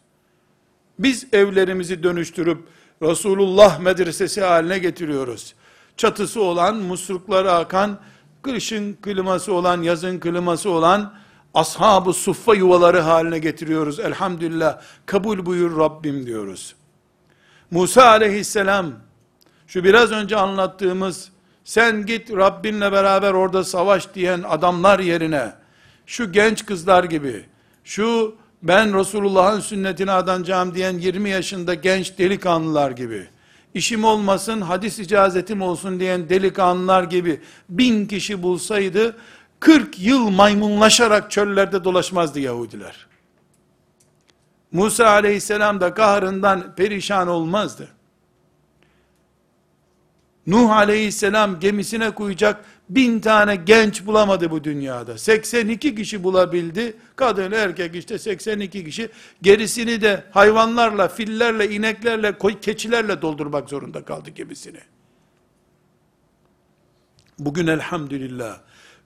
Biz 0.98 1.26
evlerimizi 1.32 2.02
dönüştürüp 2.02 2.58
Resulullah 3.02 3.78
medresesi 3.80 4.40
haline 4.40 4.78
getiriyoruz. 4.78 5.54
Çatısı 5.96 6.42
olan, 6.42 6.76
muslukları 6.76 7.52
akan, 7.52 8.00
kışın 8.42 8.94
kliması 8.94 9.52
olan, 9.52 9.82
yazın 9.82 10.20
kliması 10.20 10.70
olan 10.70 11.14
ashab-ı 11.56 12.12
suffa 12.12 12.54
yuvaları 12.54 13.00
haline 13.00 13.38
getiriyoruz. 13.38 14.00
Elhamdülillah 14.00 14.80
kabul 15.06 15.46
buyur 15.46 15.78
Rabbim 15.78 16.26
diyoruz. 16.26 16.74
Musa 17.70 18.06
aleyhisselam 18.06 18.92
şu 19.66 19.84
biraz 19.84 20.12
önce 20.12 20.36
anlattığımız 20.36 21.30
sen 21.64 22.06
git 22.06 22.30
Rabbinle 22.30 22.92
beraber 22.92 23.32
orada 23.32 23.64
savaş 23.64 24.14
diyen 24.14 24.42
adamlar 24.42 24.98
yerine 24.98 25.52
şu 26.06 26.32
genç 26.32 26.66
kızlar 26.66 27.04
gibi 27.04 27.44
şu 27.84 28.34
ben 28.62 28.98
Resulullah'ın 28.98 29.60
sünnetine 29.60 30.12
adanacağım 30.12 30.74
diyen 30.74 30.98
20 30.98 31.30
yaşında 31.30 31.74
genç 31.74 32.18
delikanlılar 32.18 32.90
gibi 32.90 33.28
işim 33.74 34.04
olmasın 34.04 34.60
hadis 34.60 34.98
icazetim 34.98 35.62
olsun 35.62 36.00
diyen 36.00 36.28
delikanlılar 36.28 37.02
gibi 37.02 37.40
bin 37.68 38.06
kişi 38.06 38.42
bulsaydı 38.42 39.16
40 39.60 39.98
yıl 39.98 40.30
maymunlaşarak 40.30 41.30
çöllerde 41.30 41.84
dolaşmazdı 41.84 42.40
Yahudiler. 42.40 43.06
Musa 44.72 45.06
aleyhisselam 45.06 45.80
da 45.80 45.94
kahrından 45.94 46.74
perişan 46.74 47.28
olmazdı. 47.28 47.88
Nuh 50.46 50.70
aleyhisselam 50.70 51.60
gemisine 51.60 52.10
koyacak 52.10 52.64
bin 52.88 53.20
tane 53.20 53.56
genç 53.56 54.06
bulamadı 54.06 54.50
bu 54.50 54.64
dünyada. 54.64 55.18
82 55.18 55.94
kişi 55.94 56.24
bulabildi. 56.24 56.96
Kadın 57.16 57.52
erkek 57.52 57.94
işte 57.94 58.18
82 58.18 58.84
kişi. 58.84 59.10
Gerisini 59.42 60.02
de 60.02 60.24
hayvanlarla, 60.30 61.08
fillerle, 61.08 61.70
ineklerle, 61.70 62.34
keçilerle 62.60 63.22
doldurmak 63.22 63.68
zorunda 63.68 64.04
kaldı 64.04 64.30
gemisini. 64.30 64.80
Bugün 67.38 67.66
elhamdülillah 67.66 68.58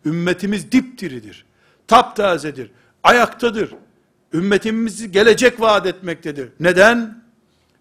ümmetimiz 0.04 0.72
dipdiridir. 0.72 1.44
Taptazedir. 1.88 2.70
Ayaktadır. 3.02 3.70
Ümmetimizi 4.32 5.12
gelecek 5.12 5.60
vaat 5.60 5.86
etmektedir. 5.86 6.48
Neden? 6.60 7.22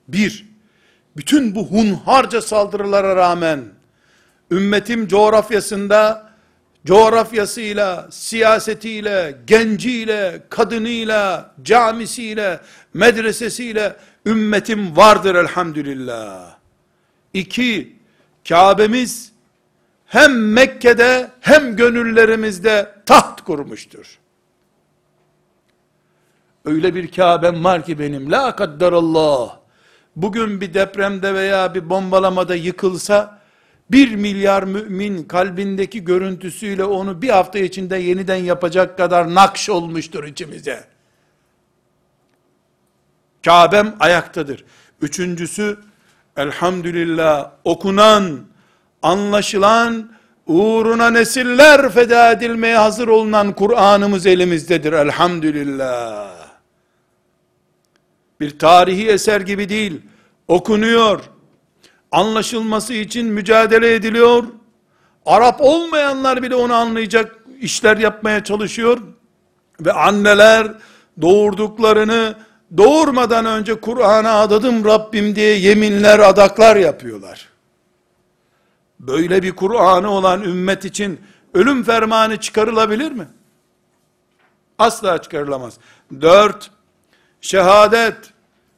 Bir, 0.07 0.45
bütün 1.17 1.55
bu 1.55 1.67
hunharca 1.67 2.41
saldırılara 2.41 3.15
rağmen, 3.15 3.63
ümmetim 4.51 5.07
coğrafyasında, 5.07 6.29
coğrafyasıyla, 6.85 8.07
siyasetiyle, 8.11 9.37
genciyle, 9.47 10.41
kadınıyla, 10.49 11.55
camisiyle, 11.63 12.59
medresesiyle, 12.93 13.95
ümmetim 14.25 14.97
vardır 14.97 15.35
elhamdülillah. 15.35 16.55
İki, 17.33 17.95
Kabe'miz, 18.49 19.31
hem 20.09 20.53
Mekke'de 20.53 21.31
hem 21.41 21.75
gönüllerimizde 21.75 22.95
taht 23.05 23.41
kurmuştur. 23.41 24.19
Öyle 26.65 26.95
bir 26.95 27.11
Kabe'm 27.11 27.63
var 27.63 27.85
ki 27.85 27.99
benim, 27.99 28.31
la 28.31 28.55
kaddarallah, 28.55 29.57
bugün 30.15 30.61
bir 30.61 30.73
depremde 30.73 31.33
veya 31.33 31.75
bir 31.75 31.89
bombalamada 31.89 32.55
yıkılsa, 32.55 33.39
bir 33.91 34.15
milyar 34.15 34.63
mümin 34.63 35.23
kalbindeki 35.23 36.03
görüntüsüyle 36.03 36.83
onu 36.83 37.21
bir 37.21 37.29
hafta 37.29 37.59
içinde 37.59 37.97
yeniden 37.97 38.35
yapacak 38.35 38.97
kadar 38.97 39.35
nakş 39.35 39.69
olmuştur 39.69 40.23
içimize. 40.23 40.83
Kabe'm 43.45 43.95
ayaktadır. 43.99 44.65
Üçüncüsü, 45.01 45.77
elhamdülillah 46.37 47.51
okunan, 47.63 48.39
anlaşılan, 49.03 50.11
uğruna 50.47 51.09
nesiller 51.09 51.89
feda 51.89 52.31
edilmeye 52.31 52.77
hazır 52.77 53.07
olunan 53.07 53.53
Kur'an'ımız 53.53 54.25
elimizdedir 54.25 54.93
elhamdülillah. 54.93 56.29
Bir 58.39 58.59
tarihi 58.59 59.07
eser 59.07 59.41
gibi 59.41 59.69
değil, 59.69 60.01
okunuyor, 60.47 61.19
anlaşılması 62.11 62.93
için 62.93 63.27
mücadele 63.27 63.93
ediliyor, 63.93 64.43
Arap 65.25 65.61
olmayanlar 65.61 66.43
bile 66.43 66.55
onu 66.55 66.73
anlayacak 66.73 67.35
işler 67.61 67.97
yapmaya 67.97 68.43
çalışıyor, 68.43 68.99
ve 69.81 69.93
anneler 69.93 70.67
doğurduklarını 71.21 72.35
doğurmadan 72.77 73.45
önce 73.45 73.75
Kur'an'a 73.75 74.31
adadım 74.39 74.85
Rabbim 74.85 75.35
diye 75.35 75.57
yeminler, 75.59 76.19
adaklar 76.19 76.75
yapıyorlar. 76.75 77.48
Böyle 78.99 79.43
bir 79.43 79.51
Kur'an'ı 79.51 80.11
olan 80.11 80.41
ümmet 80.41 80.85
için 80.85 81.19
ölüm 81.53 81.83
fermanı 81.83 82.37
çıkarılabilir 82.37 83.11
mi? 83.11 83.27
Asla 84.77 85.21
çıkarılamaz. 85.21 85.77
Dört, 86.21 86.71
şehadet, 87.41 88.33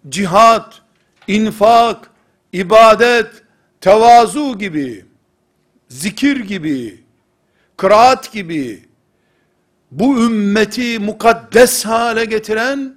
cihat, 0.09 0.81
infak, 1.27 2.11
ibadet, 2.53 3.43
tevazu 3.81 4.57
gibi, 4.57 5.05
zikir 5.87 6.37
gibi, 6.37 7.03
kıraat 7.77 8.31
gibi, 8.31 8.89
bu 9.91 10.25
ümmeti 10.25 10.99
mukaddes 10.99 11.85
hale 11.85 12.25
getiren 12.25 12.95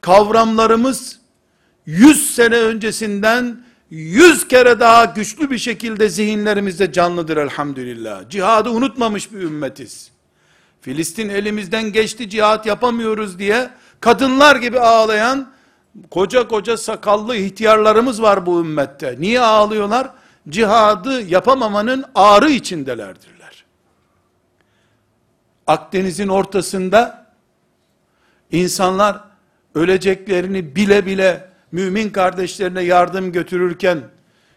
kavramlarımız 0.00 1.20
100 1.86 2.34
sene 2.34 2.56
öncesinden 2.56 3.65
100 3.90 4.48
kere 4.48 4.80
daha 4.80 5.04
güçlü 5.04 5.50
bir 5.50 5.58
şekilde 5.58 6.08
zihinlerimizde 6.08 6.92
canlıdır 6.92 7.36
elhamdülillah. 7.36 8.28
Cihadı 8.30 8.70
unutmamış 8.70 9.32
bir 9.32 9.40
ümmetiz. 9.40 10.10
Filistin 10.80 11.28
elimizden 11.28 11.92
geçti 11.92 12.30
cihat 12.30 12.66
yapamıyoruz 12.66 13.38
diye 13.38 13.70
kadınlar 14.00 14.56
gibi 14.56 14.80
ağlayan 14.80 15.52
koca 16.10 16.48
koca 16.48 16.76
sakallı 16.76 17.36
ihtiyarlarımız 17.36 18.22
var 18.22 18.46
bu 18.46 18.60
ümmette. 18.60 19.16
Niye 19.18 19.40
ağlıyorlar? 19.40 20.10
Cihadı 20.48 21.22
yapamamanın 21.22 22.04
ağrı 22.14 22.50
içindelerdirler. 22.50 23.64
Akdeniz'in 25.66 26.28
ortasında 26.28 27.26
insanlar 28.52 29.24
öleceklerini 29.74 30.76
bile 30.76 31.06
bile 31.06 31.55
mümin 31.76 32.10
kardeşlerine 32.10 32.82
yardım 32.82 33.32
götürürken 33.32 33.98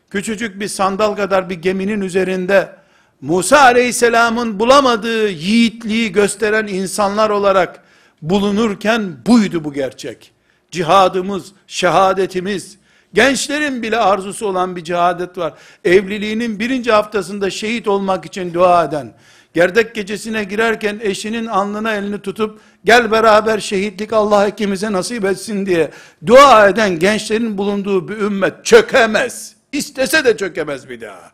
küçücük 0.10 0.60
bir 0.60 0.68
sandal 0.68 1.16
kadar 1.16 1.50
bir 1.50 1.56
geminin 1.56 2.02
üzerinde 2.02 2.76
Musa 3.22 3.60
aleyhisselamın 3.60 4.60
bulamadığı 4.60 5.30
yiğitliği 5.30 6.12
gösteren 6.12 6.68
insanlar 6.68 7.30
olarak 7.30 7.84
bulunurken 8.22 9.18
buydu 9.28 9.64
bu 9.64 9.74
gerçek. 9.74 10.32
Cihadımız, 10.72 11.52
şehadetimiz, 11.68 12.78
gençlerin 13.14 13.84
bile 13.84 13.98
arzusu 13.98 14.48
olan 14.48 14.76
bir 14.76 14.84
cihadet 14.84 15.38
var. 15.38 15.54
Evliliğinin 15.86 16.60
birinci 16.60 16.92
haftasında 16.92 17.50
şehit 17.50 17.88
olmak 17.88 18.26
için 18.26 18.54
dua 18.54 18.84
eden, 18.84 19.14
gerdek 19.54 19.96
gecesine 19.96 20.44
girerken 20.44 21.00
eşinin 21.02 21.46
alnına 21.46 21.94
elini 21.96 22.20
tutup, 22.22 22.60
gel 22.86 23.12
beraber 23.12 23.60
şehitlik 23.60 24.14
Allah 24.14 24.48
ikimize 24.48 24.92
nasip 24.92 25.26
etsin 25.26 25.66
diye 25.66 25.92
dua 26.26 26.70
eden 26.70 27.00
gençlerin 27.00 27.58
bulunduğu 27.58 28.08
bir 28.08 28.18
ümmet 28.18 28.66
çökemez. 28.66 29.56
İstese 29.72 30.26
de 30.26 30.38
çökemez 30.38 30.90
bir 30.90 31.02
daha. 31.02 31.32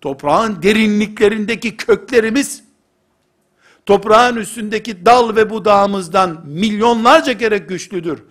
Toprağın 0.00 0.62
derinliklerindeki 0.62 1.76
köklerimiz, 1.76 2.62
toprağın 3.86 4.36
üstündeki 4.36 5.06
dal 5.06 5.36
ve 5.36 5.50
budağımızdan 5.50 6.40
milyonlarca 6.46 7.38
kere 7.38 7.58
güçlüdür. 7.58 8.22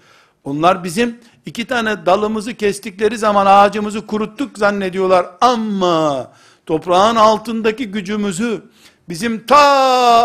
Onlar 0.43 0.83
bizim 0.83 1.19
iki 1.45 1.65
tane 1.65 2.05
dalımızı 2.05 2.53
kestikleri 2.53 3.17
zaman 3.17 3.45
ağacımızı 3.45 4.07
kuruttuk 4.07 4.57
zannediyorlar 4.57 5.25
ama 5.41 6.31
toprağın 6.67 7.15
altındaki 7.15 7.91
gücümüzü 7.91 8.61
bizim 9.09 9.45
ta 9.45 9.57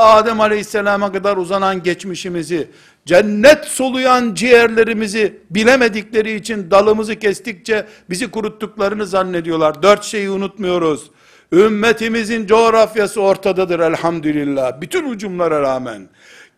Adem 0.01 0.41
Aleyhisselam'a 0.41 1.13
kadar 1.13 1.37
uzanan 1.37 1.83
geçmişimizi, 1.83 2.71
cennet 3.07 3.65
soluyan 3.65 4.35
ciğerlerimizi 4.35 5.39
bilemedikleri 5.51 6.35
için 6.35 6.71
dalımızı 6.71 7.17
kestikçe 7.17 7.87
bizi 8.11 8.31
kuruttuklarını 8.31 9.07
zannediyorlar. 9.07 9.83
Dört 9.83 10.05
şeyi 10.05 10.31
unutmuyoruz. 10.31 11.11
Ümmetimizin 11.53 12.47
coğrafyası 12.47 13.21
ortadadır 13.21 13.81
elhamdülillah. 13.81 14.81
Bütün 14.81 15.11
ucumlara 15.11 15.61
rağmen. 15.61 16.09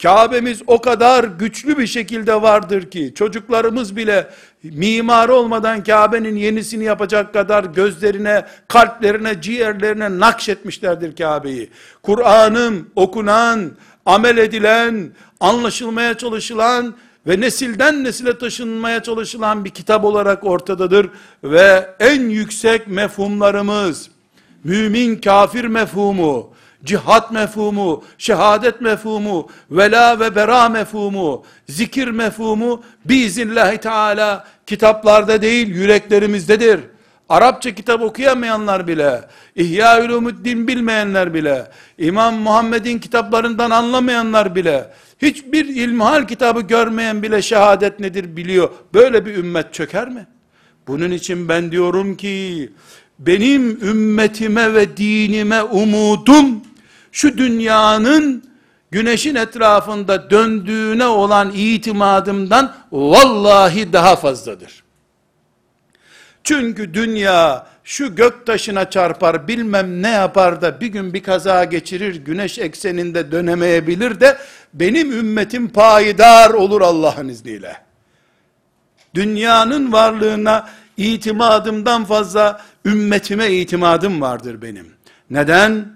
Kabe'miz 0.03 0.63
o 0.67 0.81
kadar 0.81 1.25
güçlü 1.25 1.79
bir 1.79 1.87
şekilde 1.87 2.43
vardır 2.43 2.91
ki 2.91 3.13
çocuklarımız 3.15 3.97
bile 3.97 4.31
mimar 4.63 5.29
olmadan 5.29 5.85
Kabe'nin 5.85 6.37
yenisini 6.37 6.85
yapacak 6.85 7.33
kadar 7.33 7.65
gözlerine, 7.65 8.45
kalplerine, 8.69 9.41
ciğerlerine 9.41 10.19
nakşetmişlerdir 10.19 11.17
Kabe'yi. 11.17 11.71
Kur'an'ım 12.03 12.91
okunan, 12.97 13.73
amel 14.07 14.37
edilen, 14.37 15.13
anlaşılmaya 15.41 16.15
çalışılan 16.15 16.95
ve 17.27 17.41
nesilden 17.41 18.05
nesile 18.05 18.39
taşınmaya 18.39 19.03
çalışılan 19.03 19.65
bir 19.65 19.71
kitap 19.71 20.05
olarak 20.05 20.45
ortadadır 20.45 21.11
ve 21.45 21.91
en 22.01 22.29
yüksek 22.29 22.89
mefhumlarımız 22.89 24.11
mümin 24.65 25.17
kafir 25.17 25.65
mefhumu, 25.65 26.54
cihat 26.85 27.33
mefhumu, 27.33 28.05
şehadet 28.19 28.81
mefhumu, 28.81 29.49
vela 29.71 30.21
ve 30.21 30.37
bera 30.37 30.69
mefhumu, 30.69 31.45
zikir 31.69 32.09
mefhumu 32.09 32.83
biiznillahü 33.05 33.79
teala 33.79 34.45
kitaplarda 34.67 35.43
değil 35.43 35.69
yüreklerimizdedir. 35.69 36.81
Arapça 37.29 37.75
kitap 37.75 38.03
okuyamayanlar 38.03 38.87
bile, 38.87 39.21
İhya 39.57 40.05
Ulumuddin 40.05 40.69
bilmeyenler 40.69 41.35
bile, 41.35 41.71
İmam 41.99 42.35
Muhammed'in 42.35 42.99
kitaplarından 42.99 43.71
anlamayanlar 43.71 44.55
bile, 44.55 44.91
hiçbir 45.23 45.65
ilmihal 45.65 46.27
kitabı 46.27 46.61
görmeyen 46.61 47.23
bile 47.23 47.43
şehadet 47.43 48.01
nedir 48.01 48.37
biliyor. 48.37 48.71
Böyle 48.95 49.27
bir 49.27 49.35
ümmet 49.35 49.75
çöker 49.75 50.09
mi? 50.09 50.27
Bunun 50.87 51.11
için 51.11 51.49
ben 51.49 51.73
diyorum 51.73 52.17
ki, 52.17 52.73
benim 53.19 53.71
ümmetime 53.71 54.75
ve 54.75 54.97
dinime 54.97 55.63
umudum, 55.63 56.63
şu 57.15 57.39
dünyanın 57.39 58.45
güneşin 58.91 59.35
etrafında 59.35 60.31
döndüğüne 60.31 61.07
olan 61.07 61.53
itimadımdan 61.55 62.75
vallahi 62.93 63.93
daha 63.93 64.17
fazladır. 64.17 64.85
Çünkü 66.45 66.95
dünya 66.95 67.67
şu 67.85 68.17
gök 68.17 68.47
taşına 68.47 68.91
çarpar 68.91 69.49
bilmem 69.49 70.03
ne 70.03 70.11
yapar 70.11 70.63
da 70.63 70.81
bir 70.81 70.87
gün 70.87 71.15
bir 71.15 71.23
kaza 71.23 71.65
geçirir 71.65 72.17
güneş 72.17 72.59
ekseninde 72.59 73.33
dönemeyebilir 73.33 74.21
de 74.21 74.39
benim 74.75 75.13
ümmetim 75.13 75.69
payidar 75.69 76.51
olur 76.51 76.81
Allah'ın 76.81 77.29
izniyle. 77.29 77.77
Dünyanın 79.15 79.93
varlığına 79.93 80.69
itimadımdan 80.97 82.05
fazla 82.05 82.63
ümmetime 82.85 83.51
itimadım 83.51 84.21
vardır 84.21 84.63
benim. 84.63 84.87
Neden? 85.31 85.94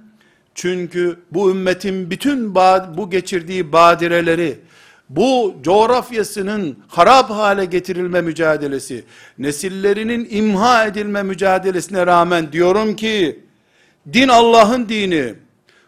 Çünkü 0.59 1.19
bu 1.31 1.51
ümmetin 1.51 2.11
bütün 2.11 2.55
bu 2.97 3.11
geçirdiği 3.11 3.73
badireleri, 3.73 4.59
bu 5.09 5.55
coğrafyasının 5.63 6.79
harap 6.89 7.31
hale 7.31 7.65
getirilme 7.65 8.21
mücadelesi, 8.21 9.05
nesillerinin 9.39 10.29
imha 10.31 10.87
edilme 10.87 11.23
mücadelesine 11.23 12.07
rağmen 12.07 12.53
diyorum 12.53 12.97
ki, 12.97 13.41
din 14.13 14.29
Allah'ın 14.29 14.89
dini, 14.89 15.35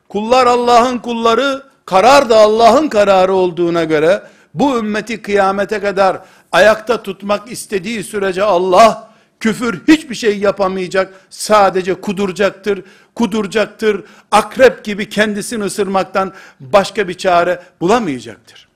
kullar 0.09 0.47
Allah'ın 0.47 0.99
kulları, 0.99 1.63
karar 1.85 2.29
da 2.31 2.39
Allah'ın 2.39 2.89
kararı 2.89 3.35
olduğuna 3.35 3.85
göre, 3.85 4.23
bu 4.55 4.79
ümmeti 4.79 5.23
kıyamete 5.23 5.81
kadar 5.81 6.19
ayakta 6.53 7.03
tutmak 7.03 7.53
istediği 7.53 8.05
sürece 8.05 8.43
Allah, 8.43 9.10
küfür 9.41 9.81
hiçbir 9.89 10.15
şey 10.15 10.39
yapamayacak, 10.39 11.15
sadece 11.31 11.95
kuduracaktır, 11.95 12.83
kuduracaktır, 13.15 14.05
akrep 14.31 14.85
gibi 14.85 15.09
kendisini 15.09 15.65
ısırmaktan 15.65 16.33
başka 16.61 17.09
bir 17.09 17.15
çare 17.15 17.63
bulamayacaktır. 17.81 18.69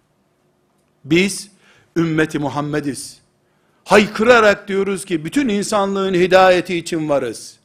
Biz 1.05 1.49
ümmeti 1.97 2.39
Muhammediz. 2.39 3.19
Haykırarak 3.85 4.69
diyoruz 4.69 5.05
ki 5.05 5.25
bütün 5.25 5.49
insanlığın 5.49 6.15
hidayeti 6.15 6.77
için 6.77 7.09
varız. 7.09 7.57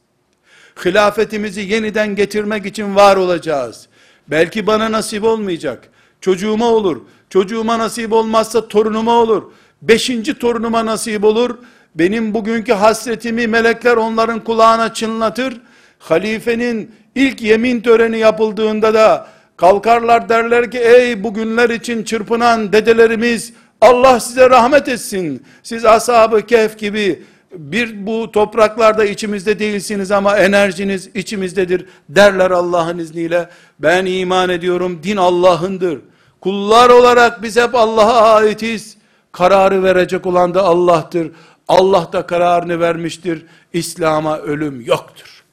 Hilafetimizi 0.84 1.60
yeniden 1.60 2.16
getirmek 2.16 2.66
için 2.66 2.94
var 2.94 3.16
olacağız. 3.16 3.88
Belki 4.28 4.66
bana 4.66 4.92
nasip 4.92 5.24
olmayacak. 5.24 5.88
Çocuğuma 6.20 6.66
olur. 6.66 7.00
Çocuğuma 7.30 7.78
nasip 7.78 8.12
olmazsa 8.12 8.68
torunuma 8.68 9.12
olur. 9.12 9.52
Beşinci 9.82 10.38
torunuma 10.38 10.86
nasip 10.86 11.24
olur. 11.24 11.58
Benim 11.94 12.34
bugünkü 12.34 12.72
hasretimi 12.72 13.46
melekler 13.46 13.96
onların 13.96 14.44
kulağına 14.44 14.94
çınlatır. 14.94 15.60
Halifenin 15.98 16.94
ilk 17.14 17.42
yemin 17.42 17.80
töreni 17.80 18.18
yapıldığında 18.18 18.94
da 18.94 19.26
Kalkarlar 19.60 20.28
derler 20.28 20.70
ki 20.70 20.78
ey 20.78 21.24
bugünler 21.24 21.70
için 21.70 22.04
çırpınan 22.04 22.72
dedelerimiz 22.72 23.52
Allah 23.80 24.20
size 24.20 24.50
rahmet 24.50 24.88
etsin. 24.88 25.42
Siz 25.62 25.84
ashab-ı 25.84 26.46
kehf 26.46 26.78
gibi 26.78 27.22
bir 27.52 28.06
bu 28.06 28.32
topraklarda 28.32 29.04
içimizde 29.04 29.58
değilsiniz 29.58 30.10
ama 30.10 30.36
enerjiniz 30.36 31.10
içimizdedir 31.14 31.86
derler 32.08 32.50
Allah'ın 32.50 32.98
izniyle. 32.98 33.48
Ben 33.78 34.06
iman 34.06 34.48
ediyorum 34.48 35.00
din 35.02 35.16
Allah'ındır. 35.16 35.98
Kullar 36.40 36.90
olarak 36.90 37.42
biz 37.42 37.56
hep 37.56 37.74
Allah'a 37.74 38.34
aitiz. 38.34 38.96
Kararı 39.32 39.82
verecek 39.82 40.26
olan 40.26 40.54
da 40.54 40.62
Allah'tır. 40.62 41.30
Allah 41.70 42.12
da 42.12 42.26
kararını 42.26 42.80
vermiştir. 42.80 43.46
İslam'a 43.72 44.38
ölüm 44.38 44.80
yoktur. 44.80 45.44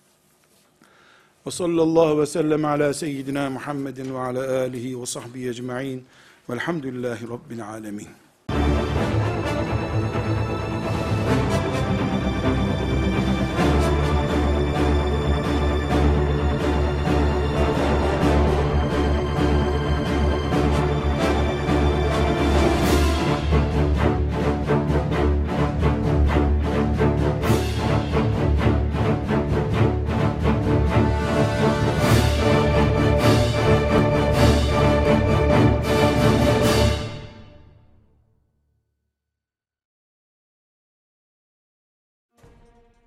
Ve 1.48 1.52
sallallahu 1.52 2.22
ve 2.22 2.26
sellem 2.26 2.66
ala 2.66 2.94
seyyidina 2.94 3.50
Muhammedin 3.50 4.14
ve 4.14 4.20
ala 4.20 4.60
alihi 4.60 5.02
ve 5.02 5.06
sahbihi 5.06 5.50
ecma'in 5.50 6.06
velhamdülillahi 6.50 7.28
rabbil 7.30 7.68
alemin. 7.68 8.08